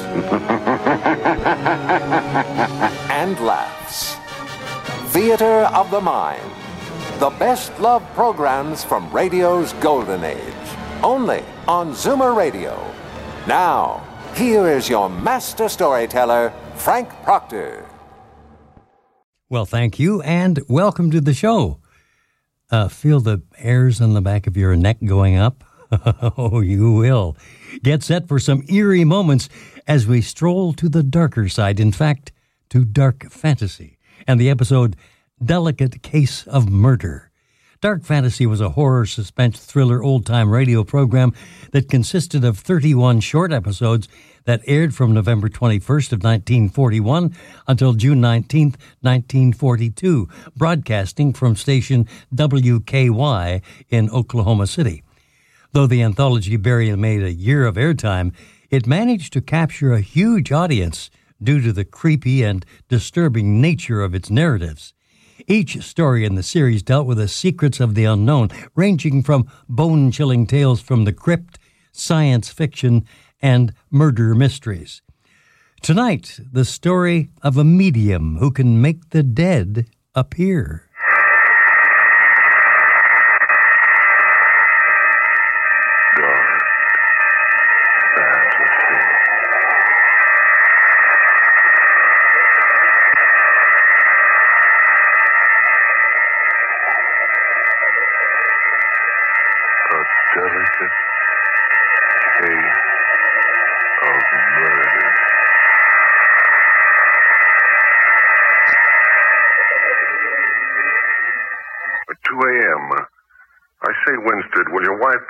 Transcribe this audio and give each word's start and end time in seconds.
and 3.10 3.38
laughs. 3.40 4.16
Theater 5.12 5.68
of 5.74 5.90
the 5.90 6.00
Mind. 6.00 6.50
The 7.18 7.30
best 7.30 7.78
love 7.80 8.02
programs 8.14 8.84
from 8.84 9.10
radio's 9.10 9.72
golden 9.74 10.24
age. 10.24 10.54
Only 11.02 11.42
on 11.66 11.92
Zoomer 11.92 12.36
Radio. 12.36 12.78
Now, 13.46 14.06
here 14.34 14.68
is 14.68 14.88
your 14.88 15.08
master 15.08 15.68
storyteller, 15.68 16.52
Frank 16.74 17.08
Proctor. 17.22 17.86
Well, 19.48 19.64
thank 19.64 19.98
you, 19.98 20.20
and 20.22 20.60
welcome 20.68 21.10
to 21.12 21.20
the 21.20 21.32
show. 21.32 21.80
Uh, 22.70 22.88
feel 22.88 23.20
the 23.20 23.42
hairs 23.56 24.00
on 24.00 24.12
the 24.12 24.20
back 24.20 24.46
of 24.46 24.56
your 24.56 24.76
neck 24.76 24.98
going 25.04 25.36
up? 25.36 25.64
oh, 26.36 26.60
you 26.60 26.92
will. 26.92 27.36
Get 27.82 28.02
set 28.02 28.28
for 28.28 28.38
some 28.38 28.64
eerie 28.68 29.04
moments 29.04 29.48
as 29.86 30.06
we 30.06 30.20
stroll 30.20 30.72
to 30.74 30.88
the 30.88 31.02
darker 31.02 31.48
side, 31.48 31.80
in 31.80 31.92
fact, 31.92 32.32
to 32.70 32.84
dark 32.84 33.30
fantasy, 33.30 33.98
and 34.26 34.40
the 34.40 34.50
episode 34.50 34.96
Delicate 35.44 36.02
Case 36.02 36.46
of 36.46 36.70
Murder. 36.70 37.30
Dark 37.82 38.04
Fantasy 38.04 38.46
was 38.46 38.60
a 38.60 38.70
horror 38.70 39.04
suspense 39.04 39.64
thriller 39.64 40.02
old 40.02 40.24
time 40.24 40.50
radio 40.50 40.82
program 40.82 41.32
that 41.72 41.90
consisted 41.90 42.42
of 42.42 42.58
31 42.58 43.20
short 43.20 43.52
episodes 43.52 44.08
that 44.44 44.62
aired 44.66 44.94
from 44.94 45.12
November 45.12 45.48
21st 45.48 46.12
of 46.12 46.24
1941 46.24 47.34
until 47.68 47.92
June 47.92 48.20
19th, 48.20 48.76
1942, 49.02 50.28
broadcasting 50.56 51.32
from 51.32 51.54
station 51.54 52.08
WKY 52.34 53.60
in 53.90 54.10
Oklahoma 54.10 54.66
City. 54.66 55.02
Though 55.76 55.86
the 55.86 56.02
anthology 56.02 56.56
barely 56.56 56.96
made 56.96 57.22
a 57.22 57.30
year 57.30 57.66
of 57.66 57.74
airtime, 57.74 58.32
it 58.70 58.86
managed 58.86 59.34
to 59.34 59.42
capture 59.42 59.92
a 59.92 60.00
huge 60.00 60.50
audience 60.50 61.10
due 61.42 61.60
to 61.60 61.70
the 61.70 61.84
creepy 61.84 62.42
and 62.42 62.64
disturbing 62.88 63.60
nature 63.60 64.00
of 64.00 64.14
its 64.14 64.30
narratives. 64.30 64.94
Each 65.46 65.78
story 65.82 66.24
in 66.24 66.34
the 66.34 66.42
series 66.42 66.82
dealt 66.82 67.06
with 67.06 67.18
the 67.18 67.28
secrets 67.28 67.78
of 67.78 67.94
the 67.94 68.06
unknown, 68.06 68.48
ranging 68.74 69.22
from 69.22 69.50
bone 69.68 70.10
chilling 70.10 70.46
tales 70.46 70.80
from 70.80 71.04
the 71.04 71.12
crypt, 71.12 71.58
science 71.92 72.48
fiction, 72.48 73.04
and 73.42 73.74
murder 73.90 74.34
mysteries. 74.34 75.02
Tonight, 75.82 76.40
the 76.50 76.64
story 76.64 77.28
of 77.42 77.58
a 77.58 77.64
medium 77.64 78.38
who 78.38 78.50
can 78.50 78.80
make 78.80 79.10
the 79.10 79.22
dead 79.22 79.90
appear. 80.14 80.85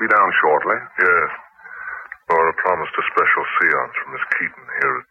Be 0.06 0.14
down 0.14 0.30
shortly? 0.38 0.78
Yes. 1.02 1.28
Laura 2.30 2.54
promised 2.58 2.94
a 2.94 3.04
special 3.10 3.44
seance 3.58 3.94
from 4.02 4.08
Miss 4.14 4.26
Keaton 4.34 4.66
here 4.82 4.94
at 4.98 5.06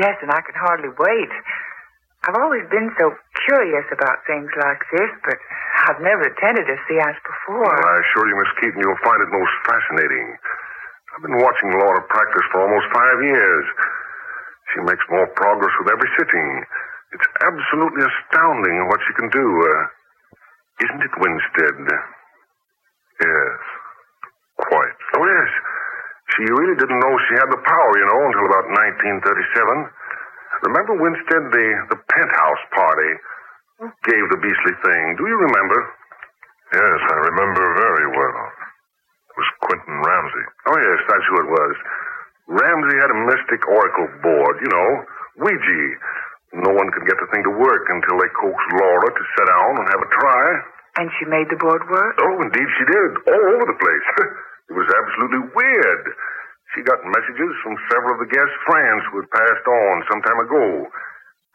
Yes, 0.04 0.16
and 0.24 0.32
I 0.32 0.40
can 0.40 0.56
hardly 0.56 0.92
wait. 0.96 1.32
I've 2.28 2.36
always 2.36 2.64
been 2.68 2.92
so 3.00 3.12
curious 3.48 3.84
about 3.92 4.24
things 4.28 4.48
like 4.60 4.80
this, 4.92 5.08
but 5.24 5.36
I've 5.88 6.00
never 6.04 6.28
attended 6.28 6.68
a 6.68 6.76
seance 6.88 7.16
before. 7.24 7.64
Well, 7.64 7.92
I 7.92 7.96
assure 8.04 8.28
you, 8.28 8.36
Miss 8.36 8.52
Keaton, 8.60 8.80
you'll 8.80 9.04
find 9.04 9.20
it 9.24 9.32
most 9.32 9.56
fascinating. 9.64 10.36
I've 11.16 11.24
been 11.24 11.40
watching 11.40 11.72
Laura 11.76 12.04
practice 12.08 12.44
for 12.52 12.60
almost 12.64 12.88
five 12.92 13.18
years. 13.24 13.64
She 14.72 14.80
makes 14.84 15.04
more 15.12 15.28
progress 15.32 15.72
with 15.80 15.92
every 15.92 16.08
sitting. 16.16 16.48
It's 17.12 17.28
absolutely 17.44 18.04
astounding 18.04 18.86
what 18.88 19.00
she 19.08 19.12
can 19.16 19.28
do. 19.32 19.44
Uh, 19.44 19.82
isn't 20.88 21.04
it, 21.04 21.14
Winstead? 21.20 21.76
Yes, 23.20 23.60
quite. 24.70 24.94
Oh, 25.18 25.26
yes. 25.26 25.50
She 26.38 26.46
really 26.46 26.78
didn't 26.78 27.02
know 27.02 27.12
she 27.26 27.36
had 27.42 27.50
the 27.50 27.58
power, 27.66 27.92
you 27.98 28.06
know, 28.06 28.20
until 28.30 28.46
about 28.46 28.66
1937. 29.02 30.70
Remember, 30.70 30.94
Winstead, 30.94 31.44
the, 31.50 31.66
the 31.90 31.98
penthouse 31.98 32.64
party? 32.70 33.12
Gave 34.06 34.24
the 34.30 34.38
beastly 34.38 34.76
thing? 34.86 35.02
Do 35.18 35.24
you 35.26 35.38
remember? 35.40 35.78
Yes, 36.70 37.00
I 37.10 37.16
remember 37.32 37.64
very 37.80 38.08
well. 38.14 38.40
It 38.46 39.36
was 39.40 39.50
Quentin 39.66 39.98
Ramsey. 40.04 40.46
Oh, 40.70 40.78
yes, 40.78 41.00
that's 41.08 41.26
who 41.32 41.36
it 41.42 41.50
was. 41.50 41.74
Ramsey 42.50 42.96
had 43.00 43.10
a 43.10 43.18
mystic 43.26 43.62
oracle 43.66 44.08
board, 44.22 44.54
you 44.62 44.70
know, 44.70 44.88
Ouija. 45.42 45.82
No 46.60 46.70
one 46.74 46.90
could 46.92 47.06
get 47.06 47.18
the 47.18 47.30
thing 47.30 47.42
to 47.46 47.54
work 47.58 47.84
until 47.88 48.18
they 48.18 48.30
coaxed 48.38 48.70
Laura 48.74 49.08
to 49.10 49.22
sit 49.38 49.46
down 49.48 49.72
and 49.80 49.86
have 49.86 50.02
a 50.02 50.10
try. 50.14 50.46
And 50.98 51.08
she 51.18 51.24
made 51.30 51.46
the 51.48 51.56
board 51.62 51.82
work? 51.88 52.18
Oh, 52.20 52.42
indeed 52.42 52.68
she 52.76 52.84
did. 52.90 53.10
All 53.32 53.44
over 53.54 53.66
the 53.70 53.78
place. 53.78 54.06
it 54.70 54.74
was 54.78 54.86
absolutely 54.86 55.50
weird. 55.50 56.04
She 56.74 56.86
got 56.86 57.02
messages 57.02 57.52
from 57.66 57.74
several 57.90 58.14
of 58.14 58.22
the 58.22 58.30
guests' 58.30 58.62
friends 58.62 59.02
who 59.10 59.18
had 59.18 59.34
passed 59.34 59.66
on 59.66 60.06
some 60.06 60.22
time 60.22 60.38
ago. 60.46 60.86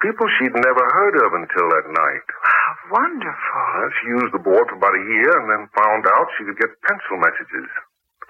People 0.03 0.27
she'd 0.35 0.51
never 0.51 0.83
heard 0.91 1.15
of 1.23 1.31
until 1.39 1.71
that 1.71 1.87
night. 1.87 2.27
How 2.43 2.75
wonderful. 2.91 3.63
Well, 3.79 3.91
she 3.95 4.05
used 4.19 4.33
the 4.35 4.43
board 4.43 4.67
for 4.67 4.75
about 4.75 4.99
a 4.99 5.07
year 5.07 5.31
and 5.39 5.47
then 5.47 5.71
found 5.71 6.03
out 6.03 6.27
she 6.35 6.43
could 6.43 6.59
get 6.59 6.75
pencil 6.83 7.15
messages. 7.15 7.71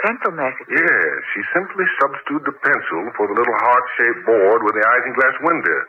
Pencil 0.06 0.38
messages. 0.38 0.78
Yes, 0.78 1.16
she 1.34 1.41
simply 1.57 1.90
substituted 1.97 2.45
the 2.45 2.57
pencil 2.62 3.09
for 3.18 3.25
the 3.25 3.34
little 3.34 3.57
heart-shaped 3.57 4.22
board 4.29 4.62
with 4.62 4.78
the 4.78 4.85
isinglass 4.85 5.38
window. 5.41 5.81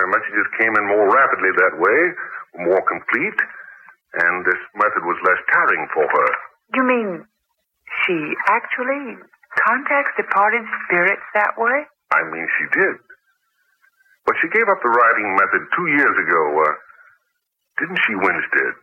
Her 0.00 0.08
messages 0.08 0.48
came 0.56 0.72
in 0.72 0.88
more 0.88 1.12
rapidly 1.12 1.52
that 1.60 1.76
way, 1.76 2.00
more 2.64 2.80
complete, 2.88 3.36
and 4.24 4.48
this 4.48 4.62
method 4.80 5.04
was 5.04 5.20
less 5.28 5.40
tiring 5.52 5.84
for 5.92 6.08
her. 6.08 6.28
You 6.72 6.84
mean 6.88 7.28
she 8.06 8.16
actually 8.48 9.18
contacts 9.66 10.14
departed 10.16 10.62
spirits 10.86 11.26
that 11.34 11.54
way? 11.58 11.86
I 12.14 12.22
mean, 12.30 12.46
she 12.58 12.66
did. 12.74 12.96
But 14.26 14.36
she 14.42 14.48
gave 14.50 14.68
up 14.68 14.78
the 14.82 14.92
writing 14.92 15.28
method 15.34 15.62
two 15.74 15.88
years 15.94 16.16
ago. 16.22 16.42
Uh, 16.62 16.74
didn't 17.80 18.00
she, 18.06 18.14
Winstead? 18.14 18.76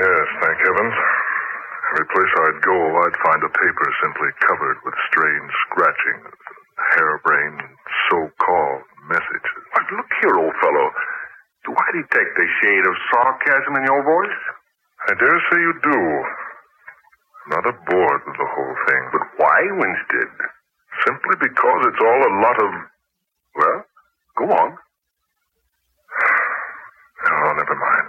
Yes, 0.00 0.26
thank 0.40 0.58
heavens. 0.64 0.96
Every 1.92 2.08
place 2.12 2.32
I'd 2.44 2.60
go, 2.62 2.76
I'd 2.76 3.18
find 3.24 3.40
a 3.42 3.48
paper 3.48 3.86
simply 4.04 4.30
covered 4.44 4.78
with 4.84 4.94
strange 5.08 5.50
scratching, 5.68 6.20
harebrained, 6.92 7.62
so-called 8.12 8.84
messages. 9.08 9.60
But 9.72 9.88
look 9.96 10.10
here, 10.20 10.36
old 10.36 10.56
fellow. 10.60 10.86
Do 11.64 11.72
I 11.72 11.88
detect 11.96 12.32
a 12.36 12.48
shade 12.60 12.84
of 12.84 12.94
sarcasm 13.12 13.76
in 13.80 13.84
your 13.88 14.04
voice? 14.04 14.40
I 15.08 15.12
dare 15.16 15.40
say 15.48 15.58
you 15.64 15.74
do. 15.82 16.00
I'm 17.48 17.64
rather 17.64 17.72
bored 17.88 18.20
with 18.28 18.36
the 18.36 18.44
whole 18.44 18.76
thing. 18.84 19.02
But 19.08 19.24
why, 19.40 19.58
Winstead? 19.80 20.36
Simply 21.08 21.36
because 21.40 21.80
it's 21.88 22.02
all 22.04 22.20
a 22.20 22.34
lot 22.44 22.58
of... 22.60 22.70
Well, 23.56 23.78
go 24.36 24.44
on. 24.52 24.70
Oh, 27.18 27.50
never 27.50 27.74
mind. 27.74 28.08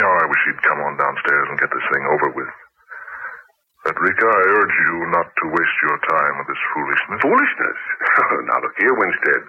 Oh, 0.00 0.14
I 0.24 0.24
wish 0.24 0.40
he'd 0.48 0.64
come 0.64 0.80
on 0.80 0.96
downstairs 0.96 1.46
and 1.52 1.60
get 1.60 1.68
this 1.68 1.84
thing 1.92 2.00
over 2.08 2.32
with. 2.32 2.48
Frederica, 3.84 4.24
I 4.24 4.44
urge 4.56 4.76
you 4.88 4.94
not 5.12 5.28
to 5.28 5.44
waste 5.52 5.78
your 5.84 6.00
time 6.00 6.34
with 6.40 6.48
this 6.48 6.64
foolishness. 6.72 7.20
Foolishness? 7.20 7.78
now 8.48 8.58
look 8.64 8.72
here, 8.80 8.96
Winstead. 8.96 9.42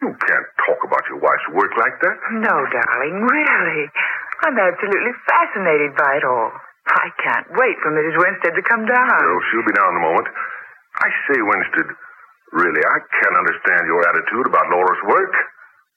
You 0.00 0.16
can't 0.24 0.48
talk 0.64 0.80
about 0.88 1.04
your 1.12 1.20
wife's 1.20 1.48
work 1.52 1.76
like 1.76 2.00
that. 2.00 2.16
No, 2.32 2.56
darling, 2.72 3.28
really. 3.28 3.92
I'm 4.40 4.56
absolutely 4.56 5.12
fascinated 5.28 5.92
by 6.00 6.16
it 6.16 6.24
all. 6.24 6.56
I 6.86 7.06
can't 7.22 7.46
wait 7.54 7.76
for 7.82 7.90
Mrs. 7.94 8.18
Winstead 8.18 8.54
to 8.58 8.64
come 8.68 8.84
down. 8.86 9.06
Oh, 9.10 9.40
she'll 9.50 9.66
be 9.66 9.76
down 9.76 9.94
in 9.94 10.02
a 10.02 10.06
moment. 10.06 10.28
I 10.98 11.08
say, 11.30 11.38
Winstead, 11.40 11.88
Really, 12.52 12.84
I 12.84 12.98
can't 13.16 13.36
understand 13.40 13.88
your 13.88 14.04
attitude 14.04 14.44
about 14.44 14.68
Laura's 14.68 15.02
work. 15.08 15.32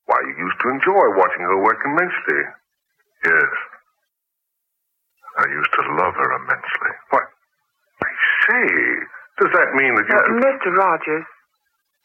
Why, 0.07 0.23
you 0.23 0.39
used 0.39 0.59
to 0.63 0.71
enjoy 0.71 1.05
watching 1.19 1.43
her 1.43 1.59
work 1.59 1.83
immensely. 1.83 2.41
Yes. 3.27 3.51
I 5.35 5.45
used 5.51 5.73
to 5.75 5.81
love 5.99 6.15
her 6.15 6.31
immensely. 6.39 6.91
What? 7.11 7.27
I 7.27 8.11
say, 8.47 8.67
does 9.43 9.51
that 9.51 9.75
mean 9.75 9.99
that 9.99 10.07
you... 10.07 10.15
Uh, 10.15 10.23
could- 10.23 10.43
Mr. 10.47 10.69
Rogers, 10.79 11.25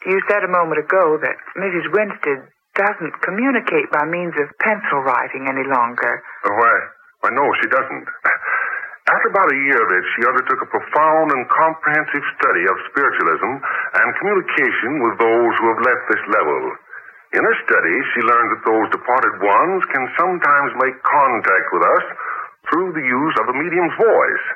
you 0.06 0.18
said 0.26 0.42
a 0.42 0.50
moment 0.50 0.82
ago 0.82 1.14
that 1.22 1.36
Mrs. 1.54 1.86
Winstead 1.94 2.42
doesn't 2.74 3.22
communicate 3.22 3.86
by 3.94 4.02
means 4.04 4.34
of 4.34 4.50
pencil 4.58 4.98
writing 5.06 5.46
any 5.46 5.62
longer. 5.62 6.22
Why, 6.42 6.74
why, 7.22 7.30
no, 7.30 7.46
she 7.62 7.68
doesn't. 7.70 8.06
After 9.10 9.28
about 9.34 9.50
a 9.50 9.62
year 9.66 9.80
of 9.82 9.90
it, 9.90 10.04
she 10.14 10.22
undertook 10.22 10.62
a 10.62 10.70
profound 10.70 11.34
and 11.34 11.42
comprehensive 11.50 12.22
study 12.38 12.62
of 12.62 12.86
spiritualism 12.94 13.52
and 13.98 14.16
communication 14.22 15.02
with 15.02 15.18
those 15.18 15.52
who 15.58 15.66
have 15.74 15.82
left 15.82 16.04
this 16.14 16.24
level. 16.30 16.62
In 17.34 17.42
her 17.42 17.56
study, 17.66 17.96
she 18.14 18.22
learned 18.22 18.50
that 18.54 18.66
those 18.70 18.86
departed 18.94 19.34
ones 19.42 19.82
can 19.90 20.06
sometimes 20.14 20.78
make 20.78 20.94
contact 21.02 21.66
with 21.74 21.82
us 21.82 22.06
through 22.70 22.94
the 22.94 23.02
use 23.02 23.34
of 23.42 23.50
a 23.50 23.54
medium's 23.58 23.94
voice. 23.98 24.46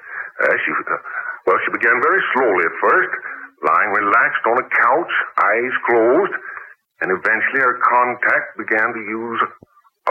Uh, 0.46 0.54
she, 0.62 0.70
uh, 0.70 1.02
well, 1.50 1.58
she 1.66 1.74
began 1.74 1.98
very 1.98 2.22
slowly 2.34 2.62
at 2.62 2.76
first, 2.78 3.10
lying 3.66 3.90
relaxed 3.90 4.44
on 4.46 4.56
a 4.62 4.66
couch, 4.70 5.12
eyes 5.50 5.74
closed, 5.90 6.34
and 7.02 7.10
eventually 7.10 7.58
her 7.58 7.78
contact 7.82 8.54
began 8.54 8.86
to 8.94 9.02
use 9.02 9.40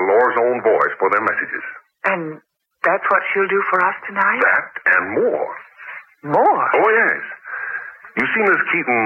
Laura's 0.03 0.39
own 0.39 0.59
voice 0.67 0.93
for 0.99 1.07
their 1.15 1.23
messages. 1.23 1.63
And 2.11 2.43
that's 2.83 3.05
what 3.09 3.21
she'll 3.31 3.47
do 3.47 3.63
for 3.71 3.79
us 3.83 3.95
tonight? 4.07 4.41
That 4.43 4.69
and 4.97 5.05
more. 5.15 5.51
More? 6.23 6.65
Oh, 6.75 6.89
yes. 6.91 7.23
You 8.19 8.25
see, 8.31 8.43
Miss 8.43 8.61
Keaton, 8.71 9.03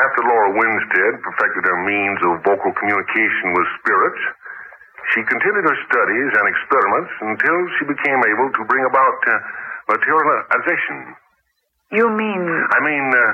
after 0.00 0.20
Laura 0.24 0.52
Winstead 0.54 1.20
perfected 1.24 1.64
her 1.66 1.78
means 1.84 2.20
of 2.24 2.44
vocal 2.44 2.72
communication 2.76 3.52
with 3.52 3.66
spirits, 3.82 4.22
she 5.16 5.24
continued 5.24 5.64
her 5.64 5.78
studies 5.88 6.30
and 6.36 6.44
experiments 6.48 7.12
until 7.20 7.58
she 7.80 7.84
became 7.88 8.20
able 8.28 8.48
to 8.52 8.62
bring 8.68 8.84
about 8.84 9.18
uh, 9.24 9.40
materialization. 9.88 11.16
You 11.92 12.12
mean... 12.12 12.44
I 12.44 12.78
mean, 12.84 13.06
uh, 13.08 13.32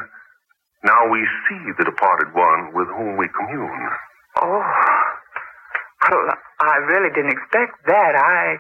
now 0.87 1.11
we 1.11 1.27
see 1.51 1.63
the 1.79 1.85
departed 1.85 2.31
one 2.35 2.71
with 2.75 2.87
whom 2.95 3.17
we 3.19 3.27
commune. 3.29 3.91
Oh. 4.39 4.63
Well, 6.11 6.37
I 6.61 6.77
really 6.87 7.11
didn't 7.15 7.33
expect 7.33 7.87
that. 7.87 8.13
I 8.15 8.59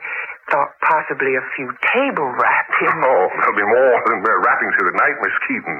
thought 0.50 0.72
possibly 0.84 1.34
a 1.36 1.44
few 1.56 1.68
table 1.92 2.28
rappings. 2.28 3.00
Oh, 3.04 3.28
there'll 3.40 3.56
be 3.56 3.64
more 3.68 3.96
than 4.08 4.22
mere 4.22 4.40
rappings 4.44 4.74
here 4.80 4.90
tonight, 4.90 5.16
Miss 5.22 5.36
Keaton. 5.48 5.78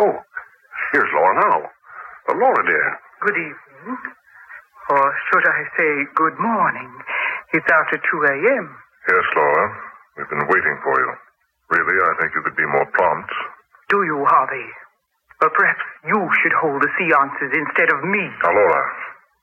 Oh, 0.00 0.14
here's 0.92 1.10
Laura 1.14 1.34
now. 1.40 1.58
Uh, 2.28 2.34
Laura, 2.36 2.62
dear. 2.66 2.88
Good 3.20 3.36
evening. 3.38 3.98
Or 4.90 5.04
should 5.30 5.46
I 5.48 5.60
say 5.78 5.90
good 6.14 6.36
morning? 6.38 6.90
It's 7.52 7.66
after 7.72 7.96
2 7.96 8.04
a.m. 8.36 8.64
Yes, 9.08 9.26
Laura. 9.36 9.66
We've 10.16 10.28
been 10.28 10.46
waiting 10.48 10.76
for 10.84 10.94
you. 10.98 11.10
Really, 11.72 11.96
I 12.04 12.12
think 12.20 12.34
you 12.36 12.42
could 12.44 12.56
be 12.56 12.66
more 12.68 12.84
prompt. 12.92 13.32
Do 13.88 14.02
you, 14.04 14.24
Harvey? 14.28 14.68
Or 15.42 15.50
perhaps 15.50 15.84
you 16.04 16.20
should 16.42 16.52
hold 16.60 16.80
the 16.82 16.90
seances 16.98 17.52
instead 17.52 17.90
of 17.92 18.04
me. 18.04 18.24
Now, 18.44 18.52
Laura, 18.52 18.82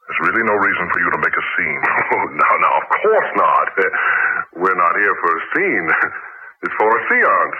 there's 0.07 0.21
really 0.29 0.45
no 0.45 0.55
reason 0.57 0.85
for 0.91 0.99
you 0.99 1.09
to 1.11 1.19
make 1.21 1.35
a 1.35 1.45
scene. 1.57 1.81
Oh, 2.11 2.25
no, 2.27 2.49
no, 2.59 2.69
of 2.83 2.85
course 2.91 3.31
not. 3.39 3.67
We're 4.61 4.75
not 4.75 4.93
here 4.99 5.15
for 5.23 5.31
a 5.37 5.43
scene. 5.55 5.87
It's 6.61 6.75
for 6.77 6.93
a 6.93 7.01
seance. 7.09 7.59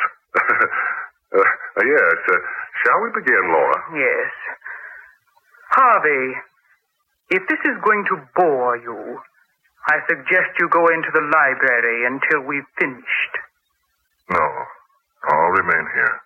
uh, 1.33 1.81
yes. 1.81 2.17
Uh, 2.29 2.37
shall 2.85 3.01
we 3.01 3.09
begin, 3.17 3.49
Laura? 3.49 3.77
Yes. 3.97 4.29
Harvey, 5.73 6.37
if 7.31 7.41
this 7.49 7.57
is 7.65 7.81
going 7.81 8.05
to 8.13 8.21
bore 8.35 8.77
you, 8.77 9.17
I 9.89 10.05
suggest 10.05 10.53
you 10.59 10.69
go 10.69 10.85
into 10.93 11.09
the 11.17 11.25
library 11.33 12.05
until 12.05 12.45
we've 12.45 12.69
finished. 12.77 13.33
No. 14.29 14.45
I'll 15.25 15.53
remain 15.57 15.85
here. 15.97 16.21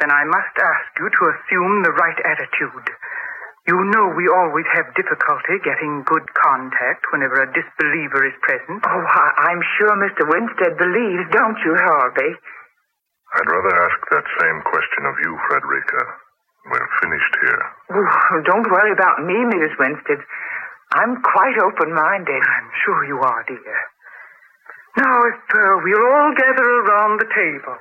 Then 0.00 0.10
I 0.10 0.24
must 0.24 0.54
ask 0.56 0.88
you 0.98 1.08
to 1.08 1.22
assume 1.32 1.82
the 1.82 1.92
right 1.92 2.20
attitude. 2.24 2.88
You 3.64 3.80
know 3.96 4.12
we 4.12 4.28
always 4.28 4.68
have 4.76 4.92
difficulty 4.92 5.56
getting 5.64 6.04
good 6.04 6.26
contact 6.36 7.08
whenever 7.12 7.40
a 7.40 7.48
disbeliever 7.48 8.28
is 8.28 8.36
present. 8.44 8.84
Oh, 8.84 9.04
I- 9.08 9.48
I'm 9.48 9.62
sure 9.78 9.92
Mr. 9.96 10.28
Winstead 10.28 10.76
believes, 10.76 11.24
don't 11.32 11.56
you, 11.64 11.72
Harvey? 11.74 12.36
I'd 13.34 13.48
rather 13.50 13.74
ask 13.88 13.98
that 14.10 14.26
same 14.40 14.60
question 14.68 15.06
of 15.08 15.14
you, 15.24 15.32
Frederica, 15.48 16.02
when 16.68 16.82
finished 17.00 17.34
here. 17.40 17.62
Oh, 17.96 18.42
don't 18.44 18.70
worry 18.70 18.92
about 18.92 19.24
me, 19.24 19.34
Mrs. 19.48 19.78
Winstead. 19.78 20.20
I'm 20.92 21.22
quite 21.22 21.56
open-minded. 21.58 22.42
I'm 22.44 22.70
sure 22.84 23.04
you 23.04 23.18
are, 23.20 23.44
dear. 23.48 23.78
Now, 24.98 25.24
if 25.26 25.34
uh, 25.34 25.80
we'll 25.82 26.06
all 26.12 26.34
gather 26.36 26.68
around 26.84 27.18
the 27.18 27.26
table. 27.34 27.78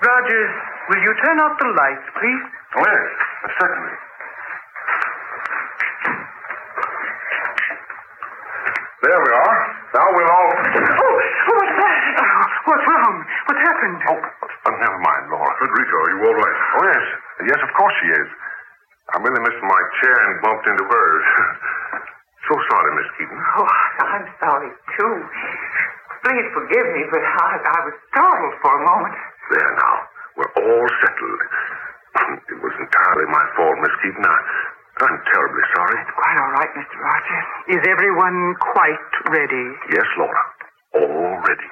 Rogers, 0.00 0.54
will 0.88 1.02
you 1.04 1.12
turn 1.24 1.36
out 1.40 1.54
the 1.60 1.68
lights, 1.76 2.08
please? 2.16 2.44
Oh, 2.76 2.84
yes. 2.84 3.08
Certainly. 3.60 3.96
There 8.98 9.20
we 9.22 9.32
are. 9.32 9.58
Now 9.94 10.06
we'll 10.10 10.32
all... 10.32 10.50
Oh, 10.58 11.14
what's 11.54 11.76
that? 11.78 11.96
Oh, 12.18 12.44
what's 12.66 12.86
wrong? 12.88 13.16
What's 13.46 13.62
happened? 13.62 13.98
Oh, 14.10 14.18
uh, 14.18 14.74
never 14.74 14.98
mind, 15.00 15.24
Laura. 15.30 15.52
Frederica, 15.60 15.94
are 15.96 16.10
you 16.12 16.20
all 16.28 16.36
right? 16.36 16.56
Oh, 16.76 16.84
yes. 16.92 17.04
Yes, 17.46 17.60
of 17.62 17.70
course 17.78 17.94
she 18.02 18.08
is. 18.10 18.28
I 19.14 19.22
merely 19.22 19.40
missed 19.40 19.62
my 19.64 19.82
chair 20.02 20.16
and 20.28 20.42
bumped 20.42 20.66
into 20.66 20.84
hers. 20.84 21.24
so 22.50 22.54
sorry, 22.68 22.90
Miss 22.98 23.08
Keaton. 23.16 23.38
Oh, 23.38 23.70
I'm 24.02 24.26
sorry, 24.42 24.70
too. 24.98 25.14
Please 26.26 26.46
forgive 26.52 26.86
me, 26.92 27.02
but 27.08 27.22
I, 27.22 27.48
I 27.64 27.78
was 27.88 27.94
startled 28.12 28.54
for 28.60 28.72
a 28.76 28.82
moment. 28.84 29.16
There 29.48 29.72
now. 29.78 30.17
We're 30.38 30.54
all 30.54 30.86
settled. 31.02 31.42
It 32.46 32.58
was 32.62 32.74
entirely 32.78 33.26
my 33.26 33.44
fault, 33.58 33.74
Miss 33.82 33.94
Keaton. 34.06 34.22
I, 34.22 34.38
I'm 35.02 35.18
terribly 35.34 35.66
sorry. 35.74 35.98
It's 35.98 36.14
quite 36.14 36.38
all 36.38 36.52
right, 36.54 36.72
Mr. 36.78 36.94
Rogers. 36.94 37.46
Is 37.74 37.82
everyone 37.90 38.54
quite 38.62 39.10
ready? 39.34 39.66
Yes, 39.90 40.06
Laura. 40.14 40.44
All 40.94 41.42
ready. 41.42 41.70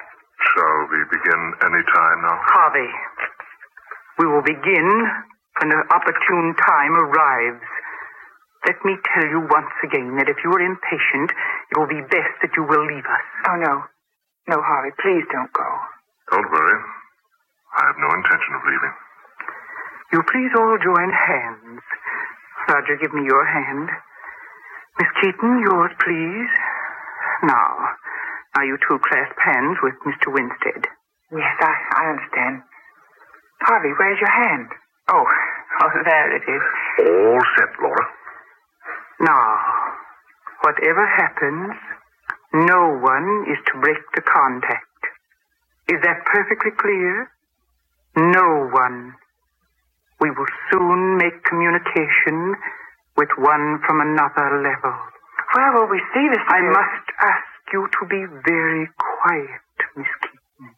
Shall 0.51 0.79
we 0.91 0.99
begin 1.15 1.41
any 1.63 1.83
time 1.95 2.17
now? 2.27 2.37
Harvey, 2.43 2.91
we 4.19 4.25
will 4.27 4.43
begin 4.43 4.87
when 5.63 5.69
the 5.71 5.81
opportune 5.95 6.51
time 6.59 6.93
arrives. 7.07 7.63
Let 8.67 8.83
me 8.83 8.99
tell 9.15 9.25
you 9.31 9.47
once 9.47 9.71
again 9.83 10.17
that 10.19 10.27
if 10.27 10.37
you 10.43 10.51
are 10.51 10.59
impatient, 10.59 11.31
it 11.71 11.79
will 11.79 11.87
be 11.87 12.03
best 12.11 12.35
that 12.43 12.51
you 12.59 12.63
will 12.67 12.83
leave 12.83 13.05
us. 13.07 13.25
Oh, 13.47 13.55
no. 13.63 13.73
No, 14.51 14.61
Harvey, 14.61 14.91
please 14.99 15.23
don't 15.31 15.51
go. 15.55 15.69
Don't 16.31 16.51
worry. 16.51 16.79
I 17.77 17.81
have 17.85 18.01
no 18.01 18.09
intention 18.09 18.51
of 18.57 18.65
leaving. 18.65 18.95
You 20.13 20.19
please 20.25 20.51
all 20.57 20.77
join 20.81 21.09
hands. 21.13 21.81
Roger, 22.69 22.97
give 22.97 23.13
me 23.13 23.21
your 23.23 23.45
hand. 23.45 23.89
Miss 24.99 25.11
Keaton, 25.21 25.61
yours, 25.61 25.91
please. 26.01 26.49
Now, 27.43 27.93
now 28.57 28.63
you 28.63 28.77
two 28.81 28.97
clasp 28.97 29.37
hands 29.37 29.77
with 29.83 29.93
Mr. 30.09 30.33
Winstead. 30.33 30.89
Yes, 31.31 31.53
I, 31.61 31.73
I 32.01 32.03
understand. 32.17 32.63
Harvey, 33.61 33.93
where's 33.99 34.19
your 34.19 34.31
hand? 34.31 34.69
Oh, 35.13 35.25
oh, 35.83 35.91
there 36.03 36.35
it 36.35 36.43
is. 36.49 36.63
All 37.05 37.41
set, 37.57 37.69
Laura. 37.81 38.05
Now, 39.21 39.57
whatever 40.61 41.05
happens, 41.05 41.73
no 42.53 42.97
one 42.97 43.45
is 43.51 43.57
to 43.69 43.79
break 43.81 44.01
the 44.15 44.21
contact. 44.21 44.83
Is 45.89 46.01
that 46.01 46.25
perfectly 46.25 46.71
clear? 46.71 47.29
No 48.17 48.65
one. 48.73 49.13
We 50.19 50.31
will 50.31 50.49
soon 50.73 51.17
make 51.17 51.43
communication 51.45 52.55
with 53.15 53.29
one 53.37 53.77
from 53.85 54.01
another 54.01 54.57
level. 54.65 54.97
Where 55.53 55.71
will 55.77 55.85
we 55.85 56.01
see 56.13 56.25
this? 56.33 56.41
I 56.49 56.61
must 56.65 57.07
ask 57.21 57.53
you 57.71 57.85
to 57.85 58.01
be 58.09 58.25
very 58.41 58.89
quiet, 58.97 59.61
Miss 59.95 60.09
Keaton. 60.25 60.73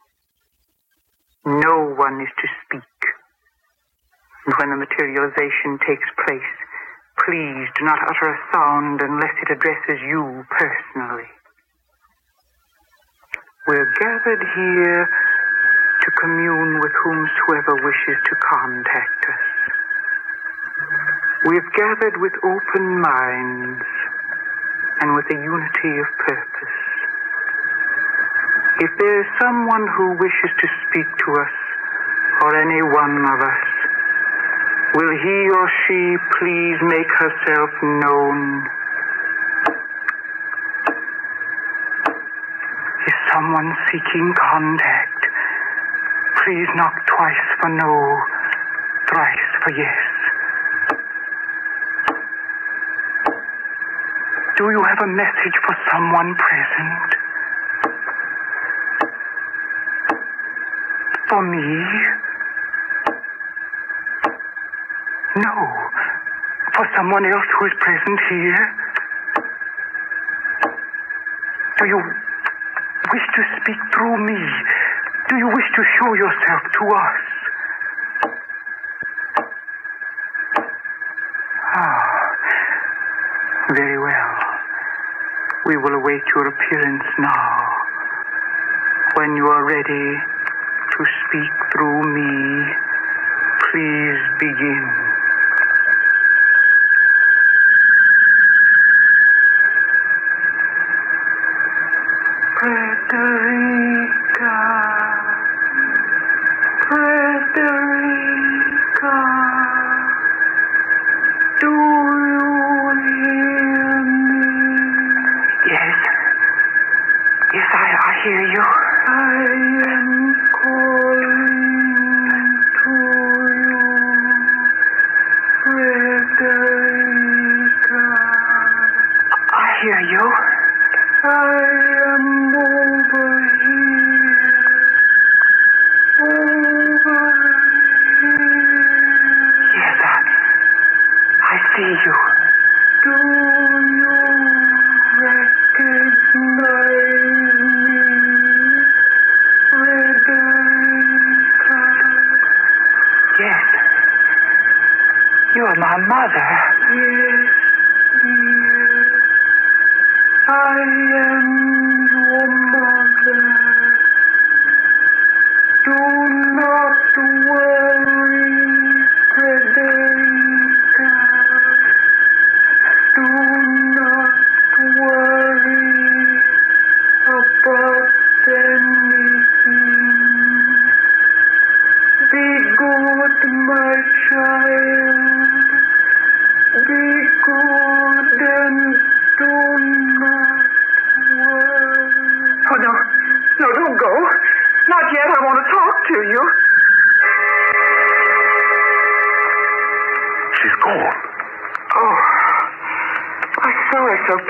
No 1.63 1.95
one 1.95 2.19
is 2.19 2.33
to 2.43 2.47
speak. 2.67 2.99
And 4.45 4.55
when 4.59 4.75
the 4.75 4.83
materialization 4.83 5.79
takes 5.87 6.09
place, 6.27 6.51
please 7.23 7.71
do 7.79 7.85
not 7.87 8.03
utter 8.03 8.35
a 8.35 8.39
sound 8.51 8.99
unless 8.99 9.35
it 9.47 9.55
addresses 9.55 10.03
you 10.03 10.43
personally. 10.51 11.31
We're 13.67 13.93
gathered 13.95 14.43
here 14.55 15.07
to 16.09 16.21
commune 16.21 16.79
with 16.81 16.91
whomsoever 17.03 17.75
wishes 17.85 18.17
to 18.25 18.35
contact 18.41 19.21
us. 19.29 19.45
We've 21.45 21.71
gathered 21.77 22.17
with 22.17 22.33
open 22.43 23.01
minds 23.01 23.85
and 25.01 25.13
with 25.13 25.25
a 25.29 25.37
unity 25.37 25.93
of 26.01 26.09
purpose. 26.17 26.77
If 28.81 28.91
there 28.97 29.21
is 29.21 29.27
someone 29.41 29.85
who 29.97 30.17
wishes 30.17 30.51
to 30.57 30.67
speak 30.87 31.05
to 31.05 31.29
us 31.41 31.55
or 32.41 32.55
any 32.55 32.81
one 32.81 33.25
of 33.25 33.39
us. 33.41 33.67
Will 34.95 35.11
he 35.11 35.37
or 35.51 35.69
she 35.85 36.17
please 36.39 36.77
make 36.89 37.11
herself 37.19 37.69
known? 37.83 38.65
Is 43.05 43.17
someone 43.31 43.75
seeking 43.91 44.33
contact? 44.39 44.98
Please 46.49 46.73
knock 46.73 46.95
twice 47.05 47.45
for 47.61 47.69
no, 47.69 48.17
thrice 49.07 49.49
for 49.61 49.71
yes. 49.77 50.01
Do 54.57 54.63
you 54.71 54.81
have 54.81 54.97
a 55.03 55.07
message 55.13 55.53
for 55.63 55.77
someone 55.93 56.33
present? 56.33 57.09
For 61.29 61.41
me? 61.43 61.69
No. 65.45 65.53
For 66.73 66.89
someone 66.97 67.25
else 67.25 67.45
who 67.59 67.65
is 67.67 67.73
present 67.77 68.19
here? 68.27 68.75
Do 71.77 71.85
you 71.85 72.01
wish 73.13 73.27
to 73.35 73.43
speak 73.61 73.77
through 73.93 74.25
me? 74.25 74.78
Do 75.29 75.37
you 75.37 75.47
wish 75.47 75.69
to 75.75 75.83
show 75.99 76.13
yourself 76.15 76.61
to 76.73 76.87
us? 76.89 77.21
Ah, 81.75 82.35
very 83.75 83.99
well. 83.99 84.35
We 85.67 85.77
will 85.77 85.93
await 86.01 86.23
your 86.35 86.47
appearance 86.47 87.05
now. 87.19 87.67
When 89.17 89.35
you 89.35 89.45
are 89.49 89.65
ready 89.65 90.17
to 90.97 91.05
speak 91.21 91.53
through 91.73 92.01
me, 92.09 92.73
please 93.69 94.21
begin. 94.39 95.08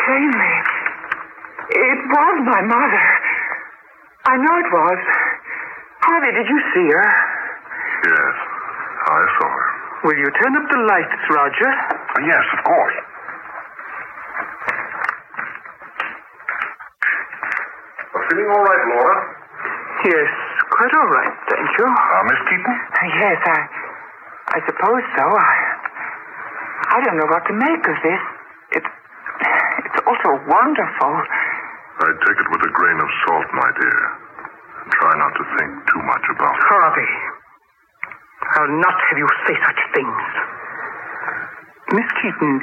Plainly. 0.09 0.53
It 1.69 1.99
was 2.01 2.35
my 2.49 2.61
mother. 2.65 3.05
I 4.25 4.33
know 4.41 4.53
it 4.57 4.69
was. 4.73 4.99
Harvey, 6.01 6.31
did 6.33 6.47
you 6.49 6.59
see 6.73 6.87
her? 6.89 7.09
Yes, 8.09 8.35
I 9.05 9.21
saw 9.37 9.49
her. 9.53 9.69
Will 10.09 10.17
you 10.17 10.29
turn 10.41 10.53
up 10.57 10.65
the 10.65 10.81
lights, 10.89 11.21
Roger? 11.29 11.69
Uh, 11.69 12.25
yes, 12.25 12.41
of 12.57 12.61
course. 12.65 12.97
Uh, 18.09 18.19
feeling 18.33 18.49
all 18.49 18.65
right, 18.65 18.83
Laura? 18.89 19.17
Yes, 20.09 20.29
quite 20.73 20.93
all 20.97 21.09
right, 21.13 21.33
thank 21.53 21.69
you. 21.77 21.85
Uh, 21.85 22.23
Miss 22.25 22.41
Keaton? 22.49 22.75
Yes, 23.21 23.37
I. 23.45 23.59
I 24.57 24.59
suppose 24.65 25.03
so. 25.13 25.25
I. 25.37 25.53
I 26.97 27.05
don't 27.05 27.17
know 27.21 27.29
what 27.29 27.45
to 27.45 27.53
make 27.53 27.83
of 27.85 27.97
this. 28.01 28.38
It. 30.29 30.37
So 30.37 30.45
wonderful. 30.45 31.13
I'd 31.99 32.19
take 32.21 32.37
it 32.37 32.49
with 32.53 32.61
a 32.61 32.71
grain 32.71 32.99
of 33.01 33.09
salt, 33.25 33.47
my 33.53 33.71
dear. 33.81 34.01
And 34.83 34.91
try 34.93 35.13
not 35.17 35.33
to 35.33 35.43
think 35.57 35.71
too 35.89 36.01
much 36.05 36.25
about 36.29 36.53
it. 36.53 36.63
Harvey, 36.69 37.11
I'll 38.61 38.77
not 38.77 38.97
have 39.09 39.17
you 39.17 39.27
say 39.47 39.55
such 39.65 39.81
things. 39.95 40.21
Miss 41.97 42.09
Keaton, 42.21 42.61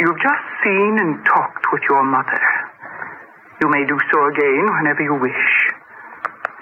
you've 0.00 0.20
just 0.20 0.46
seen 0.62 0.98
and 1.00 1.24
talked 1.24 1.64
with 1.72 1.82
your 1.88 2.04
mother. 2.04 2.40
You 3.62 3.70
may 3.70 3.86
do 3.88 3.98
so 4.12 4.28
again 4.28 4.68
whenever 4.68 5.02
you 5.02 5.14
wish. 5.16 5.48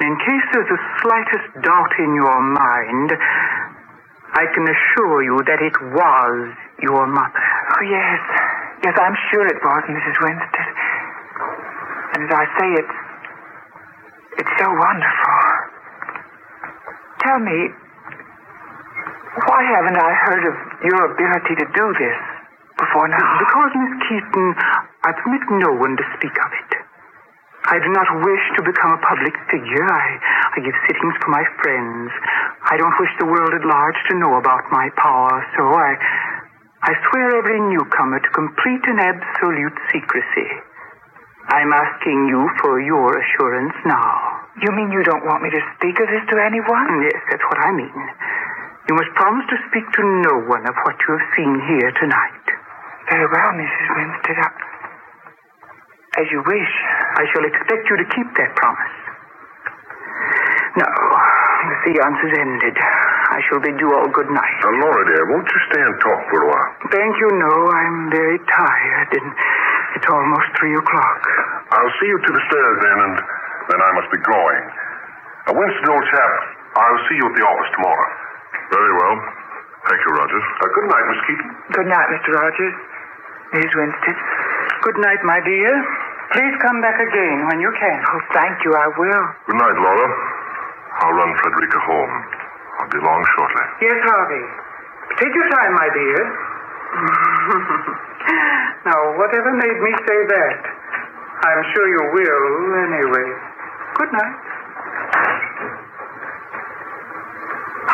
In 0.00 0.16
case 0.16 0.46
there's 0.54 0.70
the 0.70 0.82
slightest 1.02 1.60
doubt 1.60 1.92
in 1.99 2.14
your 2.14 2.40
mind, 2.40 3.12
I 4.32 4.46
can 4.54 4.62
assure 4.62 5.22
you 5.22 5.42
that 5.42 5.60
it 5.60 5.75
was 5.92 6.54
your 6.80 7.06
mother. 7.06 7.46
Oh, 7.76 7.82
yes. 7.82 8.50
Yes, 8.82 8.96
I'm 8.96 9.16
sure 9.30 9.46
it 9.46 9.60
was, 9.60 9.82
Mrs. 9.92 10.16
Winstead. 10.25 10.70
And 12.16 12.20
as 12.25 12.32
I 12.32 12.44
say, 12.58 12.68
it's. 12.80 12.96
It's 14.40 14.54
so 14.56 14.72
wonderful. 14.72 15.37
Tell 17.20 17.38
me, 17.44 17.68
why 19.44 19.60
haven't 19.68 19.99
I 20.00 20.12
heard 20.25 20.44
of 20.49 20.56
your 20.87 21.12
ability 21.12 21.54
to 21.60 21.66
do 21.76 21.87
this 22.00 22.18
before 22.78 23.08
now? 23.08 23.28
Because, 23.37 23.70
Miss 23.76 23.92
Keaton, 24.08 24.54
I 25.04 25.12
permit 25.12 25.44
no 25.60 25.76
one 25.76 25.92
to 25.99 26.04
speak 26.16 26.32
of 26.40 26.50
it. 26.56 26.70
I 27.68 27.76
do 27.84 27.90
not 27.92 28.08
wish 28.25 28.44
to 28.56 28.62
become 28.64 28.96
a 28.96 29.00
public 29.04 29.37
figure. 29.52 29.84
I, 29.84 30.08
I 30.56 30.64
give 30.64 30.72
sittings 30.88 31.14
for 31.20 31.28
my 31.28 31.44
friends. 31.60 32.08
I 32.72 32.80
don't 32.80 32.96
wish 32.96 33.12
the 33.20 33.28
world 33.28 33.52
at 33.52 33.66
large 33.66 33.99
to 34.08 34.16
know 34.16 34.40
about 34.40 34.64
my 34.72 34.88
power, 34.96 35.44
so 35.58 35.68
I, 35.68 35.90
I 36.80 36.96
swear 37.10 37.37
every 37.37 37.60
newcomer 37.60 38.20
to 38.20 38.30
complete 38.32 38.80
and 38.88 39.00
absolute 39.00 39.76
secrecy. 39.92 40.49
I'm 41.52 41.72
asking 41.76 42.28
you 42.32 42.49
for 42.62 42.80
your 42.80 43.20
assurance 43.20 43.76
now. 43.84 44.40
You 44.64 44.72
mean 44.72 44.88
you 44.88 45.04
don't 45.04 45.25
want 45.28 45.42
me 45.44 45.50
to 45.50 45.62
speak 45.76 46.00
of 46.00 46.08
this 46.08 46.25
to 46.32 46.37
anyone? 46.40 46.88
Mm, 46.88 47.04
yes, 47.04 47.20
that's 47.28 47.44
what 47.52 47.60
I 47.60 47.72
mean. 47.76 48.00
You 48.88 48.94
must 48.96 49.12
promise 49.12 49.44
to 49.52 49.58
speak 49.68 49.84
to 49.92 50.02
no 50.25 50.34
one 50.49 50.64
of 50.64 50.75
what 50.88 50.96
you 51.04 51.20
have 51.20 51.26
seen 51.37 51.52
here 51.68 51.92
tonight. 52.00 52.46
Very 53.12 53.28
well, 53.28 53.50
Mrs. 53.60 53.87
Winstead. 54.00 54.40
As 56.16 56.26
you 56.32 56.40
wish. 56.49 56.75
I 57.20 57.25
shall 57.34 57.44
expect 57.44 57.84
you 57.90 57.96
to 58.00 58.06
keep 58.16 58.28
that 58.40 58.56
promise. 58.56 58.96
Now, 60.80 60.96
the 61.68 61.76
seance 61.84 62.20
is 62.25 62.32
ended. 62.40 62.76
I 63.30 63.38
shall 63.46 63.62
bid 63.62 63.78
you 63.78 63.88
all 63.94 64.10
good 64.10 64.26
night. 64.26 64.56
Now, 64.66 64.75
Laura, 64.82 65.02
dear, 65.06 65.22
won't 65.30 65.46
you 65.46 65.60
stay 65.70 65.78
and 65.78 65.96
talk 66.02 66.20
for 66.34 66.38
a 66.42 66.49
while? 66.50 66.70
Thank 66.90 67.14
you, 67.22 67.28
no. 67.38 67.52
I'm 67.70 68.10
very 68.10 68.38
tired, 68.42 69.10
and 69.14 69.28
it's 69.94 70.08
almost 70.10 70.50
three 70.58 70.75
o'clock. 70.75 71.20
I'll 71.70 71.94
see 72.02 72.10
you 72.10 72.18
to 72.18 72.30
the 72.34 72.42
stairs 72.50 72.76
then, 72.82 72.99
and 73.06 73.14
then 73.70 73.80
I 73.87 73.90
must 73.94 74.10
be 74.10 74.18
going. 74.26 74.64
Uh, 75.46 75.54
Winston, 75.54 75.88
old 75.94 76.06
chap, 76.10 76.32
I'll 76.75 77.02
see 77.06 77.16
you 77.22 77.26
at 77.30 77.34
the 77.38 77.44
office 77.46 77.70
tomorrow. 77.78 78.10
Very 78.75 78.92
well. 78.99 79.14
Thank 79.87 80.00
you, 80.02 80.10
Rogers. 80.10 80.46
Uh, 80.58 80.66
good 80.75 80.88
night, 80.90 81.04
Miss 81.14 81.20
Keaton. 81.30 81.50
Good 81.70 81.88
night, 81.88 82.08
Mr. 82.10 82.30
Rogers. 82.34 82.75
Mrs. 83.54 83.72
Winston. 83.78 84.16
Good 84.82 84.99
night, 84.99 85.22
my 85.22 85.38
dear. 85.46 85.70
Please 86.34 86.54
come 86.62 86.82
back 86.82 86.99
again 86.99 87.46
when 87.46 87.58
you 87.62 87.70
can. 87.78 87.99
Oh, 88.10 88.20
thank 88.34 88.58
you, 88.66 88.75
I 88.75 88.87
will. 88.90 89.25
Good 89.46 89.58
night, 89.58 89.78
Laura. 89.78 90.08
I'll 90.99 91.14
run 91.14 91.30
Frederica 91.42 91.78
home. 91.87 92.14
I'll 92.80 92.88
be 92.88 92.96
along 92.96 93.20
shortly. 93.37 93.66
Yes, 93.84 93.99
Harvey. 94.08 94.44
Take 95.20 95.34
your 95.37 95.49
time, 95.52 95.72
my 95.76 95.88
dear. 95.92 96.18
now, 98.88 99.00
whatever 99.20 99.52
made 99.52 99.78
me 99.84 99.92
say 100.08 100.20
that? 100.32 100.58
I'm 101.44 101.62
sure 101.76 101.87
you 101.92 102.02
will 102.08 102.49
anyway. 102.88 103.28
Good 104.00 104.12
night. 104.16 104.40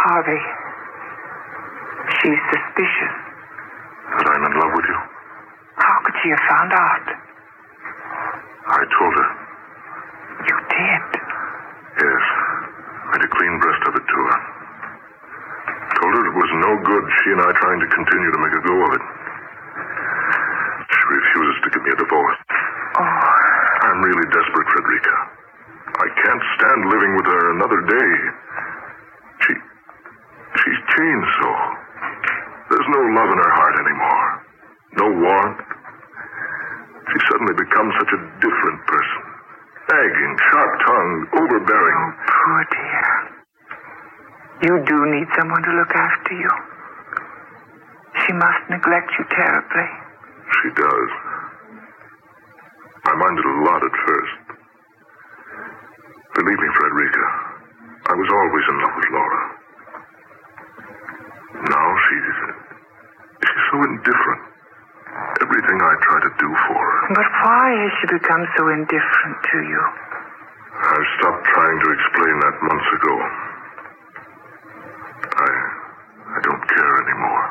Harvey. 0.06 0.42
She's 2.22 2.42
suspicious. 2.54 3.14
That 4.06 4.26
I'm 4.38 4.44
in 4.46 4.54
love 4.54 4.70
with 4.70 4.86
you. 4.86 5.00
How 5.82 5.98
could 6.06 6.14
she 6.22 6.30
have 6.30 6.44
found 6.46 6.70
out? 6.78 7.06
I 8.70 8.82
told 8.86 9.14
her. 9.18 9.30
You 10.46 10.56
did. 10.70 11.06
Yes. 12.06 12.22
Made 13.10 13.24
a 13.26 13.30
clean 13.34 13.58
breast 13.58 13.82
of 13.90 13.94
it 13.98 14.06
to 14.06 14.18
her. 14.30 14.55
Told 15.96 16.12
her 16.12 16.24
it 16.28 16.36
was 16.36 16.50
no 16.60 16.72
good 16.84 17.04
she 17.24 17.28
and 17.32 17.40
I 17.40 17.50
trying 17.56 17.80
to 17.80 17.88
continue 17.88 18.30
to 18.32 18.40
make 18.44 18.52
a 18.52 18.62
go 18.68 18.76
of 18.84 18.90
it. 19.00 19.04
She 20.92 21.02
refuses 21.08 21.56
to 21.64 21.68
give 21.72 21.82
me 21.84 21.90
a 21.92 21.98
divorce. 21.98 22.38
Oh, 23.00 23.02
I'm 23.02 23.98
really 24.04 24.28
desperate, 24.28 24.68
Frederica. 24.76 25.16
I 25.96 26.08
can't 26.20 26.42
stand 26.60 26.80
living 26.92 27.12
with 27.16 27.26
her 27.26 27.44
another 27.56 27.80
day. 27.88 28.12
She. 29.40 29.52
She's 30.60 30.80
changed 30.96 31.32
so. 31.40 31.50
There's 32.70 32.88
no 32.92 33.00
love 33.16 33.30
in 33.32 33.38
her 33.40 33.54
heart 33.56 33.76
anymore. 33.80 34.28
No 35.00 35.06
warmth. 35.16 35.64
She 37.12 37.18
suddenly 37.30 37.54
becomes 37.56 37.94
such 38.00 38.12
a 38.12 38.20
different 38.44 38.80
person. 38.84 39.22
Nagging, 39.88 40.36
sharp 40.50 40.72
tongued, 40.84 41.24
overbearing. 41.40 42.00
Oh, 42.04 42.12
poor 42.26 42.66
dear. 42.68 43.35
You 44.62 44.82
do 44.88 44.96
need 45.12 45.28
someone 45.38 45.62
to 45.62 45.72
look 45.76 45.92
after 45.94 46.32
you. 46.34 46.52
She 48.24 48.32
must 48.32 48.62
neglect 48.70 49.10
you 49.18 49.24
terribly. 49.30 49.88
She 50.62 50.68
does. 50.74 51.10
I 53.04 53.12
minded 53.14 53.44
a 53.44 53.56
lot 53.68 53.84
at 53.84 53.96
first. 54.06 54.36
Believe 56.34 56.58
me, 56.58 56.68
Frederica, 56.76 57.24
I 58.08 58.14
was 58.16 58.28
always 58.32 58.64
in 58.68 58.76
love 58.80 58.94
with 58.96 59.10
Laura. 59.12 59.42
Now 61.70 61.86
she's. 62.08 62.38
She's 63.44 63.64
so 63.72 63.76
indifferent. 63.84 64.42
Everything 65.40 65.78
I 65.80 65.94
try 66.02 66.18
to 66.24 66.32
do 66.40 66.48
for 66.68 66.80
her. 66.80 67.00
But 67.14 67.28
why 67.44 67.66
has 67.72 67.92
she 68.00 68.06
become 68.20 68.44
so 68.56 68.68
indifferent 68.68 69.36
to 69.52 69.58
you? 69.64 69.82
I 70.76 70.98
stopped 71.20 71.44
trying 71.52 71.78
to 71.84 71.88
explain 71.92 72.34
that 72.40 72.56
months 72.64 72.90
ago. 73.00 73.14
I. 75.40 75.48
I 76.36 76.38
don't 76.42 76.64
care 76.68 76.94
anymore. 77.06 77.44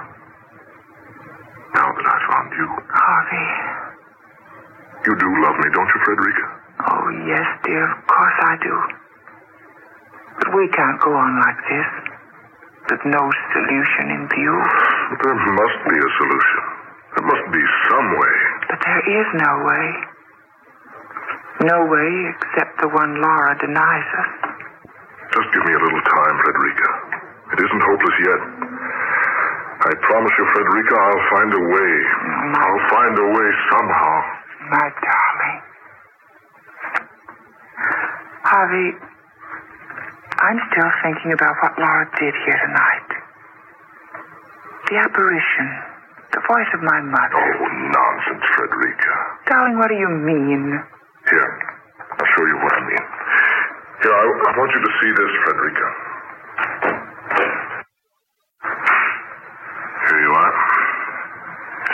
Now 1.73 1.89
that 1.89 2.05
I 2.05 2.17
found 2.29 2.49
you. 2.53 2.67
Harvey. 3.05 3.47
You 5.05 5.13
do 5.13 5.29
love 5.45 5.57
me, 5.61 5.69
don't 5.77 5.85
you, 5.93 5.99
Frederica? 6.09 6.45
Oh, 6.89 7.05
yes, 7.29 7.47
dear. 7.61 7.85
Of 7.85 8.01
course 8.09 8.37
I 8.41 8.53
do. 8.65 8.75
But 10.41 10.49
we 10.57 10.65
can't 10.73 10.97
go 11.05 11.13
on 11.13 11.37
like 11.37 11.61
this. 11.69 11.89
With 12.89 13.05
no 13.05 13.21
solution 13.53 14.05
in 14.09 14.25
view. 14.33 14.55
But 15.13 15.21
there 15.21 15.37
must 15.37 15.79
be 15.85 15.97
a 16.01 16.09
solution. 16.17 16.61
There 17.13 17.25
must 17.29 17.45
be 17.53 17.63
some 17.93 18.09
way. 18.17 18.35
But 18.73 18.79
there 18.81 19.03
is 19.05 19.27
no 19.37 19.51
way. 19.69 19.85
No 21.69 21.77
way 21.85 22.09
except 22.33 22.81
the 22.81 22.89
one 22.89 23.21
Laura 23.21 23.53
denies 23.61 24.09
us. 24.17 24.31
Just 25.33 25.49
give 25.53 25.63
me 25.65 25.73
a 25.77 25.81
little 25.81 26.03
time, 26.09 26.35
Frederica. 26.41 26.89
It 27.53 27.59
isn't 27.69 27.83
hopeless 27.85 28.17
yet. 28.25 28.41
I 29.85 29.93
promise 30.01 30.33
you, 30.33 30.45
Frederica, 30.49 30.95
I'll 30.97 31.25
find 31.29 31.49
a 31.53 31.61
way. 31.61 31.93
Mm-hmm. 32.09 32.57
I'll 32.57 32.85
find 32.89 33.13
a 33.21 33.27
way 33.37 33.47
somehow. 33.69 34.15
My 34.73 34.87
darling. 34.97 35.57
Harvey, 38.49 38.89
I'm 40.41 40.59
still 40.73 40.91
thinking 41.05 41.33
about 41.33 41.53
what 41.61 41.77
Laura 41.77 42.09
did 42.17 42.33
here 42.33 42.59
tonight. 42.65 43.09
The 44.89 44.97
apparition. 45.05 45.69
The 46.33 46.41
voice 46.49 46.71
of 46.73 46.81
my 46.81 47.01
mother. 47.05 47.37
Oh, 47.37 47.69
nonsense, 47.93 48.45
Frederica. 48.57 49.13
Darling, 49.45 49.77
what 49.77 49.89
do 49.89 49.95
you 50.01 50.09
mean? 50.09 50.81
Here, 51.29 51.51
I'll 52.09 52.29
show 52.33 52.45
you 52.45 52.57
what 52.57 52.73
I 52.73 52.81
mean. 52.89 53.05
Here, 54.01 54.13
I, 54.17 54.25
I 54.25 54.51
want 54.57 54.71
you 54.73 54.81
to 54.81 54.91
see 54.97 55.11
this, 55.13 55.31
Frederica. 55.45 55.87
Here 60.05 60.21
you 60.21 60.31
are. 60.37 60.53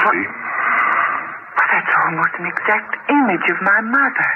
See? 0.02 0.26
Well, 0.26 1.68
that's 1.70 1.94
almost 2.06 2.34
an 2.42 2.48
exact 2.50 2.92
image 3.10 3.46
of 3.54 3.60
my 3.62 3.80
mother. 3.86 4.30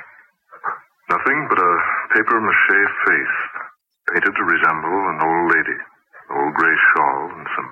Nothing 1.10 1.40
but 1.50 1.60
a 1.60 1.74
paper 2.14 2.38
mache 2.42 2.82
face, 3.06 3.38
painted 4.14 4.34
to 4.36 4.44
resemble 4.46 4.98
an 5.10 5.18
old 5.22 5.46
lady, 5.54 5.78
an 5.78 6.32
old 6.38 6.54
gray 6.54 6.78
shawl, 6.94 7.30
and 7.34 7.48
some 7.56 7.70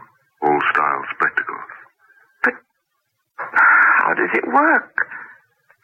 old 0.49 0.63
style 0.73 1.03
spectacles. 1.17 1.69
But 2.43 2.55
how 3.37 4.13
does 4.13 4.31
it 4.37 4.45
work? 4.53 4.93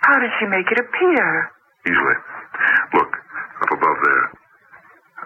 How 0.02 0.18
does 0.20 0.32
she 0.40 0.46
make 0.46 0.70
it 0.72 0.80
appear? 0.80 1.52
Easily. 1.86 2.18
Look, 2.94 3.12
up 3.62 3.72
above 3.72 4.00
there. 4.04 4.26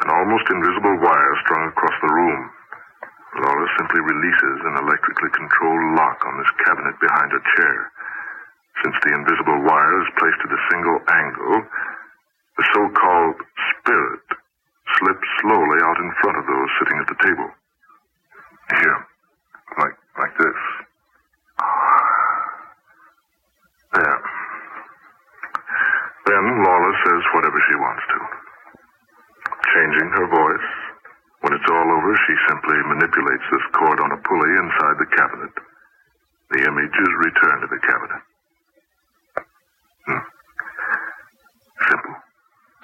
An 0.03 0.09
almost 0.09 0.47
invisible 0.49 0.97
wire 0.99 1.35
strung 1.45 1.67
across 1.69 1.97
the 2.01 2.11
room. 2.13 2.49
Simply 3.83 3.99
releases 3.99 4.63
an 4.63 4.79
electrically 4.79 5.27
controlled 5.35 5.99
lock 5.99 6.23
on 6.23 6.39
this 6.39 6.47
cabinet 6.63 6.95
behind 7.03 7.35
her 7.35 7.43
chair. 7.59 7.91
Since 8.79 8.95
the 9.03 9.11
invisible 9.11 9.59
wire 9.59 9.99
is 9.99 10.15
placed 10.15 10.39
at 10.39 10.55
a 10.55 10.65
single 10.71 10.99
angle, 11.03 11.67
the 12.55 12.65
so-called 12.71 13.43
spirit 13.75 14.23
slips 14.95 15.27
slowly 15.43 15.79
out 15.83 15.99
in 15.99 16.15
front 16.23 16.37
of 16.39 16.47
those 16.47 16.69
sitting 16.79 16.95
at 16.95 17.07
the 17.11 17.19
table. 17.27 17.49
Here. 18.71 18.99
Like, 19.83 19.97
like 20.15 20.35
this. 20.39 20.59
There. 23.99 24.21
Then 26.31 26.63
Laura 26.63 26.93
says 27.03 27.23
whatever 27.35 27.59
she 27.67 27.75
wants 27.75 28.03
to. 28.15 28.19
Changing 29.75 30.09
her 30.15 30.27
voice. 30.31 30.69
When 31.43 31.51
it's 31.51 31.67
all 31.67 31.91
over, 31.91 32.15
she 32.23 32.35
simply 32.47 32.79
manipulates 32.87 33.43
this 33.51 33.67
cord 33.75 33.99
on 33.99 34.15
a 34.15 34.19
pulley 34.23 34.51
inside 34.63 34.95
the 34.95 35.11
cabinet. 35.11 35.51
The 36.55 36.63
image 36.63 36.95
is 36.95 37.11
returned 37.19 37.61
to 37.61 37.67
the 37.67 37.83
cabinet. 37.83 38.23
Hmm. 40.07 40.23
Simple. 41.83 42.15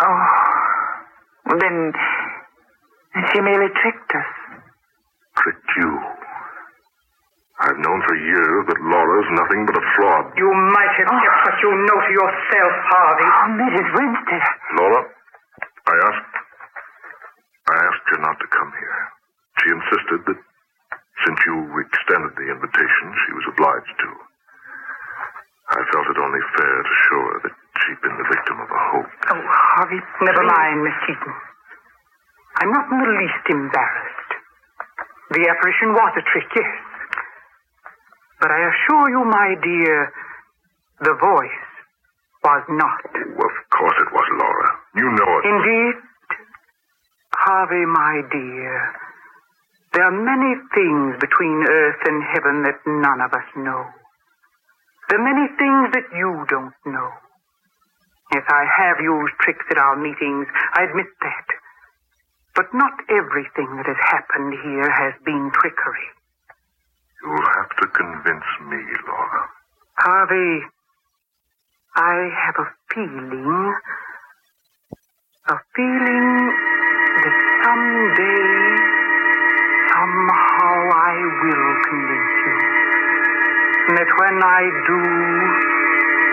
Oh, 0.04 0.28
well, 1.48 1.60
then, 1.64 1.96
then 3.16 3.24
she 3.32 3.40
merely 3.40 3.72
tricked 3.80 4.12
us. 4.12 4.28
Tricked 5.40 5.72
you. 5.80 5.92
I've 7.64 7.80
known 7.80 8.04
for 8.04 8.16
years 8.20 8.68
that 8.68 8.80
Laura's 8.84 9.30
nothing 9.40 9.72
but 9.72 9.80
a 9.80 9.86
fraud. 9.96 10.36
You 10.36 10.52
might 10.52 10.94
have 11.00 11.08
kept 11.08 11.40
what 11.48 11.56
you 11.64 11.72
know 11.80 11.96
to 11.96 12.12
yourself, 12.12 12.74
Harvey. 12.92 13.24
Oh, 13.24 13.48
Mrs. 13.56 13.88
Winstead. 13.96 14.44
Laura, 14.76 15.02
I 15.88 15.96
asked. 16.12 16.36
I 17.70 17.78
asked 17.86 18.08
her 18.10 18.18
not 18.26 18.34
to 18.42 18.48
come 18.50 18.72
here. 18.74 19.00
She 19.62 19.70
insisted 19.70 20.20
that 20.26 20.40
since 21.22 21.40
you 21.46 21.56
extended 21.86 22.34
the 22.34 22.50
invitation, 22.50 23.06
she 23.28 23.32
was 23.38 23.46
obliged 23.46 23.94
to. 23.94 24.10
I 25.70 25.82
felt 25.94 26.10
it 26.10 26.18
only 26.18 26.42
fair 26.58 26.78
to 26.82 26.96
show 27.06 27.22
her 27.30 27.38
that 27.46 27.56
she'd 27.86 28.02
been 28.02 28.18
the 28.18 28.26
victim 28.26 28.58
of 28.58 28.70
a 28.74 28.82
hoax. 28.90 29.10
Oh, 29.30 29.44
Harvey, 29.46 30.02
never 30.26 30.42
mind, 30.50 30.82
Miss 30.82 30.98
Keaton. 31.06 31.36
I'm 32.58 32.74
not 32.74 32.90
in 32.90 32.98
the 33.06 33.14
least 33.22 33.39
embarrassed. 33.50 34.32
The 35.32 35.46
apparition 35.46 35.94
was 35.94 36.14
a 36.18 36.24
trick, 36.32 36.50
yes. 36.56 36.74
But 38.42 38.52
I 38.52 38.60
assure 38.72 39.10
you, 39.10 39.22
my 39.26 39.50
dear, 39.62 40.14
the 41.02 41.14
voice 41.20 41.62
was 42.44 42.64
not. 42.70 43.02
Of 43.14 43.54
course 43.76 43.98
it 44.00 44.10
was, 44.14 44.28
Laura. 44.40 44.70
You 44.96 45.10
know 45.12 45.32
it. 45.38 45.44
Indeed, 45.46 45.96
Harvey, 47.36 47.86
my 47.86 48.22
dear, 48.32 48.96
there 49.94 50.06
are 50.06 50.12
many 50.12 50.56
things 50.74 51.18
between 51.20 51.66
earth 51.68 52.02
and 52.06 52.24
heaven 52.24 52.64
that 52.64 52.80
none 52.86 53.22
of 53.22 53.34
us 53.34 53.48
know. 53.58 53.86
There 55.10 55.20
are 55.20 55.26
many 55.26 55.48
things 55.58 55.94
that 55.94 56.08
you 56.16 56.46
don't 56.48 56.78
know. 56.86 57.10
Yes, 58.34 58.46
I 58.48 58.64
have 58.66 59.02
used 59.02 59.34
tricks 59.42 59.66
at 59.72 59.78
our 59.78 59.98
meetings. 59.98 60.46
I 60.78 60.84
admit 60.84 61.08
that. 61.22 61.48
But 62.56 62.74
not 62.74 62.94
everything 63.10 63.70
that 63.78 63.86
has 63.86 64.02
happened 64.10 64.54
here 64.64 64.90
has 64.90 65.14
been 65.24 65.52
trickery. 65.54 66.08
You'll 67.22 67.50
have 67.56 67.70
to 67.82 67.88
convince 67.88 68.50
me, 68.70 68.80
Laura. 69.08 69.50
Harvey, 70.00 70.64
I 71.96 72.30
have 72.32 72.56
a 72.60 72.68
feeling, 72.94 73.74
a 75.48 75.58
feeling 75.76 76.30
that 77.20 77.38
someday, 77.64 78.80
somehow 79.92 80.76
I 80.96 81.16
will 81.44 81.70
convince 81.92 82.34
you. 82.46 82.58
And 83.90 83.98
that 83.98 84.12
when 84.16 84.38
I 84.40 84.64
do, 84.88 85.02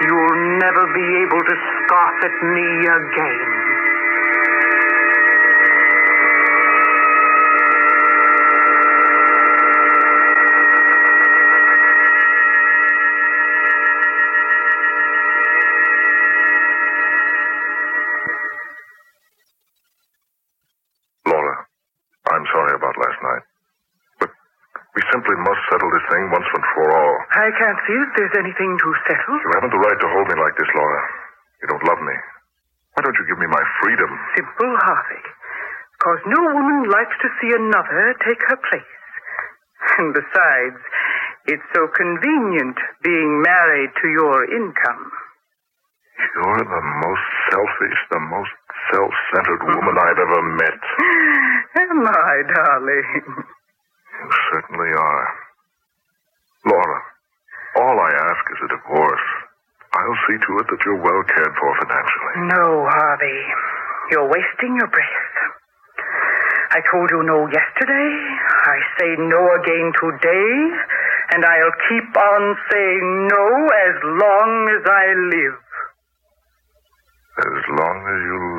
you'll 0.07 0.59
never 0.63 0.85
be 0.95 1.07
able 1.27 1.43
to 1.43 1.55
scoff 1.57 2.15
at 2.23 2.37
me 2.47 2.87
again. 2.87 3.66
See 27.87 27.97
that 27.97 28.13
there's 28.19 28.37
anything 28.43 28.73
to 28.77 28.89
settle. 29.07 29.37
You 29.41 29.51
haven't 29.55 29.73
the 29.73 29.83
right 29.83 29.99
to 29.99 30.09
hold 30.11 30.27
me 30.29 30.37
like 30.37 30.57
this, 30.59 30.71
Laura. 30.75 31.03
You 31.63 31.67
don't 31.71 31.87
love 31.87 32.03
me. 32.03 32.17
Why 32.95 33.01
don't 33.07 33.17
you 33.17 33.27
give 33.31 33.39
me 33.39 33.47
my 33.49 33.65
freedom? 33.83 34.11
Simple, 34.35 34.73
Harvey. 34.83 35.25
Because 35.97 36.21
no 36.27 36.41
woman 36.53 36.91
likes 36.91 37.17
to 37.23 37.29
see 37.41 37.51
another 37.55 38.15
take 38.27 38.43
her 38.51 38.59
place. 38.69 38.95
And 39.99 40.13
besides, 40.13 40.81
it's 41.47 41.69
so 41.75 41.89
convenient 41.95 42.77
being 43.03 43.41
married 43.41 43.91
to 44.03 44.09
your 44.09 44.45
income. 44.51 45.05
You're 46.35 46.65
the 46.65 46.85
most 47.07 47.27
selfish, 47.53 47.99
the 48.11 48.21
most 48.21 48.57
self-centered 48.93 49.63
woman 49.63 49.97
I've 50.01 50.19
ever 50.19 50.43
met. 50.57 50.81
Am 51.87 52.07
I, 52.09 52.35
darling? 52.55 53.45
You 54.17 54.31
certainly 54.53 54.91
are. 54.97 55.29
Laura, 56.67 57.01
all 57.77 58.01
I 58.01 58.11
ask 58.11 58.43
is 58.51 58.61
a 58.65 58.73
divorce. 58.75 59.29
I'll 59.93 60.21
see 60.27 60.39
to 60.57 60.63
it 60.65 60.69
that 60.73 60.81
you're 60.85 61.01
well 61.03 61.23
cared 61.29 61.55
for 61.61 61.71
financially. 61.85 62.35
No, 62.49 62.87
Harvey. 62.89 63.41
You're 64.11 64.29
wasting 64.29 64.77
your 64.77 64.89
breath. 64.89 65.37
I 66.71 66.81
told 66.93 67.11
you 67.11 67.23
no 67.25 67.47
yesterday. 67.49 68.13
I 68.65 68.77
say 68.99 69.11
no 69.19 69.41
again 69.61 69.93
today. 70.01 70.53
And 71.35 71.45
I'll 71.45 71.79
keep 71.89 72.17
on 72.17 72.57
saying 72.73 73.29
no 73.29 73.47
as 73.67 73.97
long 74.05 74.69
as 74.73 74.83
I 74.87 75.07
live. 75.37 75.61
As 77.39 77.65
long 77.77 77.99
as 78.07 78.21
you 78.25 78.39
live. 78.41 78.56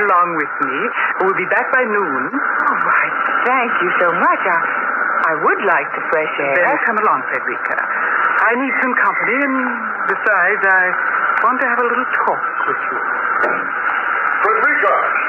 Ride 0.00 0.08
along 0.08 0.36
with 0.36 0.52
me? 0.64 0.76
We'll 1.20 1.36
be 1.36 1.48
back 1.52 1.68
by 1.72 1.84
noon. 1.84 2.22
Oh, 2.32 2.76
why, 2.84 3.04
thank 3.44 3.72
you 3.82 3.90
so 4.00 4.08
much. 4.12 4.40
I, 4.40 4.58
I 5.20 5.34
would 5.44 5.60
like 5.64 5.88
the 5.92 6.02
fresh 6.08 6.34
air. 6.40 6.56
Then 6.56 6.78
come 6.86 6.98
along, 6.98 7.22
Frederica. 7.28 7.76
I 7.76 8.56
need 8.56 8.72
some 8.80 8.94
company, 8.96 9.36
and 9.36 9.56
besides, 10.08 10.62
I 10.64 10.82
want 11.44 11.60
to 11.60 11.66
have 11.68 11.80
a 11.80 11.86
little 11.88 12.08
talk 12.24 12.42
with 12.68 12.80
you. 12.80 12.98
Frederica! 14.40 15.19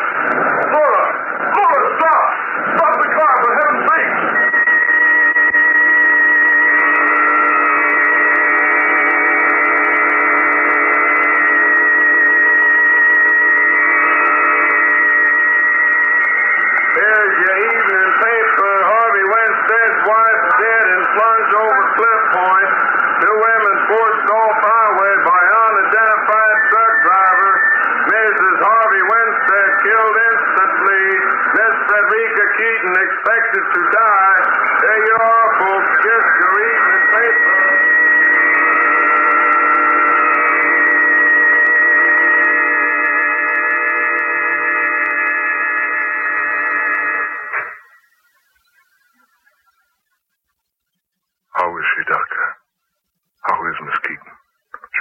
How 53.41 53.57
is 53.57 53.77
Miss 53.81 53.97
Keaton? 54.05 54.33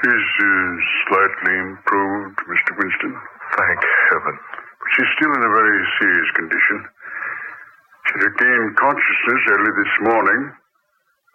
She's 0.01 0.29
uh, 0.41 0.73
slightly 1.09 1.55
improved, 1.61 2.41
Mr. 2.49 2.73
Winston. 2.73 3.13
Thank 3.53 3.81
heaven. 4.09 4.37
But 4.81 4.89
she's 4.97 5.13
still 5.21 5.33
in 5.37 5.45
a 5.45 5.53
very 5.53 5.81
serious 6.01 6.31
condition. 6.41 6.79
She 8.09 8.15
regained 8.17 8.77
consciousness 8.81 9.43
early 9.53 9.73
this 9.77 9.95
morning 10.09 10.41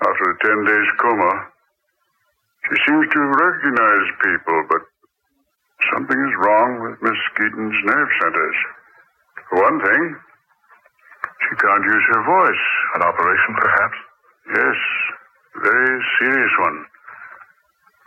after 0.02 0.26
a 0.34 0.40
10 0.50 0.66
days 0.66 0.90
coma. 0.98 1.34
She 2.66 2.76
seems 2.90 3.06
to 3.06 3.22
recognize 3.22 4.08
people, 4.26 4.60
but 4.74 4.82
something 5.94 6.18
is 6.18 6.34
wrong 6.42 6.82
with 6.82 6.98
Miss 7.06 7.22
Keaton's 7.38 7.80
nerve 7.86 8.10
centers. 8.18 8.58
For 9.50 9.62
one 9.62 9.78
thing, 9.78 10.04
she 11.46 11.54
can't 11.62 11.86
use 11.86 12.06
her 12.18 12.24
voice. 12.26 12.66
An 12.98 13.02
operation, 13.06 13.54
perhaps? 13.62 13.98
Yes, 14.58 14.78
a 15.54 15.60
very 15.70 16.02
serious 16.18 16.52
one. 16.60 16.86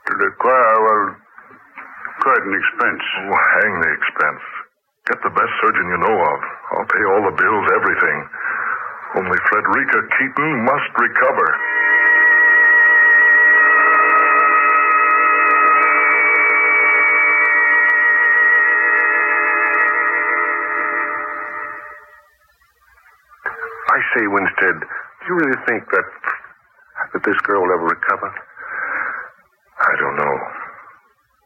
To 0.09 0.15
require, 0.17 0.77
well, 0.81 1.17
quite 2.25 2.41
an 2.41 2.55
expense. 2.57 3.05
Oh, 3.29 3.37
hang 3.61 3.73
the 3.77 3.93
expense. 3.93 4.45
Get 5.05 5.21
the 5.21 5.29
best 5.37 5.53
surgeon 5.61 5.85
you 5.85 6.01
know 6.01 6.17
of. 6.17 6.41
I'll 6.73 6.89
pay 6.89 7.05
all 7.13 7.29
the 7.29 7.37
bills, 7.37 7.67
everything. 7.77 8.19
Only 9.21 9.37
Frederica 9.53 10.01
Keaton 10.17 10.65
must 10.65 10.91
recover. 10.97 11.49
I 23.93 23.99
say, 24.17 24.27
Winstead, 24.27 24.79
do 24.81 25.25
you 25.29 25.35
really 25.37 25.61
think 25.69 25.85
that 25.93 26.09
that 27.13 27.23
this 27.25 27.37
girl 27.45 27.61
will 27.61 27.73
ever 27.77 27.93
recover? 27.93 28.33
I 29.81 29.95
don't 29.95 30.17
know. 30.17 30.37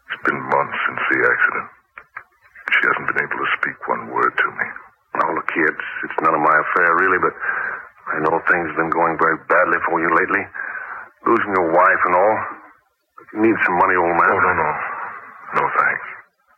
It's 0.09 0.23
been 0.25 0.41
months 0.41 0.79
since 0.89 1.02
the 1.13 1.21
accident. 1.29 1.69
She 2.73 2.81
hasn't 2.89 3.09
been 3.13 3.23
able 3.23 3.39
to 3.39 3.49
speak 3.61 3.77
one 3.85 4.09
word 4.09 4.33
to 4.33 4.49
me. 4.49 4.67
Well, 5.13 5.37
look 5.37 5.51
here, 5.53 5.69
it's, 5.69 5.89
it's 6.09 6.19
none 6.25 6.33
of 6.33 6.41
my 6.41 6.57
affair, 6.57 6.91
really, 6.97 7.21
but 7.21 7.35
I 8.13 8.25
know 8.25 8.41
things 8.49 8.73
have 8.73 8.81
been 8.81 8.93
going 8.93 9.21
very 9.21 9.37
badly 9.47 9.79
for 9.85 10.01
you 10.01 10.09
lately. 10.09 10.45
Losing 11.29 11.53
your 11.53 11.71
wife 11.71 12.03
and 12.09 12.15
all. 12.17 12.37
But 13.17 13.27
you 13.37 13.39
need 13.45 13.59
some 13.63 13.77
money, 13.79 13.95
old 13.95 14.17
man. 14.17 14.31
Oh, 14.33 14.41
no, 14.41 14.53
no. 14.57 14.71
No, 15.61 15.65
thanks. 15.69 16.07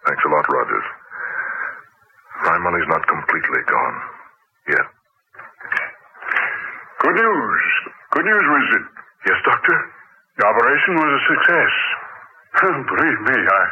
Thanks 0.06 0.22
a 0.24 0.30
lot, 0.30 0.46
Rogers. 0.48 0.86
My 2.46 2.58
money's 2.58 2.88
not 2.88 3.04
completely 3.06 3.62
gone. 3.66 3.96
Yet. 4.70 4.86
Good 7.04 7.16
news. 7.16 7.64
Good 8.12 8.24
news, 8.24 8.46
Winston. 8.48 8.84
Yes, 9.26 9.38
Doctor? 9.44 9.76
The 10.38 10.46
operation 10.46 10.94
was 10.96 11.10
a 11.10 11.22
success. 11.28 11.74
Believe 12.88 13.20
me, 13.28 13.36
I, 13.36 13.62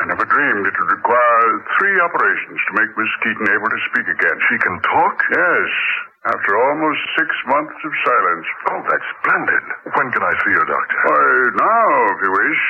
I 0.00 0.08
never 0.08 0.24
dreamed 0.24 0.64
it 0.64 0.72
would 0.80 0.96
require 0.96 1.48
three 1.76 1.96
operations 2.00 2.56
to 2.56 2.72
make 2.72 2.88
Miss 2.96 3.12
Keaton 3.20 3.48
able 3.52 3.68
to 3.68 3.80
speak 3.92 4.08
again. 4.08 4.36
She 4.48 4.56
can 4.64 4.80
talk? 4.80 5.16
Yes, 5.28 5.68
after 6.24 6.56
almost 6.56 7.00
six 7.20 7.28
months 7.44 7.76
of 7.84 7.92
silence. 8.08 8.46
Oh, 8.72 8.80
that's 8.88 9.08
splendid. 9.20 9.64
When 9.92 10.08
can 10.08 10.24
I 10.24 10.32
see 10.40 10.52
her, 10.56 10.64
Doctor? 10.64 10.96
Why, 11.04 11.24
now, 11.52 11.88
if 12.16 12.18
you 12.24 12.32
wish. 12.32 12.62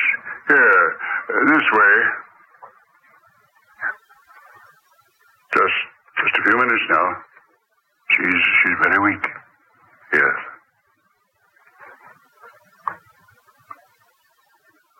Here, 0.51 0.83
uh, 1.31 1.55
this 1.55 1.67
way. 1.71 1.95
Just, 5.55 5.79
just 6.19 6.35
a 6.35 6.43
few 6.51 6.57
minutes 6.59 6.85
now. 6.91 7.07
She's, 8.11 8.43
she's 8.59 8.77
very 8.83 8.99
weak. 9.07 9.25
Yes. 10.19 10.35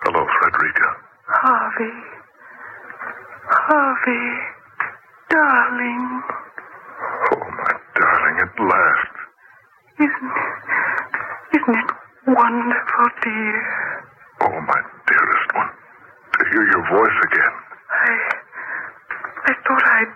Hello, 0.08 0.24
Frederica. 0.40 0.88
Harvey. 1.28 2.21
Harvey. 3.62 4.28
Darling. 5.30 6.06
Oh, 7.30 7.46
my 7.46 7.74
darling, 7.94 8.38
at 8.42 8.54
last. 8.58 9.14
Isn't, 10.02 10.34
isn't 11.54 11.78
it 11.78 11.90
wonderful, 12.26 13.08
dear? 13.22 13.58
Oh, 14.50 14.58
my 14.66 14.82
dearest 15.06 15.50
one. 15.54 15.72
To 15.78 16.42
hear 16.50 16.64
your 16.74 16.84
voice 16.90 17.20
again. 17.22 17.56
I, 17.86 18.10
I 19.46 19.54
thought 19.62 19.86
I'd 19.94 20.14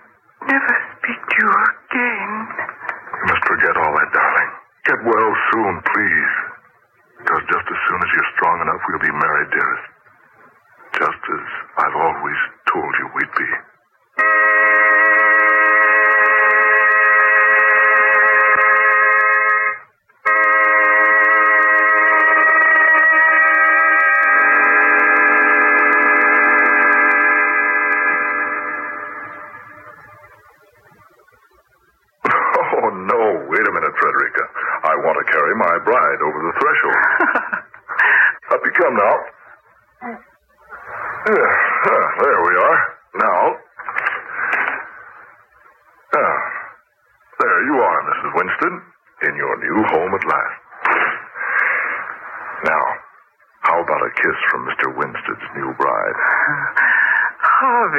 never 0.50 0.74
speak 0.98 1.20
to 1.22 1.36
you 1.38 1.50
again. 1.54 2.30
You 2.50 3.24
must 3.30 3.44
forget 3.46 3.74
all 3.78 3.94
that, 3.94 4.10
darling. 4.10 4.50
Get 4.90 4.98
well 5.06 5.32
soon, 5.54 5.74
please. 5.94 6.34
Because 7.22 7.42
just 7.46 7.66
as 7.70 7.78
soon 7.86 8.00
as 8.02 8.10
you're 8.10 8.30
strong 8.34 8.58
enough, 8.66 8.82
we'll 8.90 9.06
be 9.06 9.14
married, 9.14 9.50
dearest. 9.54 9.86
Just 10.98 11.22
as 11.30 11.46
I've 11.78 11.94
always 11.94 12.40
told 12.76 12.94
you 12.98 13.08
we'd 13.14 13.32
be. 13.38 13.75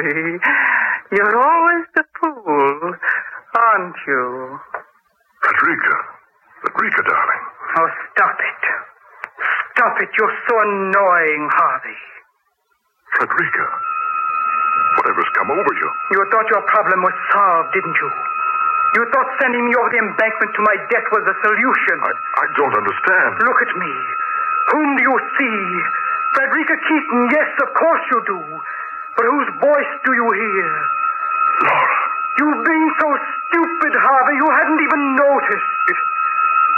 Harvey, 0.08 0.38
you're 1.16 1.36
always 1.36 1.84
the 1.94 2.04
fool, 2.20 2.94
aren't 3.56 3.96
you? 4.06 4.58
Frederica. 5.42 5.96
Frederica, 6.62 7.02
darling. 7.04 7.44
Oh, 7.78 7.88
stop 8.12 8.36
it. 8.40 8.62
Stop 9.76 9.94
it. 10.00 10.08
You're 10.18 10.36
so 10.48 10.54
annoying, 10.60 11.48
Harvey. 11.52 12.00
Frederica. 13.16 13.66
Whatever's 14.96 15.30
come 15.38 15.50
over 15.52 15.72
you? 15.78 15.90
You 16.12 16.26
thought 16.32 16.48
your 16.50 16.64
problem 16.66 17.02
was 17.02 17.14
solved, 17.32 17.70
didn't 17.72 17.94
you? 17.94 18.10
You 18.96 19.02
thought 19.12 19.28
sending 19.38 19.62
me 19.68 19.72
over 19.76 19.90
the 19.92 20.00
embankment 20.00 20.50
to 20.56 20.62
my 20.64 20.76
death 20.90 21.06
was 21.12 21.22
the 21.28 21.36
solution. 21.44 21.96
I, 22.02 22.12
I 22.40 22.46
don't 22.56 22.74
understand. 22.74 23.30
Look 23.44 23.60
at 23.62 23.72
me. 23.78 23.92
Whom 24.74 24.88
do 24.96 25.02
you 25.04 25.16
see? 25.38 25.60
Frederica 26.34 26.76
Keaton, 26.88 27.20
yes, 27.30 27.50
of 27.62 27.70
course 27.76 28.02
you 28.10 28.18
do. 28.26 28.40
But 29.18 29.26
whose 29.26 29.50
voice 29.58 29.92
do 30.06 30.14
you 30.14 30.30
hear? 30.30 30.70
Laura. 31.66 31.98
You've 32.38 32.62
been 32.62 32.86
so 33.02 33.08
stupid, 33.50 33.92
Harvey, 33.98 34.36
you 34.38 34.46
hadn't 34.46 34.78
even 34.78 35.16
noticed. 35.18 35.74
It 35.90 35.98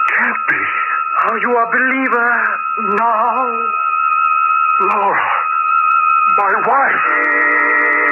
can't 0.08 0.40
be. 0.48 0.62
Are 1.28 1.36
you 1.36 1.52
a 1.52 1.66
believer 1.68 2.32
now? 2.96 3.44
Laura. 4.88 5.28
My 6.40 6.52
wife. 6.64 8.09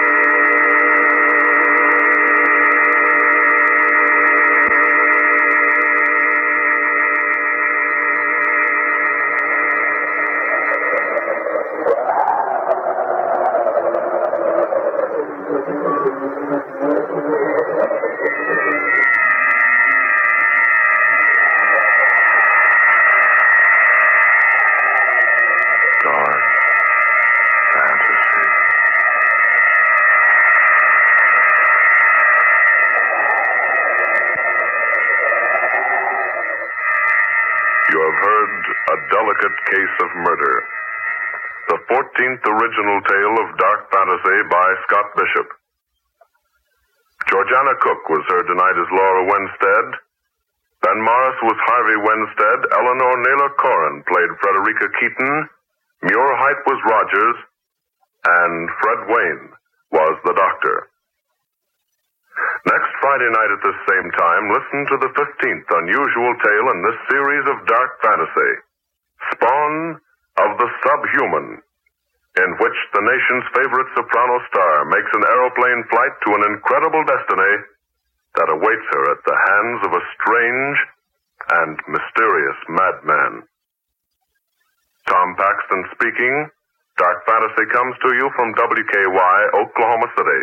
16th 42.19 42.43
original 42.51 42.99
tale 43.07 43.37
of 43.47 43.59
dark 43.59 43.81
fantasy 43.95 44.39
by 44.51 44.67
Scott 44.87 45.07
Bishop. 45.15 45.49
Georgiana 47.31 47.75
Cook 47.79 48.03
was 48.11 48.25
her 48.27 48.43
tonight 48.43 48.75
as 48.75 48.91
Laura 48.91 49.23
Winstead. 49.23 49.89
Ben 50.83 50.99
Morris 50.99 51.39
was 51.47 51.59
Harvey 51.63 51.99
Winstead. 52.03 52.61
Eleanor 52.75 53.15
Naylor 53.23 53.55
Corrin 53.55 54.03
played 54.07 54.35
Frederica 54.43 54.87
Keaton. 54.99 55.49
Muir 56.03 56.35
Height 56.35 56.59
was 56.67 56.83
Rogers. 56.91 57.39
And 58.27 58.69
Fred 58.83 59.01
Wayne 59.15 59.47
was 59.93 60.19
the 60.25 60.35
doctor. 60.35 60.91
Next 62.67 62.91
Friday 62.99 63.31
night 63.31 63.53
at 63.55 63.63
this 63.63 63.79
same 63.95 64.11
time, 64.19 64.51
listen 64.51 64.81
to 64.91 64.97
the 65.07 65.13
15th 65.15 65.69
unusual 65.71 66.35
tale 66.43 66.67
in 66.75 66.83
this 66.83 66.99
series 67.11 67.47
of 67.47 67.67
dark 67.67 67.91
fantasy 68.03 68.53
Spawn 69.31 70.01
of 70.43 70.59
the 70.59 70.69
Subhuman 70.83 71.63
in 72.39 72.51
which 72.63 72.79
the 72.95 73.03
nation's 73.03 73.47
favorite 73.55 73.91
soprano 73.99 74.39
star 74.47 74.87
makes 74.87 75.11
an 75.15 75.25
aeroplane 75.27 75.83
flight 75.91 76.15
to 76.23 76.35
an 76.39 76.45
incredible 76.55 77.03
destiny 77.03 77.55
that 78.39 78.53
awaits 78.55 78.87
her 78.95 79.05
at 79.11 79.23
the 79.27 79.35
hands 79.35 79.81
of 79.83 79.93
a 79.99 80.07
strange 80.15 80.79
and 81.63 81.75
mysterious 81.89 82.59
madman. 82.69 83.43
Tom 85.09 85.35
Paxton 85.37 85.85
speaking. 85.95 86.51
Dark 86.99 87.25
Fantasy 87.27 87.67
comes 87.73 87.95
to 88.03 88.11
you 88.15 88.31
from 88.35 88.55
WKY, 88.55 89.55
Oklahoma 89.55 90.07
City. 90.17 90.43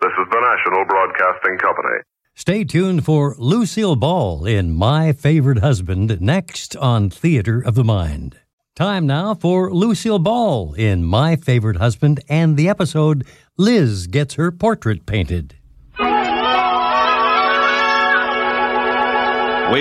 This 0.00 0.12
is 0.20 0.28
the 0.30 0.40
National 0.40 0.84
Broadcasting 0.84 1.58
Company. 1.58 1.98
Stay 2.34 2.64
tuned 2.64 3.04
for 3.04 3.34
Lucille 3.38 3.96
Ball 3.96 4.44
in 4.44 4.72
My 4.72 5.12
Favorite 5.12 5.58
Husband 5.58 6.20
next 6.20 6.76
on 6.76 7.08
Theater 7.08 7.62
of 7.64 7.74
the 7.74 7.84
Mind. 7.84 8.43
Time 8.76 9.06
now 9.06 9.34
for 9.34 9.72
Lucille 9.72 10.18
Ball 10.18 10.72
in 10.72 11.04
My 11.04 11.36
Favorite 11.36 11.76
Husband 11.76 12.18
and 12.28 12.56
the 12.56 12.68
episode 12.68 13.24
Liz 13.56 14.08
Gets 14.08 14.34
Her 14.34 14.50
Portrait 14.50 15.06
Painted. 15.06 15.54
We 16.00 16.06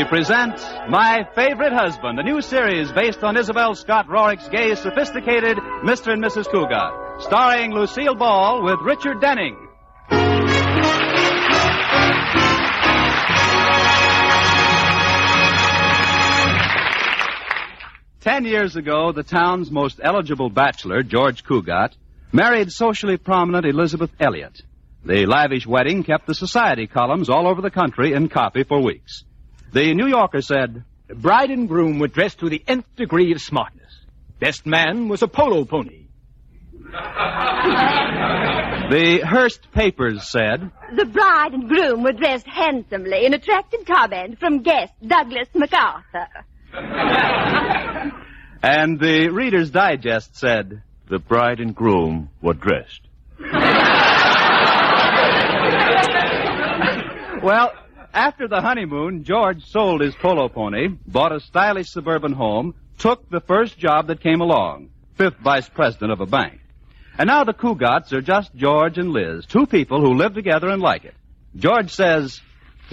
present 0.04 0.60
My 0.90 1.28
Favorite 1.34 1.74
Husband, 1.74 2.20
a 2.20 2.24
new 2.24 2.40
series 2.40 2.92
based 2.92 3.24
on 3.24 3.36
Isabel 3.36 3.74
Scott 3.74 4.08
Rorick's 4.08 4.48
gay, 4.50 4.76
sophisticated 4.76 5.58
Mr. 5.84 6.14
and 6.14 6.24
Mrs. 6.24 6.46
Cugat, 6.46 7.24
starring 7.24 7.74
Lucille 7.74 8.14
Ball 8.14 8.62
with 8.62 8.80
Richard 8.82 9.20
Denning. 9.20 9.58
Ten 18.24 18.46
years 18.46 18.78
ago, 18.78 19.12
the 19.12 19.22
town's 19.22 19.70
most 19.70 20.00
eligible 20.02 20.50
bachelor, 20.50 21.04
George 21.04 21.44
Cugat, 21.44 21.92
married 22.32 22.72
socially 22.72 23.18
prominent 23.18 23.66
Elizabeth 23.66 24.12
Elliot. 24.18 24.62
The 25.04 25.26
lavish 25.26 25.68
wedding 25.68 26.04
kept 26.04 26.26
the 26.26 26.34
society 26.34 26.88
columns 26.88 27.30
all 27.30 27.50
over 27.50 27.62
the 27.62 27.70
country 27.70 28.14
in 28.14 28.30
copy 28.30 28.64
for 28.64 28.80
weeks. 28.82 29.26
The 29.74 29.94
New 29.94 30.08
Yorker 30.08 30.42
said, 30.42 30.86
The 31.08 31.16
bride 31.16 31.52
and 31.52 31.68
groom 31.68 32.00
were 32.00 32.08
dressed 32.08 32.40
to 32.40 32.48
the 32.48 32.64
nth 32.66 32.86
degree 32.96 33.34
of 33.34 33.42
smartness. 33.42 33.92
Best 34.40 34.66
man 34.66 35.10
was 35.10 35.22
a 35.22 35.28
polo 35.28 35.66
pony. 35.66 36.06
The 38.90 39.22
Hearst 39.26 39.72
papers 39.72 40.30
said, 40.30 40.72
The 40.96 41.06
bride 41.06 41.54
and 41.54 41.68
groom 41.68 42.04
were 42.04 42.14
dressed 42.14 42.48
handsomely 42.48 43.26
in 43.26 43.34
attracted 43.34 43.86
comment 43.86 44.40
from 44.40 44.62
guest 44.62 44.94
Douglas 45.06 45.48
MacArthur. 45.54 46.28
and 48.64 49.00
the 49.00 49.30
Reader's 49.30 49.70
Digest 49.70 50.36
said, 50.36 50.82
The 51.08 51.20
bride 51.20 51.60
and 51.60 51.76
groom 51.76 52.30
were 52.42 52.56
dressed. 52.56 53.02
well, 57.44 57.74
after 58.12 58.48
the 58.48 58.62
honeymoon, 58.62 59.24
George 59.24 59.64
sold 59.66 60.02
his 60.02 60.16
polo 60.16 60.50
pony, 60.50 60.88
bought 61.06 61.32
a 61.32 61.40
stylish 61.40 61.90
suburban 61.90 62.34
home, 62.34 62.74
took 62.98 63.30
the 63.30 63.42
first 63.42 63.78
job 63.78 64.08
that 64.08 64.22
came 64.22 64.42
along, 64.42 64.90
fifth 65.16 65.38
vice 65.44 65.70
president 65.70 66.12
of 66.12 66.22
a 66.22 66.26
bank. 66.26 66.60
And 67.20 67.28
now 67.28 67.44
the 67.44 67.54
Cugats 67.54 68.12
are 68.14 68.22
just 68.22 68.56
George 68.56 68.98
and 68.98 69.12
Liz, 69.12 69.46
two 69.46 69.68
people 69.68 70.02
who 70.02 70.16
live 70.16 70.34
together 70.34 70.70
and 70.70 70.82
like 70.82 71.06
it. 71.06 71.14
George 71.56 71.92
says, 71.92 72.42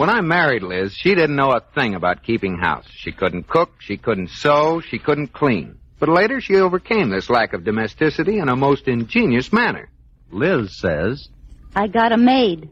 When 0.01 0.09
I 0.09 0.23
married 0.23 0.63
Liz, 0.63 0.95
she 0.95 1.15
didn't 1.15 1.37
know 1.37 1.51
a 1.51 1.61
thing 1.61 1.95
about 1.95 2.23
keeping 2.23 2.57
house. 2.57 2.87
She 2.91 3.13
couldn't 3.13 3.47
cook, 3.47 3.71
she 3.81 3.99
couldn't 3.99 4.31
sew, 4.31 4.81
she 4.81 4.99
couldn't 4.99 5.35
clean. 5.35 5.79
But 5.99 6.09
later 6.09 6.41
she 6.41 6.57
overcame 6.57 7.11
this 7.11 7.29
lack 7.29 7.53
of 7.53 7.65
domesticity 7.65 8.39
in 8.39 8.49
a 8.49 8.57
most 8.57 8.89
ingenious 8.89 9.53
manner. 9.53 9.91
Liz 10.31 10.75
says, 10.75 11.29
I 11.77 11.87
got 11.87 12.13
a 12.13 12.17
maid. 12.17 12.71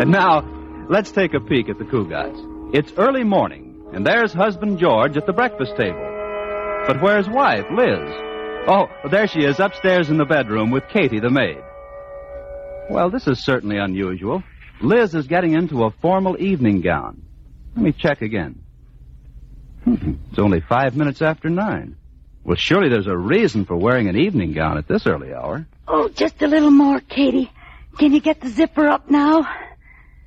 And 0.00 0.10
now, 0.10 0.40
let's 0.90 1.12
take 1.12 1.32
a 1.32 1.38
peek 1.38 1.68
at 1.68 1.78
the 1.78 1.84
Cugats. 1.84 2.74
It's 2.74 2.92
early 2.96 3.22
morning, 3.22 3.88
and 3.94 4.04
there's 4.04 4.32
husband 4.32 4.80
George 4.80 5.16
at 5.16 5.26
the 5.26 5.32
breakfast 5.32 5.76
table. 5.76 6.02
But 6.88 7.00
where's 7.00 7.28
wife, 7.28 7.66
Liz? 7.70 8.35
Oh, 8.66 8.88
there 9.10 9.26
she 9.28 9.40
is 9.44 9.60
upstairs 9.60 10.10
in 10.10 10.16
the 10.18 10.24
bedroom 10.24 10.70
with 10.70 10.88
Katie, 10.88 11.20
the 11.20 11.30
maid. 11.30 11.58
Well, 12.90 13.10
this 13.10 13.26
is 13.28 13.44
certainly 13.44 13.78
unusual. 13.78 14.42
Liz 14.80 15.14
is 15.14 15.26
getting 15.26 15.52
into 15.54 15.84
a 15.84 15.90
formal 15.90 16.40
evening 16.40 16.80
gown. 16.80 17.22
Let 17.76 17.84
me 17.84 17.92
check 17.92 18.22
again. 18.22 18.60
Hmm, 19.84 20.14
It's 20.30 20.38
only 20.38 20.60
five 20.60 20.96
minutes 20.96 21.22
after 21.22 21.48
nine. 21.48 21.96
Well, 22.44 22.56
surely 22.56 22.88
there's 22.88 23.06
a 23.06 23.16
reason 23.16 23.64
for 23.64 23.76
wearing 23.76 24.08
an 24.08 24.16
evening 24.16 24.52
gown 24.52 24.78
at 24.78 24.88
this 24.88 25.06
early 25.06 25.32
hour. 25.32 25.66
Oh, 25.88 26.08
just 26.08 26.42
a 26.42 26.46
little 26.46 26.70
more, 26.70 27.00
Katie. 27.00 27.50
Can 27.98 28.12
you 28.12 28.20
get 28.20 28.40
the 28.40 28.48
zipper 28.48 28.86
up 28.88 29.10
now? 29.10 29.46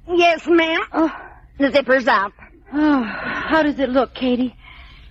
Yes, 0.07 0.45
ma'am. 0.47 0.81
Oh, 0.93 1.11
The 1.57 1.71
zipper's 1.71 2.07
up. 2.07 2.33
oh, 2.73 3.03
how 3.03 3.63
does 3.63 3.79
it 3.79 3.89
look, 3.89 4.13
Katie? 4.13 4.55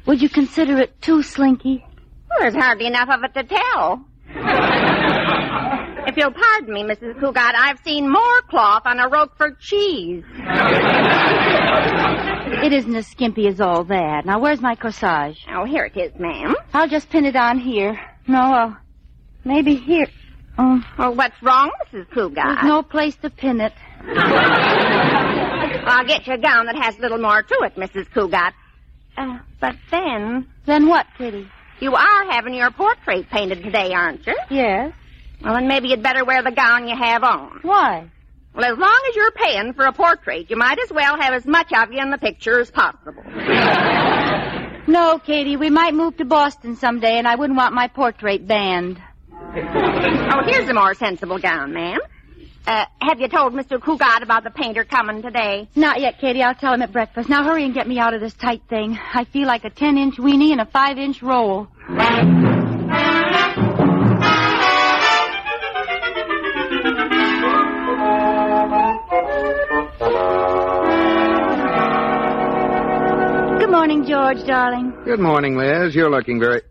Would 0.06 0.20
you 0.22 0.28
consider 0.28 0.78
it 0.78 1.00
too 1.02 1.22
slinky? 1.22 1.84
Well, 2.30 2.38
there's 2.40 2.54
hardly 2.54 2.86
enough 2.86 3.08
of 3.10 3.24
it 3.24 3.34
to 3.34 3.44
tell. 3.44 4.04
if 6.06 6.16
you'll 6.16 6.32
pardon 6.32 6.72
me, 6.74 6.82
Mrs. 6.84 7.18
Cugat, 7.20 7.54
I've 7.56 7.78
seen 7.84 8.08
more 8.10 8.42
cloth 8.48 8.82
on 8.86 8.98
a 9.00 9.08
Roquefort 9.08 9.58
cheese. 9.60 10.24
It 12.64 12.72
isn't 12.72 12.94
as 12.94 13.06
skimpy 13.06 13.46
as 13.48 13.60
all 13.60 13.84
that. 13.84 14.24
Now, 14.26 14.38
where's 14.38 14.60
my 14.60 14.74
corsage? 14.74 15.38
Oh, 15.50 15.64
here 15.64 15.84
it 15.84 15.96
is, 15.96 16.12
ma'am. 16.18 16.54
I'll 16.74 16.88
just 16.88 17.08
pin 17.10 17.24
it 17.24 17.36
on 17.36 17.58
here. 17.58 17.98
No, 18.26 18.38
uh, 18.40 18.74
maybe 19.44 19.76
here. 19.76 20.06
Oh, 20.58 20.82
Well, 20.98 21.14
what's 21.14 21.40
wrong, 21.42 21.70
Mrs. 21.92 22.08
Cugat? 22.08 22.34
there's 22.34 22.64
no 22.64 22.82
place 22.82 23.14
to 23.16 23.30
pin 23.30 23.60
it. 23.60 23.72
I'll 25.86 26.04
get 26.04 26.26
you 26.26 26.34
a 26.34 26.38
gown 26.38 26.66
that 26.66 26.76
has 26.76 26.98
a 26.98 27.00
little 27.00 27.18
more 27.18 27.42
to 27.42 27.54
it, 27.62 27.76
Mrs. 27.76 28.08
Cugat. 28.10 28.52
Uh, 29.16 29.38
but 29.60 29.76
then, 29.90 30.46
Then 30.66 30.88
what, 30.88 31.06
Kitty? 31.16 31.48
You 31.80 31.94
are 31.94 32.30
having 32.30 32.54
your 32.54 32.70
portrait 32.70 33.28
painted 33.30 33.62
today, 33.62 33.92
aren't 33.92 34.26
you? 34.26 34.36
Yes. 34.50 34.92
Well, 35.42 35.54
then 35.54 35.68
maybe 35.68 35.88
you'd 35.88 36.02
better 36.02 36.24
wear 36.24 36.42
the 36.42 36.50
gown 36.50 36.88
you 36.88 36.96
have 36.96 37.22
on. 37.22 37.60
Why? 37.62 38.10
Well, 38.54 38.64
as 38.72 38.78
long 38.78 38.98
as 39.08 39.14
you're 39.14 39.30
paying 39.32 39.72
for 39.74 39.84
a 39.84 39.92
portrait, 39.92 40.50
you 40.50 40.56
might 40.56 40.78
as 40.80 40.90
well 40.92 41.16
have 41.20 41.32
as 41.34 41.46
much 41.46 41.72
of 41.72 41.92
you 41.92 42.00
in 42.00 42.10
the 42.10 42.18
picture 42.18 42.58
as 42.60 42.70
possible. 42.70 43.22
No, 44.88 45.18
Katie, 45.18 45.58
we 45.58 45.68
might 45.68 45.92
move 45.92 46.16
to 46.16 46.24
Boston 46.24 46.74
someday, 46.74 47.18
and 47.18 47.28
I 47.28 47.34
wouldn't 47.34 47.58
want 47.58 47.74
my 47.74 47.88
portrait 47.88 48.46
banned. 48.48 48.98
Oh, 49.30 50.42
here's 50.46 50.66
a 50.66 50.72
more 50.72 50.94
sensible 50.94 51.38
gown, 51.38 51.74
ma'am. 51.74 52.00
Uh, 52.66 52.84
have 53.00 53.18
you 53.20 53.28
told 53.28 53.54
Mr. 53.54 53.78
Cugat 53.78 54.22
about 54.22 54.44
the 54.44 54.50
painter 54.50 54.84
coming 54.84 55.22
today? 55.22 55.68
Not 55.74 56.00
yet, 56.00 56.18
Katie. 56.20 56.42
I'll 56.42 56.54
tell 56.54 56.74
him 56.74 56.82
at 56.82 56.92
breakfast. 56.92 57.28
Now 57.28 57.42
hurry 57.44 57.64
and 57.64 57.72
get 57.72 57.88
me 57.88 57.98
out 57.98 58.12
of 58.12 58.20
this 58.20 58.34
tight 58.34 58.62
thing. 58.68 58.98
I 59.14 59.24
feel 59.24 59.46
like 59.46 59.64
a 59.64 59.70
10-inch 59.70 60.16
weenie 60.16 60.52
in 60.52 60.60
a 60.60 60.66
5-inch 60.66 61.22
roll. 61.22 61.68
Good 73.58 73.70
morning, 73.70 74.04
George, 74.06 74.44
darling. 74.46 74.94
Good 75.04 75.18
morning, 75.20 75.56
Liz. 75.56 75.94
You're 75.94 76.10
looking 76.10 76.38
very. 76.38 76.62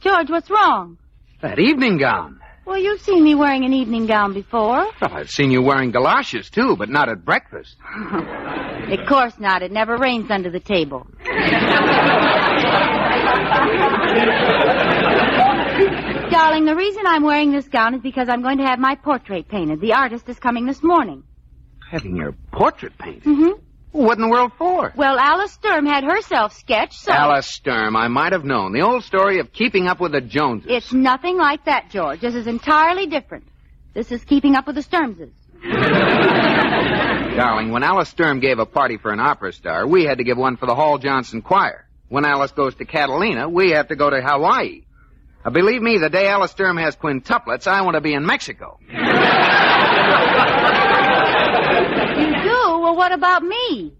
George, 0.00 0.30
what's 0.30 0.48
wrong? 0.50 0.98
That 1.42 1.58
evening 1.58 1.98
gown. 1.98 2.40
Well, 2.66 2.78
you've 2.78 3.00
seen 3.02 3.22
me 3.22 3.34
wearing 3.34 3.64
an 3.64 3.72
evening 3.74 4.06
gown 4.06 4.32
before. 4.32 4.86
Well, 5.00 5.12
I've 5.12 5.30
seen 5.30 5.50
you 5.50 5.60
wearing 5.60 5.90
galoshes, 5.90 6.48
too, 6.48 6.76
but 6.76 6.88
not 6.88 7.08
at 7.08 7.24
breakfast. 7.24 7.76
Of 8.84 9.06
course 9.08 9.38
not. 9.40 9.62
It 9.62 9.72
never 9.72 9.96
rains 9.96 10.30
under 10.30 10.50
the 10.50 10.60
table. 10.60 11.06
Darling, 16.30 16.66
the 16.66 16.74
reason 16.76 17.02
I'm 17.06 17.22
wearing 17.22 17.50
this 17.50 17.66
gown 17.66 17.94
is 17.94 18.02
because 18.02 18.28
I'm 18.28 18.42
going 18.42 18.58
to 18.58 18.64
have 18.64 18.78
my 18.78 18.94
portrait 18.94 19.48
painted. 19.48 19.80
The 19.80 19.94
artist 19.94 20.28
is 20.28 20.38
coming 20.38 20.66
this 20.66 20.82
morning. 20.82 21.22
Having 21.90 22.16
your 22.16 22.32
portrait 22.52 22.96
painted? 22.98 23.24
Mm-hmm. 23.24 23.63
What 23.94 24.18
in 24.18 24.22
the 24.22 24.28
world 24.28 24.50
for? 24.58 24.92
Well, 24.96 25.20
Alice 25.20 25.52
Sturm 25.52 25.86
had 25.86 26.02
herself 26.02 26.52
sketched, 26.52 26.94
so... 26.98 27.12
Alice 27.12 27.46
Sturm, 27.46 27.94
I 27.94 28.08
might 28.08 28.32
have 28.32 28.44
known. 28.44 28.72
The 28.72 28.80
old 28.80 29.04
story 29.04 29.38
of 29.38 29.52
keeping 29.52 29.86
up 29.86 30.00
with 30.00 30.10
the 30.10 30.20
Joneses. 30.20 30.68
It's 30.68 30.92
nothing 30.92 31.38
like 31.38 31.66
that, 31.66 31.90
George. 31.90 32.18
This 32.18 32.34
is 32.34 32.48
entirely 32.48 33.06
different. 33.06 33.44
This 33.92 34.10
is 34.10 34.24
keeping 34.24 34.56
up 34.56 34.66
with 34.66 34.74
the 34.74 34.82
Sturmses. 34.82 35.30
Darling, 37.36 37.70
when 37.70 37.84
Alice 37.84 38.08
Sturm 38.08 38.40
gave 38.40 38.58
a 38.58 38.66
party 38.66 38.96
for 38.96 39.12
an 39.12 39.20
opera 39.20 39.52
star, 39.52 39.86
we 39.86 40.02
had 40.02 40.18
to 40.18 40.24
give 40.24 40.36
one 40.36 40.56
for 40.56 40.66
the 40.66 40.74
Hall 40.74 40.98
Johnson 40.98 41.40
Choir. 41.40 41.86
When 42.08 42.24
Alice 42.24 42.50
goes 42.50 42.74
to 42.74 42.84
Catalina, 42.84 43.48
we 43.48 43.70
have 43.70 43.86
to 43.88 43.96
go 43.96 44.10
to 44.10 44.20
Hawaii. 44.20 44.82
Uh, 45.44 45.50
believe 45.50 45.82
me, 45.82 45.98
the 45.98 46.10
day 46.10 46.26
Alice 46.26 46.50
Sturm 46.50 46.78
has 46.78 46.96
quintuplets, 46.96 47.68
I 47.68 47.82
want 47.82 47.94
to 47.94 48.00
be 48.00 48.12
in 48.12 48.26
Mexico. 48.26 48.80
You 52.14 52.30
do? 52.30 52.83
Well, 52.94 53.10
what 53.10 53.12
about 53.12 53.42
me? 53.42 53.92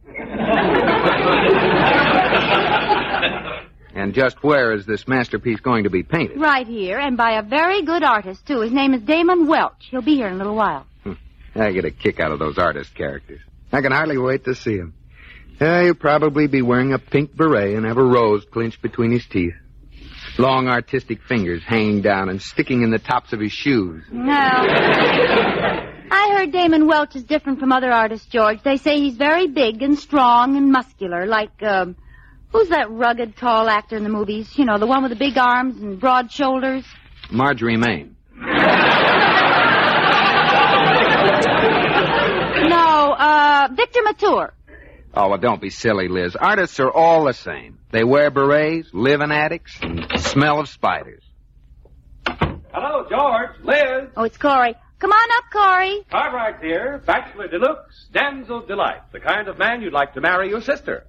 And 3.96 4.14
just 4.14 4.42
where 4.44 4.72
is 4.72 4.86
this 4.86 5.08
masterpiece 5.08 5.58
going 5.58 5.82
to 5.84 5.90
be 5.90 6.04
painted? 6.04 6.40
Right 6.40 6.66
here, 6.66 7.00
and 7.00 7.16
by 7.16 7.32
a 7.32 7.42
very 7.42 7.82
good 7.82 8.04
artist, 8.04 8.46
too. 8.46 8.60
His 8.60 8.72
name 8.72 8.94
is 8.94 9.02
Damon 9.02 9.48
Welch. 9.48 9.88
He'll 9.90 10.02
be 10.02 10.14
here 10.14 10.28
in 10.28 10.34
a 10.34 10.36
little 10.36 10.54
while. 10.54 10.86
I 11.56 11.72
get 11.72 11.84
a 11.84 11.90
kick 11.90 12.20
out 12.20 12.30
of 12.30 12.38
those 12.38 12.56
artist 12.56 12.94
characters. 12.94 13.40
I 13.72 13.80
can 13.80 13.90
hardly 13.90 14.18
wait 14.18 14.44
to 14.44 14.54
see 14.54 14.76
him. 14.76 14.94
Uh, 15.60 15.82
he'll 15.82 15.94
probably 15.94 16.46
be 16.46 16.62
wearing 16.62 16.92
a 16.92 16.98
pink 17.00 17.36
beret 17.36 17.74
and 17.74 17.84
have 17.86 17.98
a 17.98 18.04
rose 18.04 18.44
clinched 18.52 18.80
between 18.80 19.10
his 19.10 19.26
teeth. 19.26 19.54
Long 20.38 20.68
artistic 20.68 21.20
fingers 21.22 21.62
hanging 21.66 22.00
down 22.02 22.28
and 22.28 22.40
sticking 22.40 22.82
in 22.82 22.90
the 22.92 23.00
tops 23.00 23.32
of 23.32 23.40
his 23.40 23.52
shoes. 23.52 24.04
No. 24.12 25.90
I 26.10 26.34
heard 26.36 26.52
Damon 26.52 26.86
Welch 26.86 27.16
is 27.16 27.24
different 27.24 27.58
from 27.60 27.72
other 27.72 27.90
artists, 27.90 28.26
George. 28.28 28.62
They 28.62 28.76
say 28.76 29.00
he's 29.00 29.16
very 29.16 29.46
big 29.48 29.82
and 29.82 29.98
strong 29.98 30.56
and 30.56 30.70
muscular, 30.70 31.26
like, 31.26 31.62
um, 31.62 31.96
who's 32.52 32.68
that 32.68 32.90
rugged, 32.90 33.36
tall 33.36 33.68
actor 33.68 33.96
in 33.96 34.02
the 34.04 34.08
movies? 34.10 34.56
You 34.58 34.64
know, 34.64 34.78
the 34.78 34.86
one 34.86 35.02
with 35.02 35.10
the 35.10 35.16
big 35.16 35.36
arms 35.38 35.80
and 35.80 35.98
broad 35.98 36.30
shoulders? 36.30 36.84
Marjorie 37.30 37.76
Main. 37.76 38.16
No, 42.68 43.12
uh, 43.18 43.68
Victor 43.72 44.00
Mature. 44.04 44.52
Oh, 45.14 45.28
well, 45.28 45.38
don't 45.38 45.60
be 45.60 45.70
silly, 45.70 46.08
Liz. 46.08 46.34
Artists 46.36 46.80
are 46.80 46.90
all 46.90 47.24
the 47.24 47.32
same. 47.34 47.78
They 47.90 48.02
wear 48.04 48.30
berets, 48.30 48.88
live 48.92 49.20
in 49.20 49.30
attics, 49.30 49.78
and 49.82 50.06
smell 50.20 50.58
of 50.60 50.68
spiders. 50.68 51.22
Hello, 52.26 53.06
George, 53.08 53.50
Liz, 53.62 54.08
Oh, 54.16 54.24
it's 54.24 54.38
Corey. 54.38 54.74
Come 55.04 55.12
on 55.12 55.28
up, 55.36 55.44
Corey. 55.52 56.00
Cartwright 56.10 56.62
here, 56.62 57.02
Bachelor 57.04 57.48
Deluxe, 57.48 58.06
Damsel 58.10 58.64
Delight, 58.64 59.02
the 59.12 59.20
kind 59.20 59.48
of 59.48 59.58
man 59.58 59.82
you'd 59.82 59.92
like 59.92 60.14
to 60.14 60.22
marry 60.22 60.48
your 60.48 60.62
sister. 60.62 61.04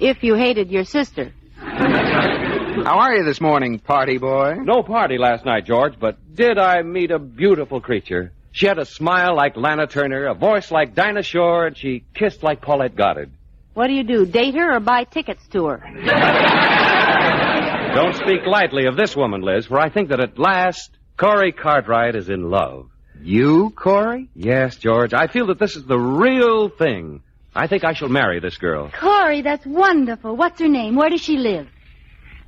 If 0.00 0.24
you 0.24 0.34
hated 0.34 0.72
your 0.72 0.82
sister. 0.82 1.32
How 1.56 2.98
are 2.98 3.14
you 3.14 3.22
this 3.22 3.40
morning, 3.40 3.78
party 3.78 4.18
boy? 4.18 4.56
No 4.60 4.82
party 4.82 5.18
last 5.18 5.44
night, 5.44 5.66
George, 5.66 6.00
but 6.00 6.16
did 6.34 6.58
I 6.58 6.82
meet 6.82 7.12
a 7.12 7.20
beautiful 7.20 7.80
creature? 7.80 8.32
She 8.50 8.66
had 8.66 8.80
a 8.80 8.84
smile 8.84 9.36
like 9.36 9.56
Lana 9.56 9.86
Turner, 9.86 10.26
a 10.26 10.34
voice 10.34 10.72
like 10.72 10.96
Dinah 10.96 11.22
Shore, 11.22 11.68
and 11.68 11.78
she 11.78 12.02
kissed 12.14 12.42
like 12.42 12.60
Paulette 12.60 12.96
Goddard. 12.96 13.30
What 13.72 13.86
do 13.86 13.92
you 13.92 14.02
do, 14.02 14.26
date 14.26 14.56
her 14.56 14.74
or 14.74 14.80
buy 14.80 15.04
tickets 15.04 15.46
to 15.52 15.66
her? 15.66 15.78
Don't 17.94 18.16
speak 18.16 18.40
lightly 18.48 18.86
of 18.86 18.96
this 18.96 19.14
woman, 19.14 19.42
Liz, 19.42 19.66
for 19.66 19.78
I 19.78 19.90
think 19.90 20.08
that 20.08 20.18
at 20.18 20.40
last 20.40 20.90
Corey 21.16 21.52
Cartwright 21.52 22.16
is 22.16 22.28
in 22.28 22.50
love. 22.50 22.90
You, 23.22 23.70
Corey? 23.70 24.28
Yes, 24.34 24.76
George. 24.76 25.14
I 25.14 25.26
feel 25.26 25.46
that 25.48 25.58
this 25.58 25.76
is 25.76 25.84
the 25.84 25.98
real 25.98 26.68
thing. 26.68 27.22
I 27.54 27.66
think 27.66 27.84
I 27.84 27.92
shall 27.92 28.08
marry 28.08 28.40
this 28.40 28.56
girl. 28.58 28.90
Corey, 28.90 29.42
that's 29.42 29.66
wonderful. 29.66 30.36
What's 30.36 30.60
her 30.60 30.68
name? 30.68 30.94
Where 30.94 31.10
does 31.10 31.20
she 31.20 31.36
live? 31.36 31.66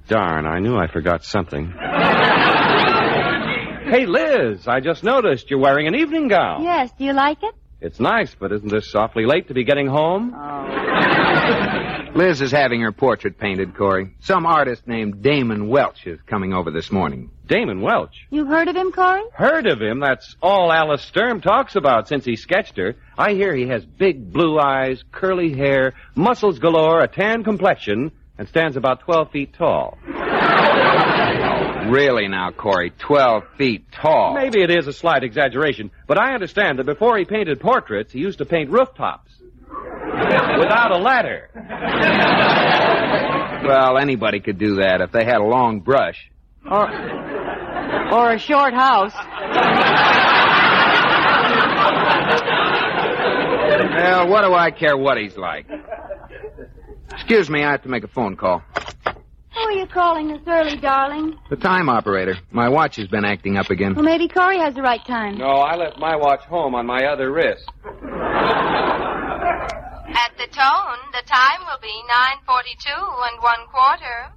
Darn, 0.09 0.47
I 0.47 0.59
knew 0.61 0.77
I 0.77 0.87
forgot 0.87 1.25
something. 1.25 1.66
hey, 3.91 4.07
Liz, 4.07 4.66
I 4.66 4.81
just 4.81 5.03
noticed 5.05 5.51
you're 5.51 5.61
wearing 5.61 5.87
an 5.87 5.95
evening 5.95 6.29
gown. 6.29 6.62
Yes, 6.62 6.91
do 6.99 7.05
you 7.05 7.12
like 7.12 7.43
it? 7.43 7.55
It's 7.81 7.99
nice, 7.99 8.35
but 8.39 8.53
isn't 8.53 8.68
this 8.68 8.95
awfully 8.95 9.27
late 9.27 9.49
to 9.49 9.55
be 9.55 9.64
getting 9.64 9.87
home? 9.87 10.35
Oh. 10.35 11.87
Liz 12.15 12.41
is 12.41 12.51
having 12.51 12.81
her 12.81 12.91
portrait 12.93 13.39
painted, 13.39 13.77
Corey. 13.77 14.13
Some 14.21 14.45
artist 14.45 14.87
named 14.87 15.23
Damon 15.23 15.69
Welch 15.69 16.07
is 16.07 16.21
coming 16.27 16.53
over 16.53 16.71
this 16.71 16.91
morning. 16.91 17.31
Damon 17.47 17.81
Welch. 17.83 18.27
You've 18.31 18.49
heard 18.49 18.69
of 18.69 18.75
him, 18.75 18.91
Corey? 18.91 19.23
Heard 19.33 19.67
of 19.67 19.81
him? 19.81 20.01
That's 20.01 20.37
all 20.43 20.73
Alice 20.73 21.03
Sturm 21.03 21.41
talks 21.41 21.77
about 21.77 22.09
since 22.09 22.25
he 22.25 22.35
sketched 22.35 22.77
her. 22.77 22.97
I 23.17 23.35
hear 23.35 23.55
he 23.55 23.69
has 23.69 23.85
big 23.87 24.33
blue 24.33 24.59
eyes, 24.59 25.05
curly 25.13 25.53
hair, 25.53 25.95
muscles 26.17 26.59
galore, 26.59 27.01
a 27.01 27.09
tan 27.09 27.45
complexion, 27.45 28.11
and 28.39 28.49
stands 28.49 28.77
about 28.77 29.01
12 29.01 29.31
feet 29.31 29.55
tall. 29.55 29.99
Really 31.89 32.29
now, 32.29 32.51
Corey, 32.53 32.91
12 32.91 33.43
feet 33.59 33.91
tall. 33.91 34.35
Maybe 34.35 34.63
it 34.63 34.71
is 34.71 34.87
a 34.87 34.93
slight 34.93 35.25
exaggeration, 35.25 35.91
but 36.07 36.19
I 36.19 36.35
understand 36.35 36.79
that 36.79 36.85
before 36.85 37.19
he 37.19 37.25
painted 37.25 37.59
portraits, 37.59 38.13
he 38.13 38.21
used 38.21 38.39
to 38.39 38.45
paint 38.45 38.71
rooftops. 38.71 39.33
Without 40.59 40.91
a 40.91 40.99
ladder. 40.99 41.49
Well, 43.66 43.99
anybody 43.99 44.41
could 44.41 44.59
do 44.59 44.77
that 44.77 45.01
if 45.01 45.12
they 45.12 45.25
had 45.25 45.37
a 45.41 45.45
long 45.45 45.81
brush. 45.81 46.31
Or, 46.71 46.89
or 48.12 48.33
a 48.33 48.39
short 48.39 48.75
house. 48.75 49.12
Well, 53.95 54.29
what 54.29 54.43
do 54.43 54.55
I 54.55 54.71
care 54.71 54.97
what 54.97 55.18
he's 55.18 55.37
like? 55.37 55.66
Excuse 57.12 57.49
me, 57.51 57.62
I 57.64 57.73
have 57.73 57.83
to 57.83 57.89
make 57.89 58.05
a 58.05 58.09
phone 58.09 58.37
call. 58.37 58.62
Who 59.55 59.61
are 59.61 59.73
you 59.73 59.87
calling 59.87 60.29
this 60.29 60.41
early, 60.47 60.77
darling? 60.77 61.37
The 61.51 61.57
time 61.57 61.89
operator. 61.89 62.37
My 62.51 62.68
watch 62.68 62.97
has 62.97 63.09
been 63.09 63.25
acting 63.25 63.57
up 63.57 63.68
again. 63.71 63.95
Well, 63.95 64.05
maybe 64.05 64.29
Corey 64.29 64.59
has 64.59 64.75
the 64.75 64.83
right 64.83 65.05
time. 65.07 65.39
No, 65.39 65.47
I 65.47 65.77
left 65.77 65.99
my 65.99 66.16
watch 66.16 66.43
home 66.43 66.75
on 66.75 66.87
my 66.87 67.05
other 67.07 67.31
wrist. 67.33 67.68
At 70.13 70.37
the 70.37 70.47
tone, 70.47 70.99
the 71.13 71.23
time 71.27 71.61
will 71.67 71.81
be 71.81 72.03
9.42 72.49 72.89
and 73.33 73.43
one 73.43 73.67
quarter. 73.73 74.33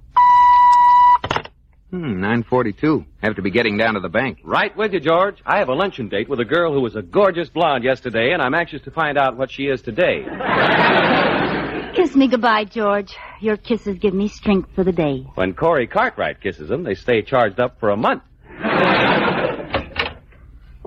Hmm, 1.90 2.20
942. 2.20 3.04
Have 3.22 3.36
to 3.36 3.42
be 3.42 3.50
getting 3.50 3.76
down 3.76 3.94
to 3.94 4.00
the 4.00 4.08
bank. 4.08 4.38
Right 4.42 4.76
with 4.76 4.92
you, 4.92 5.00
George. 5.00 5.36
I 5.46 5.58
have 5.58 5.68
a 5.68 5.74
luncheon 5.74 6.08
date 6.08 6.28
with 6.28 6.40
a 6.40 6.44
girl 6.44 6.72
who 6.72 6.80
was 6.80 6.96
a 6.96 7.02
gorgeous 7.02 7.48
blonde 7.48 7.84
yesterday, 7.84 8.32
and 8.32 8.42
I'm 8.42 8.54
anxious 8.54 8.82
to 8.82 8.90
find 8.90 9.16
out 9.16 9.36
what 9.36 9.50
she 9.50 9.64
is 9.64 9.80
today. 9.82 10.24
Kiss 11.94 12.16
me 12.16 12.26
goodbye, 12.26 12.64
George. 12.64 13.14
Your 13.40 13.56
kisses 13.56 13.98
give 13.98 14.14
me 14.14 14.26
strength 14.28 14.70
for 14.74 14.82
the 14.82 14.90
day. 14.92 15.24
When 15.34 15.54
Corey 15.54 15.86
Cartwright 15.86 16.40
kisses 16.40 16.68
them, 16.68 16.82
they 16.82 16.94
stay 16.94 17.22
charged 17.22 17.60
up 17.60 17.78
for 17.78 17.90
a 17.90 17.96
month. 17.96 18.22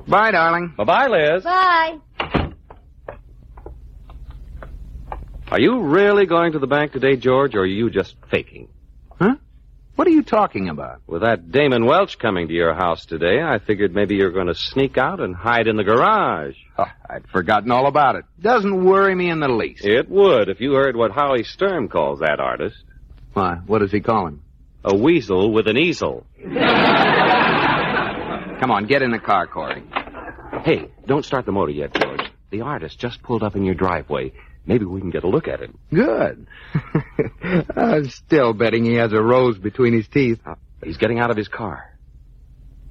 Bye, 0.07 0.31
darling. 0.31 0.73
Bye-bye, 0.75 1.07
Liz. 1.07 1.43
Bye. 1.43 1.97
Are 5.49 5.61
you 5.61 5.79
really 5.79 6.25
going 6.25 6.51
to 6.51 6.59
the 6.59 6.67
bank 6.67 6.91
today, 6.91 7.15
George, 7.15 7.55
or 7.55 7.61
are 7.61 7.65
you 7.65 7.89
just 7.89 8.15
faking? 8.29 8.67
Huh? 9.17 9.35
What 9.95 10.05
are 10.05 10.11
you 10.11 10.21
talking 10.21 10.67
about? 10.67 11.01
With 11.07 11.21
that 11.21 11.51
Damon 11.51 11.85
Welch 11.85 12.19
coming 12.19 12.49
to 12.49 12.53
your 12.53 12.73
house 12.73 13.05
today, 13.05 13.41
I 13.41 13.59
figured 13.59 13.95
maybe 13.95 14.15
you're 14.15 14.33
going 14.33 14.47
to 14.47 14.55
sneak 14.55 14.97
out 14.97 15.21
and 15.21 15.33
hide 15.33 15.67
in 15.67 15.77
the 15.77 15.85
garage. 15.85 16.57
Oh, 16.77 16.83
I'd 17.09 17.29
forgotten 17.29 17.71
all 17.71 17.87
about 17.87 18.17
it. 18.17 18.25
Doesn't 18.41 18.83
worry 18.83 19.15
me 19.15 19.29
in 19.29 19.39
the 19.39 19.47
least. 19.47 19.85
It 19.85 20.09
would 20.09 20.49
if 20.49 20.59
you 20.59 20.73
heard 20.73 20.97
what 20.97 21.11
Howie 21.11 21.45
Sturm 21.45 21.87
calls 21.87 22.19
that 22.19 22.41
artist. 22.41 22.83
Why? 23.31 23.55
What 23.65 23.79
does 23.79 23.91
he 23.91 24.01
call 24.01 24.27
him? 24.27 24.43
A 24.83 24.95
weasel 24.97 25.53
with 25.53 25.67
an 25.67 25.77
easel. 25.77 26.25
Come 28.59 28.71
on, 28.71 28.85
get 28.85 29.01
in 29.01 29.11
the 29.11 29.19
car, 29.19 29.47
Corey. 29.47 29.81
Hey, 30.65 30.91
don't 31.05 31.23
start 31.23 31.45
the 31.45 31.53
motor 31.53 31.71
yet, 31.71 31.93
George. 31.93 32.19
The 32.49 32.61
artist 32.61 32.99
just 32.99 33.23
pulled 33.23 33.43
up 33.43 33.55
in 33.55 33.63
your 33.63 33.75
driveway. 33.75 34.33
Maybe 34.67 34.85
we 34.85 34.99
can 34.99 35.09
get 35.09 35.23
a 35.23 35.29
look 35.29 35.47
at 35.47 35.61
him. 35.61 35.77
Good. 35.93 36.45
I'm 37.75 38.09
still 38.09 38.53
betting 38.53 38.83
he 38.83 38.95
has 38.95 39.13
a 39.13 39.21
rose 39.21 39.57
between 39.57 39.93
his 39.93 40.07
teeth. 40.09 40.39
Uh, 40.45 40.55
he's 40.83 40.97
getting 40.97 41.19
out 41.19 41.31
of 41.31 41.37
his 41.37 41.47
car. 41.47 41.97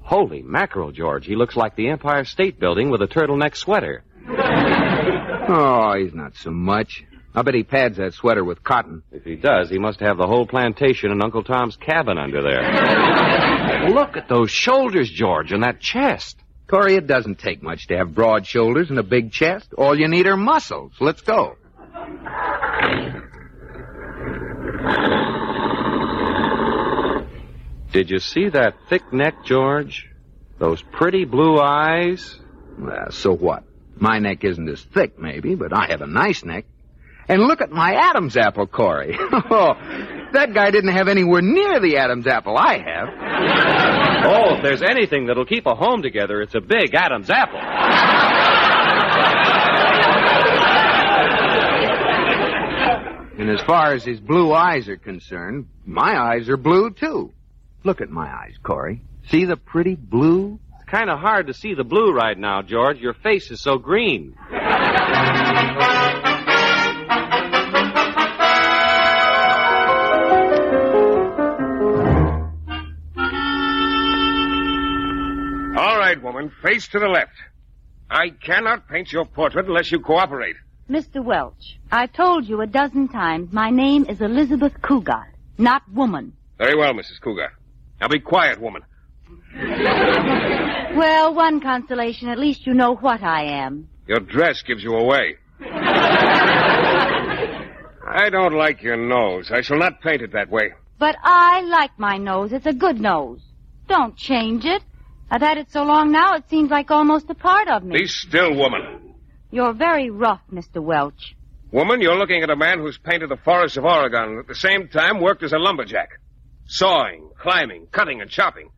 Holy 0.01 0.41
mackerel, 0.41 0.91
George. 0.91 1.25
He 1.25 1.35
looks 1.35 1.55
like 1.55 1.75
the 1.75 1.89
Empire 1.89 2.25
State 2.25 2.59
Building 2.59 2.89
with 2.89 3.01
a 3.01 3.07
turtleneck 3.07 3.55
sweater. 3.55 4.03
Oh, 5.49 5.93
he's 5.97 6.13
not 6.13 6.35
so 6.35 6.51
much. 6.51 7.05
I 7.33 7.41
bet 7.41 7.53
he 7.53 7.63
pads 7.63 7.95
that 7.97 8.13
sweater 8.13 8.43
with 8.43 8.65
cotton. 8.65 9.01
If 9.13 9.23
he 9.23 9.37
does, 9.37 9.69
he 9.69 9.77
must 9.79 10.01
have 10.01 10.17
the 10.17 10.27
whole 10.27 10.45
plantation 10.45 11.09
and 11.09 11.23
Uncle 11.23 11.41
Tom's 11.41 11.77
cabin 11.77 12.17
under 12.17 12.41
there. 12.41 13.89
Look 13.93 14.17
at 14.17 14.27
those 14.27 14.51
shoulders, 14.51 15.09
George, 15.09 15.53
and 15.53 15.63
that 15.63 15.79
chest. 15.79 16.37
Corey, 16.67 16.95
it 16.95 17.07
doesn't 17.07 17.39
take 17.39 17.63
much 17.63 17.87
to 17.87 17.97
have 17.97 18.13
broad 18.13 18.45
shoulders 18.45 18.89
and 18.89 18.99
a 18.99 19.03
big 19.03 19.31
chest. 19.31 19.73
All 19.77 19.97
you 19.97 20.09
need 20.09 20.27
are 20.27 20.35
muscles. 20.35 20.91
Let's 20.99 21.21
go. 21.21 21.55
Did 27.91 28.09
you 28.11 28.19
see 28.19 28.49
that 28.49 28.75
thick 28.89 29.11
neck, 29.11 29.43
George? 29.43 30.07
Those 30.59 30.81
pretty 30.81 31.25
blue 31.25 31.57
eyes? 31.59 32.39
Well, 32.77 33.11
so 33.11 33.33
what? 33.33 33.63
My 33.95 34.19
neck 34.19 34.43
isn't 34.43 34.69
as 34.69 34.83
thick, 34.83 35.17
maybe, 35.17 35.55
but 35.55 35.73
I 35.73 35.87
have 35.89 36.01
a 36.01 36.07
nice 36.07 36.43
neck. 36.43 36.65
And 37.27 37.41
look 37.43 37.61
at 37.61 37.71
my 37.71 37.93
Adam's 37.95 38.37
apple, 38.37 38.67
Corey. 38.67 39.17
oh, 39.19 39.73
that 40.33 40.53
guy 40.53 40.71
didn't 40.71 40.93
have 40.93 41.07
anywhere 41.07 41.41
near 41.41 41.79
the 41.79 41.97
Adam's 41.97 42.27
apple 42.27 42.55
I 42.57 42.77
have. 42.77 44.27
Oh, 44.27 44.55
if 44.55 44.63
there's 44.63 44.81
anything 44.81 45.27
that'll 45.27 45.45
keep 45.45 45.65
a 45.65 45.75
home 45.75 46.01
together, 46.01 46.41
it's 46.41 46.55
a 46.55 46.61
big 46.61 46.93
Adam's 46.93 47.29
apple. 47.29 47.59
And 53.37 53.51
as 53.51 53.61
far 53.61 53.93
as 53.93 54.03
his 54.03 54.19
blue 54.19 54.51
eyes 54.51 54.89
are 54.89 54.97
concerned, 54.97 55.67
my 55.85 56.19
eyes 56.19 56.49
are 56.49 56.57
blue, 56.57 56.89
too. 56.89 57.31
Look 57.83 58.01
at 58.01 58.09
my 58.09 58.27
eyes, 58.27 58.55
Corey. 58.63 59.01
See 59.29 59.45
the 59.45 59.55
pretty 59.55 59.93
blue? 59.93 60.59
It's 60.75 60.89
kind 60.89 61.11
of 61.11 61.19
hard 61.19 61.45
to 61.45 61.53
see 61.53 61.75
the 61.75 61.83
blue 61.83 62.11
right 62.11 62.37
now, 62.37 62.63
George. 62.63 62.97
Your 62.97 63.13
face 63.13 63.51
is 63.51 63.61
so 63.61 63.77
green. 63.77 64.35
All 75.77 75.99
right, 75.99 76.17
woman, 76.23 76.51
face 76.63 76.87
to 76.87 76.99
the 76.99 77.07
left. 77.07 77.33
I 78.09 78.29
cannot 78.29 78.87
paint 78.87 79.11
your 79.11 79.25
portrait 79.25 79.67
unless 79.67 79.91
you 79.91 79.99
cooperate. 79.99 80.55
Mr. 80.89 81.23
Welch, 81.23 81.77
I've 81.91 82.13
told 82.13 82.47
you 82.47 82.61
a 82.61 82.67
dozen 82.67 83.09
times 83.09 83.51
my 83.51 83.69
name 83.69 84.05
is 84.07 84.21
Elizabeth 84.21 84.73
Cugat, 84.81 85.27
not 85.57 85.81
woman. 85.91 86.33
Very 86.57 86.77
well, 86.77 86.93
Mrs. 86.93 87.19
Cugat. 87.21 87.49
Now 87.99 88.07
be 88.07 88.19
quiet, 88.19 88.61
woman. 88.61 88.83
Well, 90.95 91.35
one 91.35 91.59
consolation, 91.59 92.27
at 92.29 92.39
least 92.39 92.65
you 92.65 92.73
know 92.73 92.95
what 92.95 93.21
I 93.21 93.43
am. 93.63 93.87
Your 94.07 94.19
dress 94.19 94.63
gives 94.63 94.81
you 94.83 94.95
away. 94.95 95.35
I 98.07 98.29
don't 98.31 98.55
like 98.55 98.81
your 98.81 98.97
nose. 98.97 99.51
I 99.51 99.61
shall 99.61 99.77
not 99.77 100.01
paint 100.01 100.23
it 100.23 100.31
that 100.33 100.49
way. 100.49 100.73
But 100.97 101.15
I 101.21 101.61
like 101.61 101.91
my 101.99 102.17
nose. 102.17 102.51
It's 102.51 102.65
a 102.65 102.73
good 102.73 102.99
nose. 102.99 103.41
Don't 103.87 104.17
change 104.17 104.65
it. 104.65 104.81
I've 105.29 105.41
had 105.41 105.59
it 105.59 105.69
so 105.71 105.83
long 105.83 106.11
now 106.11 106.33
it 106.35 106.49
seems 106.49 106.71
like 106.71 106.89
almost 106.89 107.29
a 107.29 107.35
part 107.35 107.67
of 107.67 107.83
me. 107.83 107.99
Be 107.99 108.07
still, 108.07 108.55
woman. 108.55 109.13
You're 109.51 109.73
very 109.73 110.09
rough, 110.09 110.41
Mr. 110.51 110.81
Welch. 110.83 111.35
Woman, 111.71 112.01
you're 112.01 112.17
looking 112.17 112.43
at 112.43 112.49
a 112.49 112.55
man 112.55 112.79
who's 112.79 112.97
painted 112.97 113.29
the 113.29 113.37
forests 113.37 113.77
of 113.77 113.85
Oregon 113.85 114.23
and 114.23 114.39
at 114.39 114.47
the 114.47 114.55
same 114.55 114.87
time 114.87 115.21
worked 115.21 115.43
as 115.43 115.53
a 115.53 115.57
lumberjack. 115.57 116.19
Sawing, 116.65 117.29
climbing, 117.37 117.87
cutting, 117.91 118.21
and 118.21 118.29
chopping. 118.29 118.69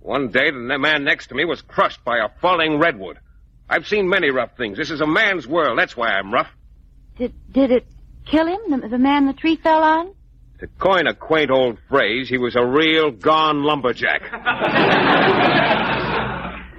One 0.00 0.28
day, 0.28 0.50
the 0.50 0.78
man 0.78 1.04
next 1.04 1.28
to 1.28 1.34
me 1.34 1.44
was 1.44 1.62
crushed 1.62 2.04
by 2.04 2.18
a 2.18 2.28
falling 2.40 2.78
redwood. 2.78 3.18
I've 3.68 3.86
seen 3.86 4.08
many 4.08 4.30
rough 4.30 4.56
things. 4.56 4.76
This 4.76 4.90
is 4.90 5.00
a 5.00 5.06
man's 5.06 5.46
world. 5.46 5.78
That's 5.78 5.96
why 5.96 6.08
I'm 6.08 6.32
rough. 6.32 6.50
Did 7.16 7.32
did 7.52 7.70
it 7.70 7.86
kill 8.26 8.46
him? 8.46 8.58
The, 8.68 8.88
the 8.88 8.98
man 8.98 9.26
the 9.26 9.32
tree 9.32 9.56
fell 9.56 9.82
on? 9.82 10.14
To 10.60 10.66
coin 10.78 11.06
a 11.06 11.14
quaint 11.14 11.50
old 11.50 11.78
phrase, 11.88 12.28
he 12.28 12.38
was 12.38 12.56
a 12.56 12.64
real 12.64 13.10
gone 13.10 13.62
lumberjack. 13.62 14.22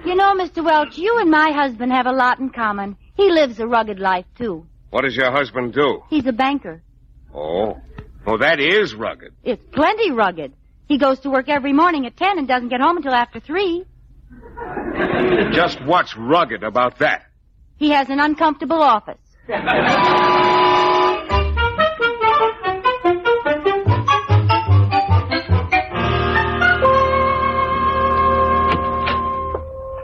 You 0.04 0.14
know, 0.14 0.34
Mr. 0.34 0.62
Welch, 0.62 0.98
you 0.98 1.18
and 1.18 1.30
my 1.30 1.50
husband 1.52 1.90
have 1.90 2.04
a 2.04 2.12
lot 2.12 2.38
in 2.38 2.50
common. 2.50 2.98
He 3.16 3.30
lives 3.30 3.58
a 3.60 3.66
rugged 3.66 3.98
life, 4.00 4.26
too. 4.36 4.66
what 4.90 5.02
does 5.02 5.16
your 5.16 5.30
husband 5.32 5.72
do? 5.72 6.02
He's 6.10 6.26
a 6.26 6.32
banker. 6.32 6.82
Oh. 7.34 7.80
Well, 8.26 8.38
that 8.38 8.58
is 8.60 8.94
rugged. 8.94 9.32
It's 9.44 9.62
plenty 9.72 10.10
rugged. 10.10 10.52
He 10.86 10.98
goes 10.98 11.20
to 11.20 11.30
work 11.30 11.48
every 11.48 11.72
morning 11.72 12.06
at 12.06 12.16
10 12.16 12.38
and 12.38 12.48
doesn't 12.48 12.68
get 12.68 12.80
home 12.80 12.96
until 12.96 13.12
after 13.14 13.40
3. 13.40 13.84
Just 15.52 15.82
what's 15.84 16.16
rugged 16.16 16.62
about 16.62 16.98
that? 16.98 17.26
He 17.76 17.90
has 17.90 18.08
an 18.08 18.20
uncomfortable 18.20 18.82
office. 18.82 19.18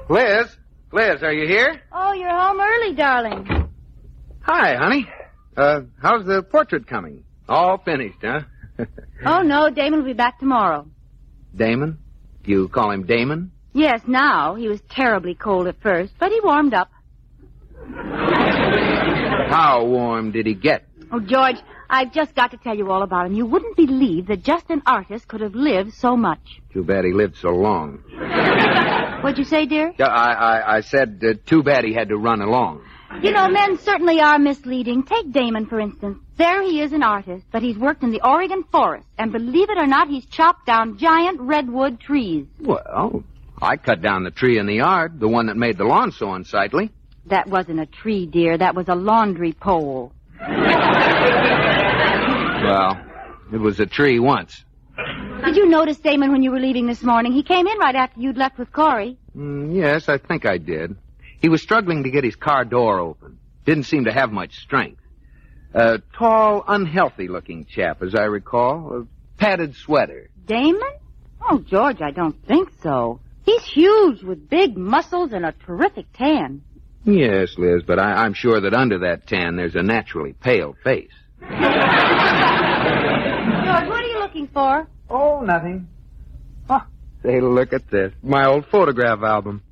Liz? 0.09 0.57
Liz, 0.93 1.23
are 1.23 1.33
you 1.33 1.47
here? 1.47 1.81
Oh, 2.11 2.13
you're 2.13 2.29
home 2.29 2.61
early, 2.61 2.93
darling. 2.93 3.69
Hi, 4.41 4.75
honey. 4.75 5.07
Uh, 5.57 5.83
how's 6.03 6.27
the 6.27 6.43
portrait 6.43 6.89
coming? 6.89 7.23
All 7.49 7.79
finished, 7.79 8.19
huh? 8.21 8.41
Oh, 9.25 9.43
no, 9.43 9.71
Damon 9.71 10.01
will 10.01 10.07
be 10.07 10.13
back 10.15 10.41
tomorrow. 10.41 10.89
Damon? 11.55 11.99
You 12.45 12.69
call 12.69 12.91
him 12.91 13.05
Damon? 13.07 13.53
Yes, 13.75 14.01
now. 14.09 14.57
He 14.57 14.67
was 14.67 14.81
terribly 14.91 15.37
cold 15.37 15.69
at 15.69 15.81
first, 15.83 16.13
but 16.19 16.33
he 16.33 16.41
warmed 16.43 16.75
up. 16.75 16.91
How 17.95 19.85
warm 19.85 20.33
did 20.33 20.47
he 20.47 20.55
get? 20.55 20.89
Oh, 21.13 21.21
George, 21.21 21.59
I've 21.93 22.13
just 22.13 22.37
got 22.37 22.53
to 22.53 22.57
tell 22.57 22.77
you 22.77 22.91
all 22.93 23.03
about 23.03 23.27
him. 23.27 23.35
You 23.35 23.47
wouldn't 23.47 23.77
believe 23.77 24.29
that 24.29 24.45
just 24.45 24.71
an 24.71 24.81
artist 24.87 25.27
could 25.27 25.41
have 25.41 25.57
lived 25.57 25.93
so 25.95 26.17
much. 26.17 26.61
Too 26.73 26.85
bad 26.85 27.05
he 27.05 27.13
lived 27.13 27.37
so 27.37 27.51
long. 27.51 27.99
What'd 29.23 29.39
you 29.39 29.45
say, 29.45 29.67
dear? 29.67 29.93
I, 29.99 30.05
I, 30.05 30.77
I 30.77 30.81
said 30.83 31.21
uh, 31.23 31.35
too 31.45 31.65
bad 31.65 31.85
he 31.85 31.93
had 31.93 32.09
to 32.11 32.17
run 32.17 32.41
along. 32.41 32.83
You 33.21 33.33
know, 33.33 33.49
men 33.49 33.77
certainly 33.79 34.21
are 34.21 34.39
misleading. 34.39 35.03
Take 35.03 35.33
Damon, 35.33 35.67
for 35.67 35.81
instance. 35.81 36.19
There 36.37 36.63
he 36.63 36.81
is 36.81 36.93
an 36.93 37.03
artist, 37.03 37.45
but 37.51 37.61
he's 37.61 37.77
worked 37.77 38.05
in 38.05 38.13
the 38.13 38.25
Oregon 38.25 38.63
forest, 38.71 39.09
and 39.19 39.33
believe 39.33 39.69
it 39.69 39.77
or 39.77 39.87
not, 39.87 40.09
he's 40.09 40.25
chopped 40.27 40.65
down 40.67 40.97
giant 40.97 41.41
redwood 41.41 41.99
trees. 41.99 42.47
Well, 42.61 43.25
I 43.61 43.77
cut 43.77 44.01
down 44.01 44.23
the 44.23 44.31
tree 44.31 44.59
in 44.59 44.67
the 44.67 44.77
yard, 44.77 45.19
the 45.19 45.29
one 45.29 45.47
that 45.47 45.57
made 45.57 45.77
the 45.77 45.85
lawn 45.85 46.13
so 46.13 46.33
unsightly. 46.33 46.91
That 47.27 47.49
wasn't 47.49 47.81
a 47.81 47.87
tree, 47.87 48.27
dear. 48.27 48.57
That 48.57 48.77
was 48.77 48.89
a 48.89 48.95
laundry 48.95 49.53
pole. 49.53 50.13
Well, 52.71 53.01
it 53.53 53.57
was 53.57 53.81
a 53.81 53.87
tree 53.87 54.21
once. 54.21 54.65
Did 55.45 55.57
you 55.57 55.69
notice 55.69 55.99
Damon 55.99 56.31
when 56.31 56.43
you 56.43 56.53
were 56.53 56.61
leaving 56.61 56.87
this 56.87 57.03
morning? 57.03 57.33
He 57.33 57.43
came 57.43 57.67
in 57.67 57.79
right 57.79 57.97
after 57.97 58.21
you'd 58.21 58.37
left 58.37 58.59
with 58.59 58.73
Corey. 58.73 59.19
Mm, 59.37 59.75
yes, 59.75 60.09
I 60.09 60.19
think 60.19 60.47
I 60.47 60.59
did. 60.59 60.95
He 61.41 61.49
was 61.49 61.63
struggling 61.63 62.05
to 62.05 62.11
get 62.11 62.23
his 62.23 62.37
car 62.37 62.65
door 62.65 63.01
open. 63.01 63.39
Didn't 63.65 63.85
seem 63.85 64.05
to 64.05 64.13
have 64.13 64.31
much 64.31 64.59
strength. 64.59 65.01
A 65.75 66.01
tall, 66.17 66.65
unhealthy 66.69 67.27
looking 67.29 67.65
chap, 67.65 68.03
as 68.03 68.15
I 68.15 68.25
recall. 68.25 69.01
A 69.01 69.07
padded 69.37 69.75
sweater. 69.75 70.31
Damon? 70.47 70.81
Oh, 71.43 71.59
George, 71.59 72.01
I 72.01 72.13
don't 72.13 72.37
think 72.47 72.71
so. 72.83 73.21
He's 73.45 73.65
huge 73.65 74.23
with 74.23 74.49
big 74.49 74.77
muscles 74.77 75.33
and 75.33 75.45
a 75.45 75.53
terrific 75.67 76.07
tan. 76.13 76.63
Yes, 77.05 77.55
Liz, 77.57 77.83
but 77.85 77.99
I, 77.99 78.25
I'm 78.25 78.35
sure 78.35 78.61
that 78.61 78.75
under 78.75 78.99
that 79.01 79.27
tan 79.27 79.57
there's 79.57 79.75
a 79.75 79.83
naturally 79.83 80.35
pale 80.35 80.77
face. 80.85 81.11
George, 81.41 81.49
what 83.89 84.05
are 84.05 84.09
you 84.09 84.19
looking 84.19 84.40
for? 84.53 84.87
Oh, 85.09 85.41
nothing. 85.41 85.89
Say, 87.23 87.41
look 87.41 87.73
at 87.73 87.91
this. 87.91 88.13
My 88.23 88.47
old 88.47 88.67
photograph 88.67 89.23
album. 89.23 89.63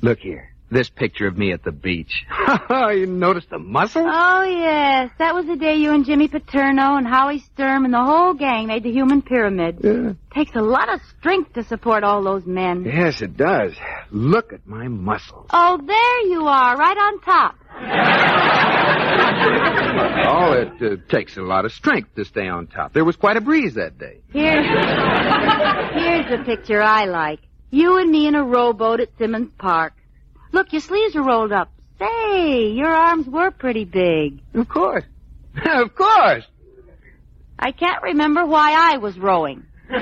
Look 0.00 0.20
here. 0.20 0.51
This 0.72 0.88
picture 0.88 1.26
of 1.26 1.36
me 1.36 1.52
at 1.52 1.62
the 1.62 1.70
beach. 1.70 2.24
you 2.70 3.04
noticed 3.04 3.50
the 3.50 3.58
muscles? 3.58 4.06
Oh, 4.08 4.42
yes. 4.42 5.10
That 5.18 5.34
was 5.34 5.44
the 5.44 5.56
day 5.56 5.74
you 5.74 5.92
and 5.92 6.06
Jimmy 6.06 6.28
Paterno 6.28 6.96
and 6.96 7.06
Howie 7.06 7.40
Sturm 7.40 7.84
and 7.84 7.92
the 7.92 8.02
whole 8.02 8.32
gang 8.32 8.68
made 8.68 8.82
the 8.82 8.90
human 8.90 9.20
pyramid. 9.20 9.80
Yeah. 9.84 10.14
Takes 10.34 10.56
a 10.56 10.62
lot 10.62 10.88
of 10.88 11.02
strength 11.18 11.52
to 11.54 11.64
support 11.64 12.04
all 12.04 12.22
those 12.22 12.46
men. 12.46 12.86
Yes, 12.86 13.20
it 13.20 13.36
does. 13.36 13.74
Look 14.10 14.54
at 14.54 14.66
my 14.66 14.88
muscles. 14.88 15.46
Oh, 15.50 15.78
there 15.86 16.20
you 16.30 16.46
are, 16.46 16.74
right 16.74 16.96
on 16.96 17.20
top. 17.20 17.56
Oh, 20.24 20.52
it 20.52 20.82
uh, 20.82 20.96
takes 21.08 21.36
a 21.36 21.42
lot 21.42 21.64
of 21.64 21.72
strength 21.72 22.14
to 22.14 22.24
stay 22.24 22.48
on 22.48 22.66
top. 22.66 22.92
There 22.94 23.04
was 23.04 23.16
quite 23.16 23.36
a 23.36 23.40
breeze 23.40 23.74
that 23.74 23.98
day. 23.98 24.20
Here's, 24.32 24.64
here's 25.94 26.30
the 26.30 26.42
picture 26.46 26.80
I 26.80 27.04
like. 27.04 27.40
You 27.70 27.98
and 27.98 28.10
me 28.10 28.26
in 28.26 28.34
a 28.34 28.42
rowboat 28.42 29.00
at 29.00 29.08
Simmons 29.18 29.50
Park. 29.58 29.92
Look, 30.52 30.72
your 30.72 30.80
sleeves 30.80 31.16
are 31.16 31.22
rolled 31.22 31.52
up. 31.52 31.70
Say, 31.98 32.68
your 32.68 32.88
arms 32.90 33.26
were 33.26 33.50
pretty 33.50 33.84
big. 33.84 34.40
Of 34.54 34.68
course. 34.68 35.04
of 35.64 35.94
course. 35.94 36.44
I 37.58 37.72
can't 37.72 38.02
remember 38.02 38.44
why 38.44 38.72
I 38.92 38.98
was 38.98 39.18
rowing. 39.18 39.64
Well, 39.90 40.00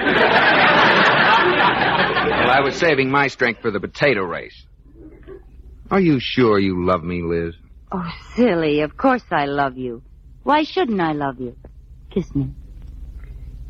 I 2.51 2.61
was 2.63 2.77
saving 2.77 3.11
my 3.11 3.29
strength 3.29 3.61
for 3.61 3.71
the 3.71 3.81
potato 3.81 4.23
race. 4.23 4.67
Are 5.91 6.01
you 6.01 6.21
sure 6.21 6.59
you 6.59 6.85
love 6.85 7.03
me, 7.03 7.23
Liz? 7.23 7.55
Oh, 7.93 8.09
silly. 8.35 8.81
Of 8.81 8.97
course 8.97 9.25
I 9.31 9.47
love 9.47 9.77
you. 9.77 10.03
Why 10.43 10.63
shouldn't 10.63 11.01
I 11.01 11.13
love 11.13 11.41
you? 11.41 11.57
Kiss 12.11 12.35
me. 12.35 12.51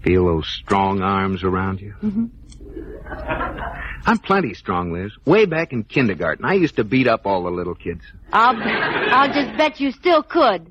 Feel 0.03 0.27
those 0.27 0.49
strong 0.49 1.03
arms 1.03 1.43
around 1.43 1.81
you? 1.81 1.95
Mm-hmm. 2.03 2.27
I'm 4.07 4.19
plenty 4.19 4.55
strong, 4.55 4.93
Liz. 4.93 5.13
Way 5.25 5.45
back 5.45 5.73
in 5.73 5.85
kindergarten, 5.85 6.45
I 6.45 6.55
used 6.55 6.77
to 6.77 6.85
beat 6.85 7.07
up 7.07 7.27
all 7.27 7.43
the 7.45 7.51
little 7.51 7.75
kids. 7.75 8.03
I'll, 8.33 8.57
I'll 8.57 9.33
just 9.33 9.57
bet 9.57 9.81
you 9.81 9.93
still 9.93 10.23
could. 10.23 10.71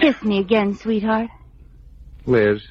Kiss 0.00 0.22
me 0.22 0.38
again, 0.38 0.74
sweetheart. 0.74 1.30
Liz, 2.26 2.62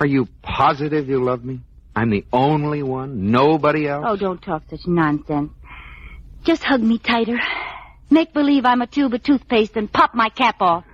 are 0.00 0.06
you 0.06 0.28
positive 0.42 1.08
you 1.08 1.22
love 1.22 1.44
me? 1.44 1.60
I'm 1.94 2.10
the 2.10 2.24
only 2.32 2.82
one, 2.82 3.30
nobody 3.30 3.86
else? 3.86 4.04
Oh, 4.08 4.16
don't 4.16 4.40
talk 4.40 4.62
such 4.70 4.86
nonsense. 4.86 5.52
Just 6.44 6.62
hug 6.64 6.80
me 6.80 6.98
tighter. 6.98 7.38
Make 8.10 8.32
believe 8.32 8.64
I'm 8.64 8.82
a 8.82 8.86
tube 8.86 9.14
of 9.14 9.22
toothpaste 9.22 9.76
and 9.76 9.92
pop 9.92 10.14
my 10.14 10.28
cap 10.28 10.60
off. 10.60 10.84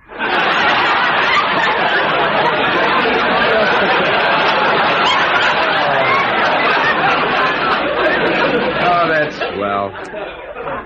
Oh, 8.81 9.58
swell. 9.69 9.91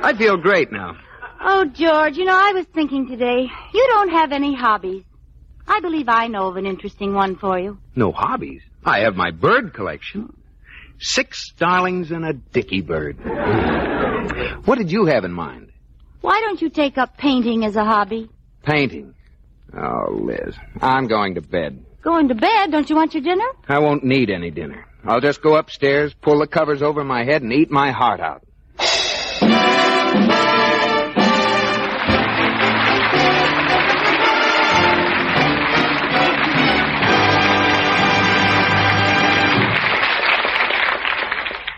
I 0.03 0.13
feel 0.17 0.37
great 0.37 0.71
now. 0.71 0.97
Oh, 1.41 1.65
George, 1.65 2.17
you 2.17 2.25
know, 2.25 2.37
I 2.37 2.53
was 2.53 2.65
thinking 2.73 3.07
today, 3.07 3.49
you 3.73 3.87
don't 3.89 4.09
have 4.09 4.31
any 4.31 4.55
hobbies. 4.55 5.03
I 5.67 5.79
believe 5.79 6.09
I 6.09 6.27
know 6.27 6.47
of 6.47 6.57
an 6.57 6.65
interesting 6.65 7.13
one 7.13 7.37
for 7.37 7.57
you. 7.59 7.77
No 7.95 8.11
hobbies. 8.11 8.61
I 8.85 8.99
have 8.99 9.15
my 9.15 9.31
bird 9.31 9.73
collection. 9.73 10.35
Six 10.99 11.47
starlings 11.47 12.11
and 12.11 12.25
a 12.25 12.33
dicky 12.33 12.81
bird. 12.81 13.17
What 14.65 14.77
did 14.77 14.91
you 14.91 15.05
have 15.05 15.25
in 15.25 15.33
mind? 15.33 15.71
Why 16.21 16.39
don't 16.41 16.61
you 16.61 16.69
take 16.69 16.97
up 16.97 17.17
painting 17.17 17.65
as 17.65 17.75
a 17.75 17.83
hobby? 17.83 18.29
Painting. 18.63 19.13
Oh, 19.75 20.11
Liz, 20.11 20.55
I'm 20.81 21.07
going 21.07 21.35
to 21.35 21.41
bed. 21.41 21.83
Going 22.01 22.27
to 22.27 22.35
bed? 22.35 22.71
Don't 22.71 22.89
you 22.89 22.95
want 22.95 23.13
your 23.13 23.23
dinner? 23.23 23.47
I 23.67 23.79
won't 23.79 24.03
need 24.03 24.29
any 24.29 24.51
dinner. 24.51 24.85
I'll 25.05 25.21
just 25.21 25.41
go 25.41 25.55
upstairs, 25.55 26.13
pull 26.13 26.39
the 26.39 26.47
covers 26.47 26.81
over 26.81 27.03
my 27.03 27.23
head, 27.23 27.41
and 27.41 27.51
eat 27.51 27.71
my 27.71 27.91
heart 27.91 28.19
out. 28.19 28.43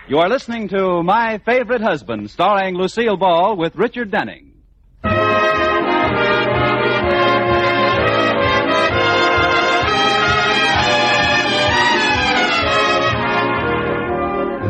You 0.08 0.20
are 0.20 0.30
listening 0.30 0.68
to 0.68 1.02
My 1.02 1.40
Favorite 1.40 1.82
Husband, 1.82 2.30
starring 2.30 2.76
Lucille 2.76 3.18
Ball 3.18 3.58
with 3.58 3.76
Richard 3.76 4.12
Denning. 4.12 4.52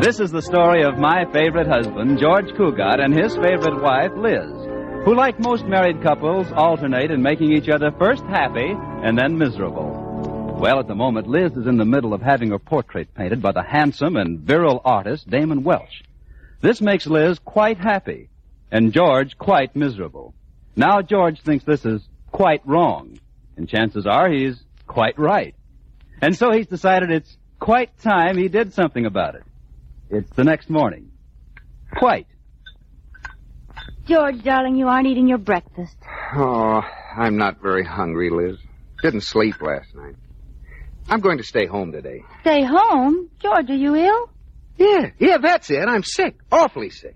This 0.02 0.22
is 0.22 0.32
the 0.32 0.42
story 0.42 0.84
of 0.84 0.98
my 0.98 1.26
favorite 1.34 1.68
husband, 1.68 2.18
George 2.18 2.48
Cugat, 2.52 3.04
and 3.04 3.14
his 3.14 3.36
favorite 3.36 3.82
wife, 3.82 4.12
Liz, 4.16 4.50
who, 5.04 5.16
like 5.16 5.38
most 5.42 5.66
married 5.66 6.02
couples, 6.02 6.48
alternate 6.54 7.12
in 7.12 7.22
making 7.22 7.52
each 7.52 7.68
other 7.68 7.92
first 8.00 8.24
happy 8.24 8.74
and 9.04 9.18
then 9.18 9.38
miserable. 9.38 10.05
Well, 10.58 10.80
at 10.80 10.88
the 10.88 10.96
moment, 10.96 11.28
Liz 11.28 11.52
is 11.58 11.68
in 11.68 11.78
the 11.78 11.86
middle 11.86 12.14
of 12.14 12.22
having 12.22 12.50
her 12.50 12.58
portrait 12.58 13.14
painted 13.14 13.42
by 13.42 13.52
the 13.52 13.62
handsome 13.62 14.16
and 14.16 14.40
virile 14.40 14.82
artist, 14.84 15.30
Damon 15.30 15.64
Welch. 15.64 16.04
This 16.62 16.82
makes 16.82 17.06
Liz 17.06 17.38
quite 17.40 17.78
happy, 17.78 18.30
and 18.72 18.94
George 18.94 19.38
quite 19.38 19.76
miserable. 19.76 20.34
Now 20.76 21.02
George 21.02 21.42
thinks 21.42 21.66
this 21.66 21.86
is 21.86 22.02
quite 22.32 22.66
wrong, 22.66 23.20
and 23.58 23.70
chances 23.70 24.08
are 24.08 24.30
he's 24.30 24.58
quite 24.88 25.20
right. 25.20 25.54
And 26.22 26.36
so 26.36 26.52
he's 26.52 26.68
decided 26.68 27.12
it's 27.12 27.38
quite 27.60 28.00
time 28.00 28.38
he 28.38 28.48
did 28.48 28.74
something 28.74 29.06
about 29.06 29.36
it. 29.36 29.44
It's 30.10 30.32
the 30.32 30.46
next 30.46 30.70
morning. 30.70 31.12
Quite. 31.96 32.28
George, 34.08 34.42
darling, 34.42 34.78
you 34.78 34.88
aren't 34.88 35.08
eating 35.08 35.28
your 35.28 35.38
breakfast. 35.38 35.98
Oh, 36.36 36.82
I'm 37.16 37.38
not 37.38 37.62
very 37.62 37.84
hungry, 37.84 38.30
Liz. 38.30 38.58
Didn't 39.02 39.22
sleep 39.22 39.62
last 39.62 39.94
night. 39.94 40.16
I'm 41.10 41.20
going 41.20 41.38
to 41.38 41.44
stay 41.44 41.66
home 41.66 41.92
today. 41.92 42.24
Stay 42.42 42.64
home? 42.64 43.30
George, 43.40 43.70
are 43.70 43.76
you 43.76 43.96
ill? 43.96 44.30
Yeah, 44.78 45.12
yeah, 45.20 45.38
that's 45.38 45.70
it. 45.70 45.88
I'm 45.88 46.04
sick. 46.04 46.38
Awfully 46.52 46.90
sick. 46.90 47.16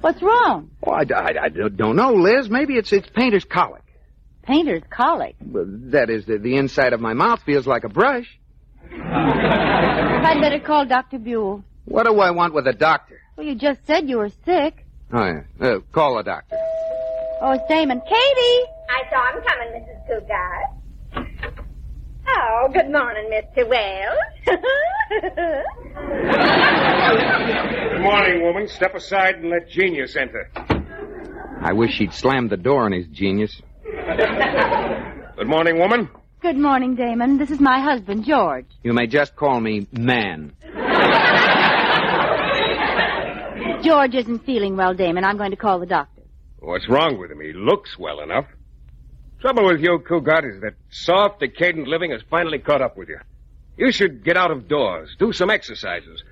What's 0.00 0.22
wrong? 0.22 0.70
Oh, 0.86 0.92
I, 0.92 1.02
I, 1.14 1.44
I 1.44 1.48
don't 1.48 1.96
know, 1.96 2.12
Liz. 2.14 2.48
Maybe 2.48 2.74
it's 2.76 2.92
it's 2.92 3.08
painter's 3.10 3.44
colic. 3.44 3.82
Painter's 4.42 4.82
colic. 4.90 5.36
Well, 5.44 5.64
that 5.90 6.08
is, 6.10 6.24
the, 6.26 6.38
the 6.38 6.56
inside 6.56 6.92
of 6.92 7.00
my 7.00 7.12
mouth 7.14 7.42
feels 7.42 7.66
like 7.66 7.84
a 7.84 7.88
brush. 7.88 8.26
I'd 8.90 10.38
better 10.40 10.60
call 10.60 10.86
Dr. 10.86 11.18
Buell. 11.18 11.64
What 11.84 12.06
do 12.06 12.18
I 12.20 12.30
want 12.30 12.54
with 12.54 12.66
a 12.66 12.72
doctor? 12.72 13.20
Well, 13.36 13.46
you 13.46 13.54
just 13.54 13.86
said 13.86 14.08
you 14.08 14.18
were 14.18 14.30
sick. 14.44 14.84
Oh, 15.12 15.24
yeah. 15.24 15.42
Uh, 15.60 15.78
call 15.92 16.18
a 16.18 16.24
doctor. 16.24 16.56
Oh, 17.40 17.52
it's 17.52 17.64
Damon. 17.68 18.00
Katie! 18.00 18.64
I 18.90 19.08
saw 19.10 19.32
him 19.32 19.44
coming, 19.46 19.82
Mrs. 19.82 20.08
Cugat. 20.08 20.77
Oh, 22.30 22.68
good 22.72 22.90
morning, 22.90 23.30
Mr. 23.32 23.66
Wells. 23.68 24.18
Good 27.92 28.02
morning, 28.02 28.42
woman. 28.42 28.68
Step 28.68 28.94
aside 28.94 29.36
and 29.36 29.50
let 29.50 29.68
genius 29.68 30.16
enter. 30.16 30.50
I 31.60 31.72
wish 31.72 31.98
he'd 31.98 32.12
slammed 32.12 32.50
the 32.50 32.56
door 32.56 32.84
on 32.84 32.92
his 32.92 33.06
genius. 33.08 33.60
Good 33.84 35.46
morning, 35.48 35.78
woman. 35.78 36.08
Good 36.40 36.56
morning, 36.58 36.94
Damon. 36.94 37.38
This 37.38 37.50
is 37.50 37.60
my 37.60 37.80
husband, 37.80 38.24
George. 38.24 38.66
You 38.82 38.92
may 38.92 39.06
just 39.06 39.34
call 39.34 39.60
me 39.60 39.86
man. 39.92 40.52
George 43.82 44.14
isn't 44.14 44.44
feeling 44.44 44.76
well, 44.76 44.94
Damon. 44.94 45.24
I'm 45.24 45.36
going 45.38 45.50
to 45.50 45.56
call 45.56 45.78
the 45.80 45.86
doctor. 45.86 46.22
What's 46.60 46.88
wrong 46.88 47.18
with 47.18 47.30
him? 47.30 47.40
He 47.40 47.52
looks 47.52 47.98
well 47.98 48.20
enough. 48.20 48.46
Trouble 49.40 49.66
with 49.66 49.80
you, 49.80 50.00
Cugat, 50.00 50.44
is 50.52 50.60
that 50.62 50.74
soft, 50.90 51.38
decadent 51.38 51.86
living 51.86 52.10
has 52.10 52.22
finally 52.28 52.58
caught 52.58 52.82
up 52.82 52.96
with 52.96 53.08
you. 53.08 53.20
You 53.76 53.92
should 53.92 54.24
get 54.24 54.36
out 54.36 54.50
of 54.50 54.66
doors, 54.66 55.14
do 55.16 55.32
some 55.32 55.48
exercises. 55.48 56.24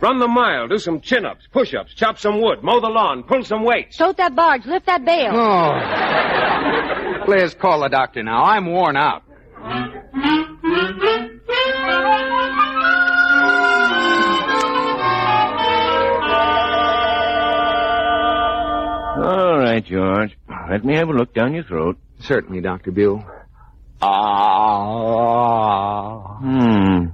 Run 0.00 0.18
the 0.18 0.26
mile, 0.26 0.66
do 0.66 0.78
some 0.78 1.00
chin-ups, 1.00 1.46
push-ups, 1.52 1.94
chop 1.94 2.18
some 2.18 2.40
wood, 2.42 2.64
mow 2.64 2.80
the 2.80 2.88
lawn, 2.88 3.22
pull 3.22 3.44
some 3.44 3.62
weights. 3.62 3.96
Tote 3.96 4.16
that 4.16 4.34
barge, 4.34 4.66
lift 4.66 4.86
that 4.86 5.04
bale. 5.04 5.30
Oh. 5.32 7.30
Liz, 7.30 7.54
call 7.54 7.82
the 7.82 7.88
doctor 7.88 8.24
now. 8.24 8.42
I'm 8.42 8.66
worn 8.66 8.96
out. 8.96 9.22
All 19.24 19.58
right, 19.60 19.84
George. 19.84 20.36
Let 20.68 20.84
me 20.84 20.96
have 20.96 21.08
a 21.08 21.12
look 21.12 21.32
down 21.32 21.54
your 21.54 21.62
throat. 21.62 21.96
Certainly, 22.22 22.60
Dr. 22.60 22.92
Buell. 22.92 23.24
Ah. 24.00 25.38
Hmm. 26.38 27.06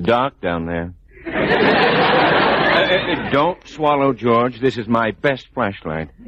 Dark 0.00 0.40
down 0.40 0.66
there. 0.66 0.94
Uh, 2.74 2.76
uh, 2.76 3.30
don't 3.30 3.66
swallow, 3.68 4.12
George. 4.12 4.58
This 4.60 4.76
is 4.76 4.88
my 4.88 5.12
best 5.12 5.46
flashlight. 5.54 6.10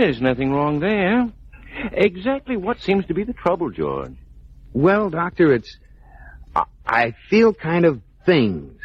There's 0.00 0.20
nothing 0.20 0.50
wrong 0.52 0.80
there. 0.80 1.30
Exactly 1.92 2.56
what 2.56 2.80
seems 2.80 3.06
to 3.06 3.14
be 3.14 3.22
the 3.22 3.32
trouble, 3.32 3.70
George? 3.70 4.16
Well, 4.72 5.08
Doctor, 5.08 5.54
it's. 5.54 5.78
I, 6.56 6.64
I 6.84 7.14
feel 7.30 7.54
kind 7.54 7.84
of 7.84 8.02
things. 8.26 8.80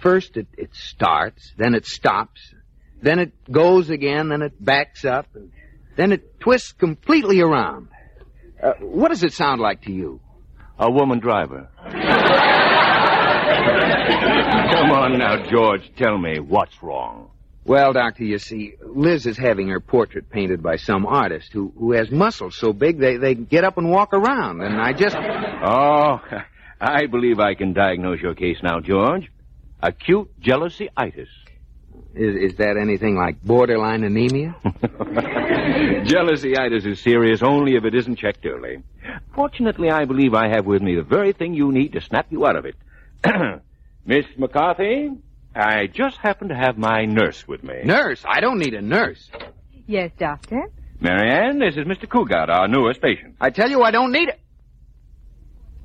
First, 0.00 0.36
it, 0.36 0.48
it 0.58 0.74
starts, 0.74 1.52
then 1.56 1.76
it 1.76 1.86
stops, 1.86 2.40
then 3.00 3.20
it 3.20 3.32
goes 3.50 3.90
again, 3.90 4.28
then 4.30 4.42
it 4.42 4.52
backs 4.62 5.04
up, 5.04 5.28
and 5.34 5.52
then 5.96 6.12
it 6.12 6.40
twists 6.40 6.72
completely 6.72 7.40
around. 7.40 7.88
Uh, 8.62 8.72
what 8.80 9.08
does 9.08 9.22
it 9.22 9.32
sound 9.32 9.60
like 9.60 9.82
to 9.82 9.92
you? 9.92 10.20
A 10.78 10.90
woman 10.90 11.20
driver. 11.20 11.68
Come 14.74 14.90
on 14.90 15.18
now, 15.18 15.48
George. 15.50 15.90
Tell 15.96 16.18
me 16.18 16.40
what's 16.40 16.82
wrong. 16.82 17.30
Well, 17.64 17.94
Doctor, 17.94 18.24
you 18.24 18.38
see, 18.38 18.74
Liz 18.82 19.24
is 19.26 19.38
having 19.38 19.68
her 19.68 19.80
portrait 19.80 20.28
painted 20.28 20.62
by 20.62 20.76
some 20.76 21.06
artist 21.06 21.50
who, 21.52 21.72
who 21.78 21.92
has 21.92 22.10
muscles 22.10 22.56
so 22.56 22.74
big 22.74 22.98
they, 22.98 23.16
they 23.16 23.34
get 23.34 23.64
up 23.64 23.78
and 23.78 23.90
walk 23.90 24.12
around, 24.12 24.60
and 24.60 24.80
I 24.80 24.92
just. 24.92 25.16
Oh, 25.16 26.20
I 26.80 27.06
believe 27.06 27.38
I 27.40 27.54
can 27.54 27.72
diagnose 27.72 28.20
your 28.20 28.34
case 28.34 28.58
now, 28.62 28.80
George. 28.80 29.30
Acute 29.82 30.28
jealousy-itis. 30.40 31.28
Is, 32.14 32.52
is 32.52 32.58
that 32.58 32.76
anything 32.76 33.16
like 33.16 33.42
borderline 33.42 34.04
anemia? 34.04 34.56
Jealousy-itis 36.04 36.84
is 36.84 37.00
serious 37.00 37.42
only 37.42 37.76
if 37.76 37.84
it 37.84 37.94
isn't 37.94 38.16
checked 38.16 38.44
early. 38.46 38.82
Fortunately, 39.34 39.90
I 39.90 40.04
believe 40.04 40.34
I 40.34 40.48
have 40.48 40.66
with 40.66 40.82
me 40.82 40.94
the 40.94 41.02
very 41.02 41.32
thing 41.32 41.54
you 41.54 41.72
need 41.72 41.92
to 41.92 42.00
snap 42.00 42.26
you 42.30 42.46
out 42.46 42.56
of 42.56 42.66
it. 42.66 42.76
Miss 44.06 44.26
McCarthy, 44.36 45.10
I 45.54 45.86
just 45.86 46.18
happen 46.18 46.48
to 46.48 46.54
have 46.54 46.76
my 46.76 47.04
nurse 47.04 47.46
with 47.48 47.62
me. 47.64 47.82
Nurse? 47.84 48.22
I 48.26 48.40
don't 48.40 48.58
need 48.58 48.74
a 48.74 48.82
nurse. 48.82 49.30
Yes, 49.86 50.10
Doctor. 50.18 50.70
Marianne, 51.00 51.58
this 51.58 51.76
is 51.76 51.84
Mr. 51.84 52.06
Cugat, 52.06 52.48
our 52.48 52.68
newest 52.68 53.00
patient. 53.00 53.36
I 53.40 53.50
tell 53.50 53.70
you, 53.70 53.82
I 53.82 53.90
don't 53.90 54.12
need 54.12 54.28
it. 54.28 54.40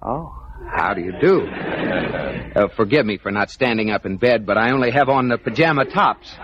Oh. 0.01 0.35
How 0.67 0.93
do 0.93 1.01
you 1.01 1.13
do? 1.19 1.47
Uh, 1.47 2.67
forgive 2.75 3.05
me 3.05 3.17
for 3.17 3.31
not 3.31 3.49
standing 3.49 3.91
up 3.91 4.05
in 4.05 4.17
bed, 4.17 4.45
but 4.45 4.57
I 4.57 4.71
only 4.71 4.91
have 4.91 5.09
on 5.09 5.29
the 5.29 5.37
pajama 5.37 5.85
tops. 5.85 6.35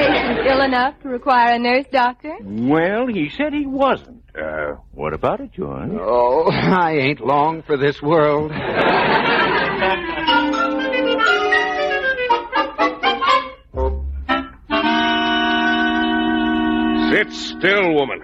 Patient 0.00 0.44
ill 0.60 0.66
enough 0.66 1.00
to 1.02 1.08
require 1.08 1.54
a 1.54 1.58
nurse, 1.58 1.86
Doctor? 1.90 2.36
Well, 2.42 3.06
he 3.06 3.30
said 3.30 3.52
he 3.52 3.66
wasn't. 3.66 4.22
Uh, 4.34 4.76
what 4.92 5.12
about 5.12 5.40
it, 5.40 5.52
George? 5.52 5.90
Oh, 5.92 6.50
I 6.52 6.92
ain't 6.92 7.20
long 7.20 7.62
for 7.62 7.76
this 7.76 8.00
world. 8.00 8.52
Sit 17.10 17.32
still, 17.32 17.94
woman. 17.94 18.22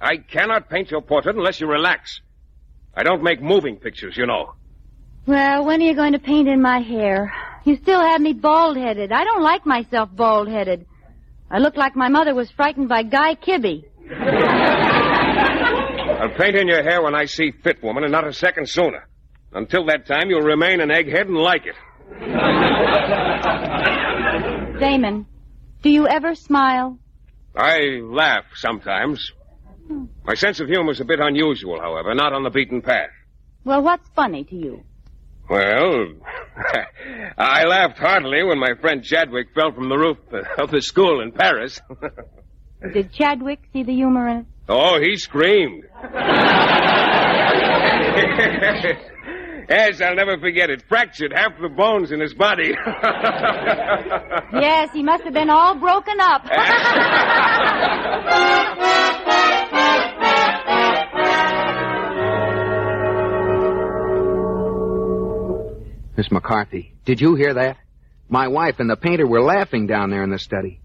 I 0.00 0.18
cannot 0.18 0.70
paint 0.70 0.90
your 0.90 1.02
portrait 1.02 1.36
unless 1.36 1.60
you 1.60 1.66
relax. 1.66 2.20
I 2.94 3.02
don't 3.02 3.22
make 3.22 3.42
moving 3.42 3.76
pictures, 3.76 4.16
you 4.16 4.26
know. 4.26 4.54
Well, 5.26 5.64
when 5.64 5.82
are 5.82 5.84
you 5.84 5.94
going 5.94 6.12
to 6.12 6.18
paint 6.18 6.48
in 6.48 6.62
my 6.62 6.78
hair? 6.78 7.32
You 7.64 7.76
still 7.76 8.00
have 8.00 8.20
me 8.20 8.32
bald-headed. 8.32 9.12
I 9.12 9.24
don't 9.24 9.42
like 9.42 9.66
myself 9.66 10.08
bald-headed. 10.14 10.86
I 11.50 11.58
look 11.58 11.76
like 11.76 11.96
my 11.96 12.08
mother 12.08 12.34
was 12.34 12.50
frightened 12.50 12.88
by 12.88 13.02
Guy 13.02 13.34
Kibbee. 13.34 13.84
I'll 16.20 16.36
paint 16.36 16.56
in 16.56 16.68
your 16.68 16.82
hair 16.82 17.02
when 17.02 17.14
I 17.14 17.24
see 17.24 17.52
fit, 17.62 17.82
woman, 17.82 18.02
and 18.04 18.12
not 18.12 18.26
a 18.26 18.32
second 18.32 18.68
sooner. 18.68 19.08
Until 19.52 19.86
that 19.86 20.06
time, 20.06 20.28
you'll 20.28 20.42
remain 20.42 20.80
an 20.80 20.90
egghead 20.90 21.22
and 21.22 21.36
like 21.36 21.64
it. 21.64 21.74
Damon, 24.80 25.26
do 25.82 25.88
you 25.90 26.06
ever 26.06 26.34
smile? 26.34 26.98
I 27.56 28.00
laugh 28.02 28.44
sometimes. 28.54 29.32
My 30.24 30.34
sense 30.34 30.60
of 30.60 30.68
humor 30.68 30.92
is 30.92 31.00
a 31.00 31.04
bit 31.04 31.18
unusual, 31.18 31.80
however, 31.80 32.14
not 32.14 32.34
on 32.34 32.42
the 32.42 32.50
beaten 32.50 32.82
path. 32.82 33.10
Well, 33.64 33.82
what's 33.82 34.08
funny 34.10 34.44
to 34.44 34.54
you? 34.54 34.84
Well, 35.48 36.08
I 37.38 37.64
laughed 37.64 37.98
heartily 37.98 38.42
when 38.44 38.58
my 38.58 38.74
friend 38.80 39.02
Chadwick 39.02 39.48
fell 39.54 39.72
from 39.72 39.88
the 39.88 39.96
roof 39.96 40.18
of 40.58 40.70
the 40.70 40.82
school 40.82 41.22
in 41.22 41.32
Paris. 41.32 41.80
Did 42.92 43.12
Chadwick 43.12 43.60
see 43.72 43.82
the 43.82 43.94
humor 43.94 44.28
in 44.28 44.36
it? 44.38 44.46
oh, 44.68 45.00
he 45.00 45.16
screamed. 45.16 45.84
yes, 49.70 50.00
I'll 50.02 50.14
never 50.14 50.38
forget 50.38 50.68
it. 50.68 50.82
Fractured 50.88 51.32
half 51.34 51.58
the 51.60 51.70
bones 51.70 52.12
in 52.12 52.20
his 52.20 52.34
body. 52.34 52.74
Yes, 54.52 54.90
he 54.92 55.02
must 55.02 55.24
have 55.24 55.32
been 55.32 55.48
all 55.50 55.74
broken 55.74 56.20
up. 56.20 56.44
Miss 66.18 66.30
McCarthy, 66.32 66.92
did 67.04 67.20
you 67.20 67.36
hear 67.36 67.54
that? 67.54 67.76
My 68.28 68.48
wife 68.48 68.80
and 68.80 68.90
the 68.90 68.96
painter 68.96 69.24
were 69.24 69.40
laughing 69.40 69.86
down 69.86 70.10
there 70.10 70.24
in 70.24 70.30
the 70.30 70.38
study. 70.40 70.80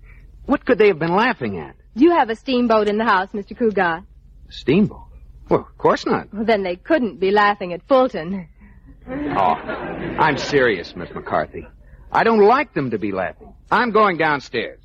What 0.45 0.63
could 0.63 0.77
they 0.77 0.89
have 0.89 0.99
been 0.99 1.15
laughing 1.15 1.57
at? 1.57 1.75
Do 1.97 2.03
you 2.03 2.11
have 2.11 2.29
a 2.29 2.35
steamboat 2.35 2.87
in 2.87 2.99
the 2.99 3.03
house, 3.03 3.29
Mr. 3.33 3.57
Cugat? 3.57 4.05
Steamboat? 4.49 5.07
Well, 5.49 5.61
of 5.61 5.75
course 5.79 6.05
not. 6.05 6.31
Well, 6.31 6.45
then 6.45 6.61
they 6.61 6.75
couldn't 6.75 7.19
be 7.19 7.31
laughing 7.31 7.73
at 7.73 7.81
Fulton. 7.87 8.47
Oh, 9.09 9.55
I'm 10.19 10.37
serious, 10.37 10.95
Miss 10.95 11.09
McCarthy. 11.15 11.65
I 12.11 12.23
don't 12.23 12.45
like 12.45 12.75
them 12.75 12.91
to 12.91 12.99
be 12.99 13.11
laughing. 13.11 13.55
I'm 13.71 13.89
going 13.89 14.17
downstairs. 14.17 14.81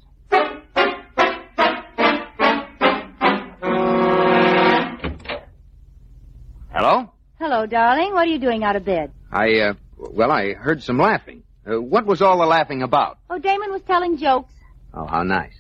Hello? 6.70 7.12
Hello, 7.38 7.66
darling. 7.66 8.14
What 8.14 8.26
are 8.26 8.30
you 8.30 8.38
doing 8.38 8.64
out 8.64 8.76
of 8.76 8.86
bed? 8.86 9.12
I, 9.30 9.58
uh, 9.58 9.74
well, 10.10 10.30
I 10.30 10.54
heard 10.54 10.82
some 10.82 10.98
laughing. 10.98 11.42
Uh, 11.68 11.80
what 11.80 12.06
was 12.06 12.22
all 12.22 12.38
the 12.38 12.46
laughing 12.46 12.82
about? 12.82 13.18
Oh, 13.28 13.38
Damon 13.38 13.70
was 13.70 13.82
telling 13.82 14.16
jokes. 14.16 14.52
Oh, 14.94 15.06
how 15.06 15.22
nice. 15.22 15.54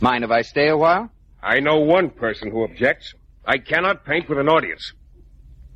Mind 0.00 0.24
if 0.24 0.30
I 0.30 0.42
stay 0.42 0.68
a 0.68 0.76
while? 0.76 1.10
I 1.42 1.60
know 1.60 1.78
one 1.78 2.10
person 2.10 2.50
who 2.50 2.64
objects. 2.64 3.14
I 3.46 3.58
cannot 3.58 4.04
paint 4.04 4.28
with 4.28 4.38
an 4.38 4.48
audience. 4.48 4.92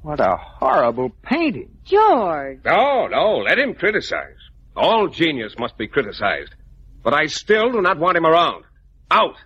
What 0.02 0.20
a 0.20 0.36
horrible 0.36 1.10
painting. 1.22 1.78
George. 1.84 2.60
No, 2.64 3.06
no, 3.06 3.38
let 3.38 3.58
him 3.58 3.74
criticize. 3.74 4.36
All 4.76 5.08
genius 5.08 5.54
must 5.58 5.78
be 5.78 5.86
criticized. 5.88 6.54
But 7.02 7.14
I 7.14 7.26
still 7.26 7.72
do 7.72 7.80
not 7.80 7.98
want 7.98 8.16
him 8.16 8.26
around. 8.26 8.64
Out! 9.10 9.36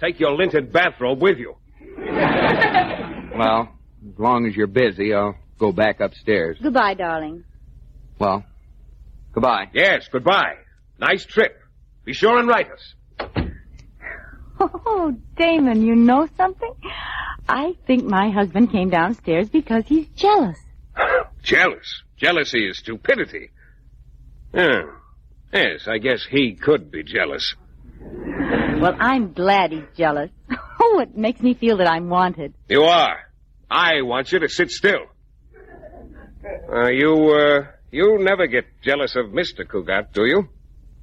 Take 0.00 0.18
your 0.18 0.36
linted 0.36 0.72
bathrobe 0.72 1.22
with 1.22 1.38
you. 1.38 1.54
Well, 3.34 3.72
as 4.12 4.18
long 4.18 4.46
as 4.46 4.54
you're 4.54 4.66
busy, 4.66 5.14
I'll 5.14 5.36
go 5.58 5.72
back 5.72 6.00
upstairs. 6.00 6.58
Goodbye, 6.62 6.92
darling. 6.94 7.44
Well, 8.22 8.44
goodbye. 9.32 9.68
Yes, 9.74 10.06
goodbye. 10.06 10.54
Nice 10.96 11.24
trip. 11.24 11.60
Be 12.04 12.12
sure 12.12 12.38
and 12.38 12.46
write 12.46 12.68
us. 12.70 12.94
Oh, 14.60 15.16
Damon, 15.36 15.82
you 15.84 15.96
know 15.96 16.28
something? 16.36 16.72
I 17.48 17.74
think 17.84 18.04
my 18.04 18.30
husband 18.30 18.70
came 18.70 18.90
downstairs 18.90 19.48
because 19.48 19.86
he's 19.88 20.06
jealous. 20.10 20.56
Jealous. 21.42 22.04
Jealousy 22.16 22.68
is 22.68 22.78
stupidity. 22.78 23.50
Yeah. 24.54 24.82
Yes, 25.52 25.88
I 25.88 25.98
guess 25.98 26.24
he 26.24 26.54
could 26.54 26.92
be 26.92 27.02
jealous. 27.02 27.56
Well, 28.00 28.94
I'm 29.00 29.32
glad 29.32 29.72
he's 29.72 29.90
jealous. 29.96 30.30
Oh, 30.84 30.98
it 30.98 31.16
makes 31.16 31.40
me 31.40 31.54
feel 31.54 31.76
that 31.76 31.88
I'm 31.88 32.08
wanted. 32.08 32.54
You 32.68 32.82
are. 32.82 33.18
I 33.70 34.02
want 34.02 34.32
you 34.32 34.40
to 34.40 34.48
sit 34.48 34.70
still. 34.72 35.06
Uh, 36.68 36.88
you, 36.90 37.30
uh, 37.30 37.66
you 37.92 38.18
never 38.18 38.46
get 38.46 38.64
jealous 38.82 39.14
of 39.14 39.26
Mr. 39.26 39.64
Cugat, 39.64 40.12
do 40.12 40.24
you? 40.24 40.48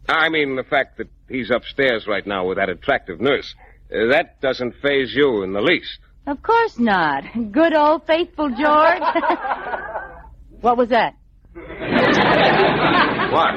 I 0.09 0.29
mean, 0.29 0.55
the 0.55 0.63
fact 0.63 0.97
that 0.97 1.07
he's 1.29 1.51
upstairs 1.51 2.07
right 2.07 2.25
now 2.25 2.47
with 2.47 2.57
that 2.57 2.69
attractive 2.69 3.21
nurse. 3.21 3.53
Uh, 3.93 4.07
that 4.11 4.41
doesn't 4.41 4.73
phase 4.81 5.13
you 5.13 5.43
in 5.43 5.53
the 5.53 5.61
least. 5.61 5.99
Of 6.27 6.41
course 6.41 6.77
not. 6.77 7.23
Good 7.51 7.73
old 7.73 8.05
faithful 8.05 8.49
George. 8.49 9.01
what 10.61 10.77
was 10.77 10.89
that? 10.89 11.15
What? 13.29 13.53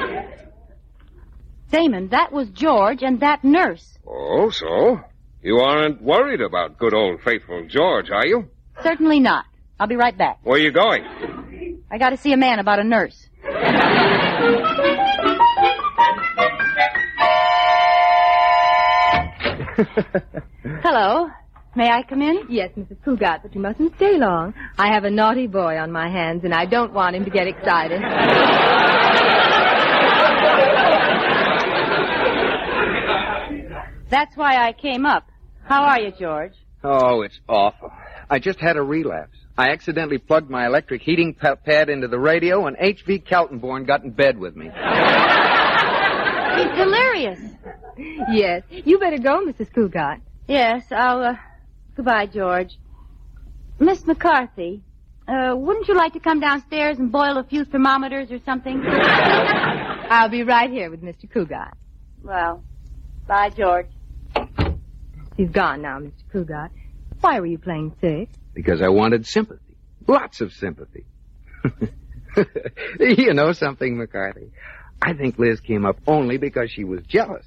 Damon, 1.71 2.09
that 2.09 2.31
was 2.31 2.47
George 2.49 3.01
and 3.01 3.19
that 3.21 3.43
nurse. 3.43 3.97
Oh, 4.05 4.51
so? 4.51 4.99
You 5.41 5.57
aren't 5.57 5.99
worried 5.99 6.41
about 6.41 6.77
good 6.77 6.93
old 6.93 7.21
faithful 7.21 7.65
George, 7.67 8.11
are 8.11 8.27
you? 8.27 8.47
Certainly 8.83 9.19
not. 9.19 9.45
I'll 9.79 9.87
be 9.87 9.95
right 9.95 10.15
back. 10.15 10.39
Where 10.43 10.57
are 10.57 10.63
you 10.63 10.71
going? 10.71 11.03
I 11.93 11.99
got 11.99 12.09
to 12.09 12.17
see 12.17 12.33
a 12.33 12.37
man 12.37 12.57
about 12.57 12.79
a 12.79 12.83
nurse. 12.83 13.27
Hello. 20.81 21.29
May 21.75 21.91
I 21.91 22.01
come 22.01 22.23
in? 22.23 22.47
Yes, 22.49 22.71
Mrs. 22.75 22.97
Cugat, 23.05 23.43
but 23.43 23.53
you 23.53 23.61
mustn't 23.61 23.95
stay 23.97 24.17
long. 24.17 24.55
I 24.79 24.91
have 24.91 25.03
a 25.03 25.11
naughty 25.11 25.45
boy 25.45 25.77
on 25.77 25.91
my 25.91 26.09
hands, 26.09 26.43
and 26.43 26.51
I 26.51 26.65
don't 26.65 26.93
want 26.93 27.15
him 27.15 27.25
to 27.25 27.31
get 27.31 27.45
excited. 27.45 28.01
That's 34.09 34.35
why 34.35 34.67
I 34.67 34.73
came 34.73 35.05
up. 35.05 35.29
How 35.65 35.83
are 35.83 35.99
you, 35.99 36.11
George? 36.19 36.53
Oh, 36.83 37.21
it's 37.21 37.39
awful. 37.47 37.91
I 38.31 38.39
just 38.39 38.59
had 38.59 38.77
a 38.77 38.81
relapse. 38.81 39.37
I 39.57 39.69
accidentally 39.69 40.17
plugged 40.17 40.49
my 40.49 40.65
electric 40.65 41.01
heating 41.03 41.33
pa- 41.35 41.55
pad 41.55 41.89
into 41.89 42.07
the 42.07 42.17
radio, 42.19 42.65
and 42.65 42.75
H.V. 42.79 43.19
Kaltenborn 43.19 43.85
got 43.85 44.03
in 44.03 44.09
bed 44.11 44.37
with 44.39 44.55
me. 44.55 44.65
He's 46.55 46.71
delirious. 46.77 47.39
yes. 48.31 48.63
You 48.69 48.97
better 48.99 49.17
go, 49.19 49.45
Mrs. 49.45 49.71
Cugat. 49.71 50.21
Yes, 50.47 50.83
I'll, 50.91 51.21
uh, 51.21 51.35
goodbye, 51.95 52.25
George. 52.27 52.77
Miss 53.79 54.05
McCarthy, 54.07 54.81
uh, 55.27 55.53
wouldn't 55.55 55.87
you 55.87 55.95
like 55.95 56.13
to 56.13 56.19
come 56.19 56.39
downstairs 56.39 56.97
and 56.99 57.11
boil 57.11 57.37
a 57.37 57.43
few 57.43 57.63
thermometers 57.65 58.31
or 58.31 58.39
something? 58.45 58.81
I'll 58.87 60.29
be 60.29 60.43
right 60.43 60.69
here 60.69 60.89
with 60.89 61.01
Mr. 61.03 61.29
Cugat. 61.31 61.73
well, 62.23 62.63
bye, 63.27 63.49
George. 63.49 63.87
He's 65.37 65.49
gone 65.49 65.81
now, 65.81 65.99
Mr. 65.99 66.11
Cugat. 66.33 66.69
Why 67.23 67.39
were 67.39 67.45
you 67.45 67.57
playing 67.57 67.95
sick? 68.01 68.27
Because 68.53 68.81
I 68.81 68.89
wanted 68.89 69.25
sympathy. 69.25 69.77
Lots 70.05 70.41
of 70.41 70.51
sympathy. 70.51 71.05
you 72.99 73.33
know 73.33 73.53
something, 73.53 73.97
McCarthy? 73.97 74.51
I 75.01 75.13
think 75.13 75.39
Liz 75.39 75.61
came 75.61 75.85
up 75.85 75.99
only 76.05 76.35
because 76.37 76.69
she 76.69 76.83
was 76.83 76.99
jealous. 77.07 77.45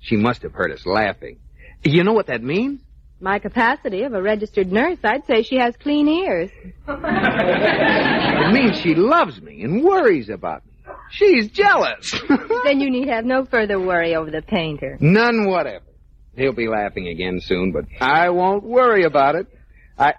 She 0.00 0.16
must 0.16 0.42
have 0.42 0.52
heard 0.54 0.72
us 0.72 0.84
laughing. 0.84 1.38
You 1.84 2.02
know 2.02 2.14
what 2.14 2.26
that 2.26 2.42
means? 2.42 2.80
My 3.20 3.38
capacity 3.38 4.02
of 4.02 4.12
a 4.12 4.20
registered 4.20 4.72
nurse, 4.72 4.98
I'd 5.04 5.24
say 5.26 5.44
she 5.44 5.58
has 5.58 5.76
clean 5.76 6.08
ears. 6.08 6.50
It 6.88 8.52
means 8.52 8.76
she 8.80 8.96
loves 8.96 9.40
me 9.40 9.62
and 9.62 9.84
worries 9.84 10.30
about 10.30 10.66
me. 10.66 10.72
She's 11.12 11.48
jealous. 11.48 12.12
then 12.64 12.80
you 12.80 12.90
need 12.90 13.06
have 13.06 13.24
no 13.24 13.44
further 13.44 13.78
worry 13.78 14.16
over 14.16 14.32
the 14.32 14.42
painter. 14.42 14.98
None 15.00 15.46
whatever. 15.46 15.84
He'll 16.36 16.52
be 16.52 16.68
laughing 16.68 17.08
again 17.08 17.40
soon, 17.40 17.72
but 17.72 17.84
I 18.00 18.30
won't 18.30 18.64
worry 18.64 19.04
about 19.04 19.34
it. 19.34 19.46
I 19.98 20.14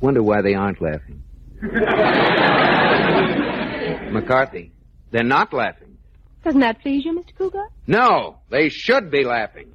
wonder 0.00 0.22
why 0.22 0.42
they 0.42 0.54
aren't 0.54 0.82
laughing. 0.82 1.22
McCarthy, 4.12 4.72
they're 5.10 5.24
not 5.24 5.52
laughing. 5.52 5.96
Doesn't 6.44 6.60
that 6.60 6.80
please 6.82 7.04
you, 7.04 7.12
Mr. 7.12 7.34
Cugat? 7.34 7.68
No, 7.86 8.38
they 8.50 8.68
should 8.68 9.10
be 9.10 9.24
laughing. 9.24 9.72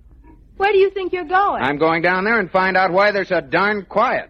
Where 0.57 0.72
do 0.72 0.78
you 0.78 0.91
think 0.91 1.11
you're 1.11 1.26
going? 1.26 1.64
I'm 1.64 1.78
going 1.78 2.03
down 2.03 2.24
there 2.24 2.39
and 2.39 2.49
find 2.49 2.78
out 2.78 2.91
why 2.91 3.11
they're 3.11 3.26
so 3.26 3.41
darn 3.41 3.86
quiet. 3.86 4.30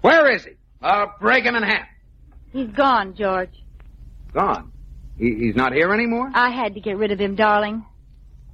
Where 0.00 0.34
is 0.34 0.44
he? 0.44 0.52
I'll 0.82 1.14
break 1.20 1.44
him 1.44 1.54
in 1.54 1.62
half. 1.62 1.86
He's 2.52 2.68
gone, 2.68 3.14
George. 3.14 3.50
Gone. 4.32 4.72
He, 5.18 5.34
he's 5.34 5.56
not 5.56 5.72
here 5.72 5.92
anymore? 5.92 6.30
I 6.34 6.50
had 6.50 6.74
to 6.74 6.80
get 6.80 6.96
rid 6.96 7.10
of 7.10 7.20
him, 7.20 7.34
darling. 7.34 7.84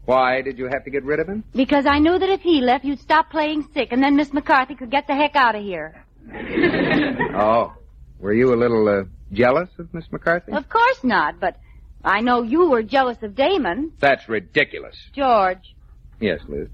Why 0.06 0.42
did 0.42 0.58
you 0.58 0.66
have 0.68 0.84
to 0.84 0.90
get 0.90 1.02
rid 1.04 1.18
of 1.20 1.26
him? 1.28 1.44
Because 1.54 1.86
I 1.86 1.98
knew 1.98 2.18
that 2.18 2.28
if 2.28 2.40
he 2.42 2.60
left, 2.60 2.84
you'd 2.84 3.00
stop 3.00 3.30
playing 3.30 3.66
sick, 3.72 3.88
and 3.90 4.02
then 4.02 4.16
Miss 4.16 4.32
McCarthy 4.32 4.74
could 4.74 4.90
get 4.90 5.06
the 5.06 5.14
heck 5.14 5.34
out 5.36 5.54
of 5.54 5.62
here. 5.62 6.04
Oh. 7.36 7.72
Were 8.20 8.32
you 8.32 8.54
a 8.54 8.56
little 8.56 8.88
uh, 8.88 9.04
jealous 9.32 9.68
of 9.78 9.92
Miss 9.92 10.04
McCarthy? 10.12 10.52
Of 10.52 10.68
course 10.68 11.02
not, 11.02 11.40
but 11.40 11.58
I 12.04 12.20
know 12.20 12.42
you 12.42 12.70
were 12.70 12.82
jealous 12.82 13.18
of 13.22 13.34
Damon. 13.34 13.92
That's 13.98 14.28
ridiculous. 14.28 14.96
George, 15.14 15.74
Yes, 16.20 16.40
Liz. 16.48 16.68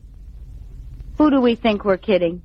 who 1.19 1.31
do 1.31 1.41
we 1.41 1.55
think 1.57 1.85
we're 1.85 1.97
kidding? 1.97 2.43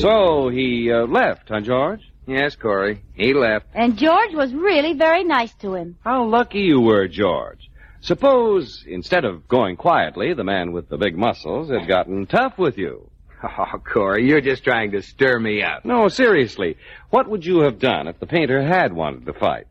So 0.00 0.48
he 0.48 0.90
uh, 0.90 1.06
left, 1.06 1.48
huh, 1.48 1.60
George? 1.60 2.00
Yes, 2.26 2.56
Corey. 2.56 3.02
He 3.14 3.34
left. 3.34 3.66
And 3.74 3.98
George 3.98 4.34
was 4.34 4.52
really 4.54 4.94
very 4.94 5.24
nice 5.24 5.52
to 5.56 5.74
him. 5.74 5.96
How 6.04 6.24
lucky 6.24 6.60
you 6.60 6.80
were, 6.80 7.08
George. 7.08 7.70
Suppose, 8.00 8.84
instead 8.86 9.24
of 9.24 9.46
going 9.46 9.76
quietly, 9.76 10.32
the 10.32 10.44
man 10.44 10.72
with 10.72 10.88
the 10.88 10.96
big 10.96 11.18
muscles 11.18 11.70
had 11.70 11.86
gotten 11.86 12.26
tough 12.26 12.56
with 12.56 12.78
you. 12.78 13.10
Oh, 13.42 13.78
Corey, 13.78 14.26
you're 14.26 14.40
just 14.40 14.64
trying 14.64 14.92
to 14.92 15.02
stir 15.02 15.38
me 15.38 15.62
up. 15.62 15.84
No, 15.84 16.08
seriously. 16.08 16.76
What 17.10 17.28
would 17.28 17.44
you 17.44 17.60
have 17.60 17.78
done 17.78 18.06
if 18.06 18.18
the 18.20 18.26
painter 18.26 18.62
had 18.62 18.92
wanted 18.92 19.26
to 19.26 19.32
fight? 19.32 19.66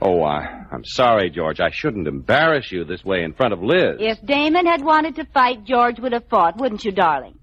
Oh, 0.00 0.22
I, 0.22 0.64
I'm 0.70 0.84
sorry, 0.84 1.30
George. 1.30 1.60
I 1.60 1.70
shouldn't 1.70 2.06
embarrass 2.06 2.70
you 2.70 2.84
this 2.84 3.04
way 3.04 3.22
in 3.22 3.32
front 3.32 3.52
of 3.52 3.62
Liz. 3.62 3.96
If 4.00 4.24
Damon 4.24 4.66
had 4.66 4.84
wanted 4.84 5.16
to 5.16 5.24
fight, 5.24 5.64
George 5.64 5.98
would 6.00 6.12
have 6.12 6.28
fought, 6.28 6.58
wouldn't 6.58 6.84
you, 6.84 6.92
darling? 6.92 7.38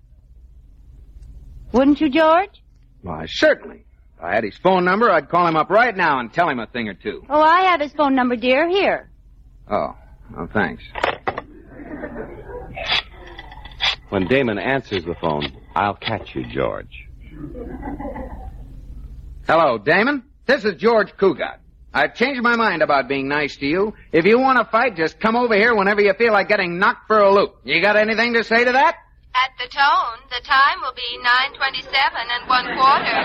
Wouldn't 1.74 2.00
you, 2.00 2.10
George? 2.10 2.62
Why, 3.02 3.26
certainly. 3.26 3.84
If 4.18 4.24
I 4.24 4.36
had 4.36 4.44
his 4.44 4.56
phone 4.58 4.86
number, 4.86 5.10
I'd 5.10 5.28
call 5.28 5.48
him 5.48 5.58
up 5.58 5.70
right 5.70 5.96
now 5.96 6.20
and 6.20 6.32
tell 6.32 6.48
him 6.48 6.60
a 6.60 6.68
thing 6.68 6.88
or 6.88 6.94
two. 6.94 7.26
Oh, 7.30 7.42
I 7.42 7.62
have 7.64 7.82
his 7.82 7.92
phone 7.92 8.16
number, 8.16 8.36
dear. 8.36 8.70
Here. 8.70 9.10
Oh, 9.70 9.96
well, 10.36 10.50
thanks. 10.54 10.84
When 14.10 14.28
Damon 14.28 14.60
answers 14.60 15.04
the 15.04 15.16
phone, 15.16 15.52
I'll 15.76 15.96
catch 15.96 16.36
you, 16.36 16.46
George. 16.46 17.08
Hello, 19.48 19.80
Damon. 19.80 20.24
This 20.46 20.64
is 20.66 20.76
George 20.76 21.12
Cugat. 21.18 21.58
I've 21.94 22.16
changed 22.16 22.42
my 22.42 22.56
mind 22.56 22.82
about 22.82 23.08
being 23.08 23.28
nice 23.28 23.56
to 23.58 23.66
you. 23.66 23.94
If 24.12 24.26
you 24.26 24.40
want 24.40 24.60
to 24.60 24.66
fight, 24.66 24.96
just 24.96 25.20
come 25.20 25.36
over 25.36 25.56
here 25.56 25.76
whenever 25.76 26.02
you 26.02 26.14
feel 26.14 26.34
like 26.34 26.48
getting 26.50 26.78
knocked 26.78 27.08
for 27.08 27.20
a 27.20 27.32
loop. 27.34 27.56
You 27.64 27.82
got 27.82 27.96
anything 27.96 28.34
to 28.34 28.44
say 28.44 28.64
to 28.66 28.72
that? 28.74 28.96
At 29.36 29.50
the 29.58 29.68
tone, 29.68 30.20
the 30.30 30.42
time 30.46 30.80
will 30.82 30.94
be 30.94 31.18
9.27 31.20 31.90
and 32.30 32.48
one 32.48 32.66
quarter. 32.78 33.18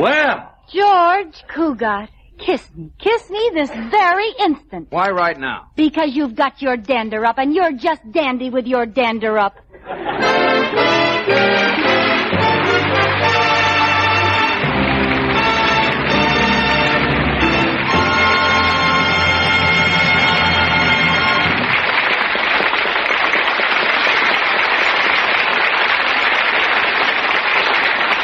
Well, 0.00 0.54
George 0.72 1.44
Cugat, 1.48 2.08
kiss 2.38 2.68
me. 2.74 2.90
Kiss 2.98 3.30
me 3.30 3.50
this 3.54 3.70
very 3.70 4.30
instant. 4.40 4.88
Why 4.90 5.10
right 5.10 5.38
now? 5.38 5.70
Because 5.76 6.14
you've 6.14 6.34
got 6.34 6.60
your 6.60 6.76
dander 6.76 7.24
up, 7.24 7.38
and 7.38 7.54
you're 7.54 7.72
just 7.72 8.02
dandy 8.10 8.50
with 8.50 8.66
your 8.66 8.84
dander 8.84 9.38
up. 9.38 9.54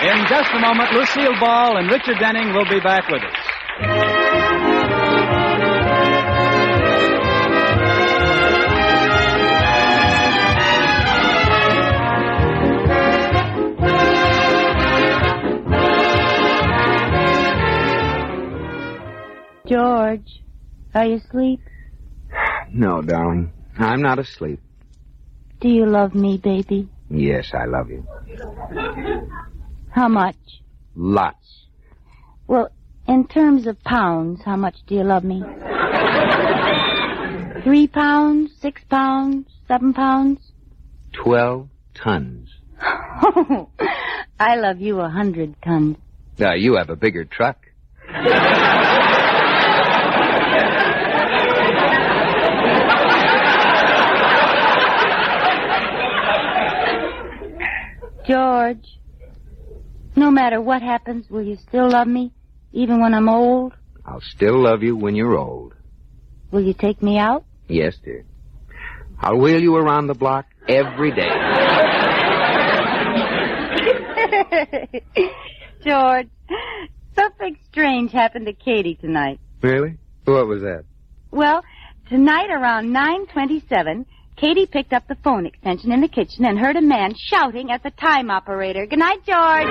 In 0.04 0.26
just 0.28 0.50
a 0.52 0.58
moment, 0.58 0.92
Lucille 0.92 1.32
Ball 1.40 1.78
and 1.78 1.90
Richard 1.90 2.18
Denning 2.20 2.52
will 2.52 2.66
be 2.66 2.78
back 2.78 3.08
with 3.08 3.22
us. 3.22 3.32
George, 19.66 20.42
are 20.94 21.06
you 21.06 21.14
asleep? 21.14 21.60
No, 22.70 23.00
darling. 23.00 23.54
I'm 23.78 24.02
not 24.02 24.18
asleep. 24.18 24.60
Do 25.60 25.70
you 25.70 25.86
love 25.86 26.14
me, 26.14 26.36
baby? 26.36 26.90
Yes, 27.08 27.52
I 27.54 27.64
love 27.64 27.88
you. 27.88 28.06
How 29.94 30.08
much? 30.08 30.34
Lots. 30.96 31.66
Well, 32.48 32.68
in 33.06 33.28
terms 33.28 33.68
of 33.68 33.80
pounds, 33.84 34.42
how 34.44 34.56
much 34.56 34.74
do 34.88 34.96
you 34.96 35.04
love 35.04 35.22
me? 35.22 35.40
Three 37.62 37.86
pounds, 37.86 38.50
six 38.60 38.82
pounds, 38.90 39.48
seven 39.68 39.94
pounds? 39.94 40.40
Twelve 41.12 41.68
tons. 41.94 42.48
I 44.40 44.56
love 44.56 44.80
you 44.80 44.98
a 44.98 45.08
hundred 45.08 45.54
tons. 45.62 45.96
Uh, 46.40 46.54
you 46.54 46.74
have 46.74 46.90
a 46.90 46.96
bigger 46.96 47.24
truck. 47.24 47.64
George, 58.26 58.98
no 60.16 60.30
matter 60.30 60.60
what 60.60 60.82
happens, 60.82 61.28
will 61.28 61.42
you 61.42 61.56
still 61.56 61.88
love 61.88 62.06
me, 62.06 62.32
even 62.72 63.00
when 63.00 63.14
I'm 63.14 63.28
old? 63.28 63.74
I'll 64.04 64.20
still 64.20 64.62
love 64.62 64.82
you 64.82 64.96
when 64.96 65.14
you're 65.14 65.36
old. 65.36 65.74
Will 66.50 66.62
you 66.62 66.74
take 66.74 67.02
me 67.02 67.18
out? 67.18 67.44
Yes, 67.68 67.96
dear. 68.04 68.24
I'll 69.18 69.38
wheel 69.38 69.60
you 69.60 69.76
around 69.76 70.06
the 70.06 70.14
block 70.14 70.46
every 70.68 71.10
day. 71.10 71.28
George, 75.84 76.28
something 77.14 77.56
strange 77.70 78.12
happened 78.12 78.46
to 78.46 78.52
Katie 78.52 78.96
tonight. 78.96 79.40
Really? 79.62 79.96
What 80.24 80.46
was 80.46 80.62
that? 80.62 80.84
Well, 81.30 81.64
tonight 82.08 82.50
around 82.50 82.92
927, 82.92 84.06
Katie 84.36 84.66
picked 84.66 84.92
up 84.92 85.06
the 85.08 85.14
phone 85.16 85.46
extension 85.46 85.92
in 85.92 86.00
the 86.00 86.08
kitchen 86.08 86.44
and 86.44 86.58
heard 86.58 86.76
a 86.76 86.82
man 86.82 87.14
shouting 87.16 87.70
at 87.70 87.82
the 87.82 87.90
time 87.90 88.30
operator. 88.30 88.84
Good 88.86 88.98
night, 88.98 89.20
George. 89.24 89.68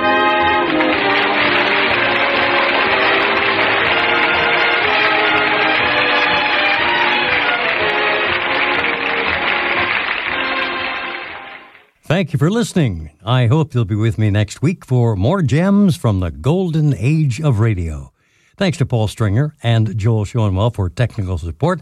Thank 12.05 12.31
you 12.31 12.37
for 12.37 12.51
listening. 12.51 13.11
I 13.25 13.47
hope 13.47 13.73
you'll 13.73 13.85
be 13.85 13.95
with 13.95 14.17
me 14.17 14.29
next 14.29 14.61
week 14.61 14.85
for 14.85 15.15
more 15.15 15.41
gems 15.41 15.95
from 15.95 16.19
the 16.19 16.31
golden 16.31 16.93
age 16.95 17.41
of 17.41 17.59
radio. 17.59 18.11
Thanks 18.55 18.77
to 18.77 18.85
Paul 18.85 19.07
Stringer 19.07 19.55
and 19.63 19.97
Joel 19.97 20.25
Schoenwell 20.25 20.75
for 20.75 20.89
technical 20.89 21.37
support. 21.37 21.81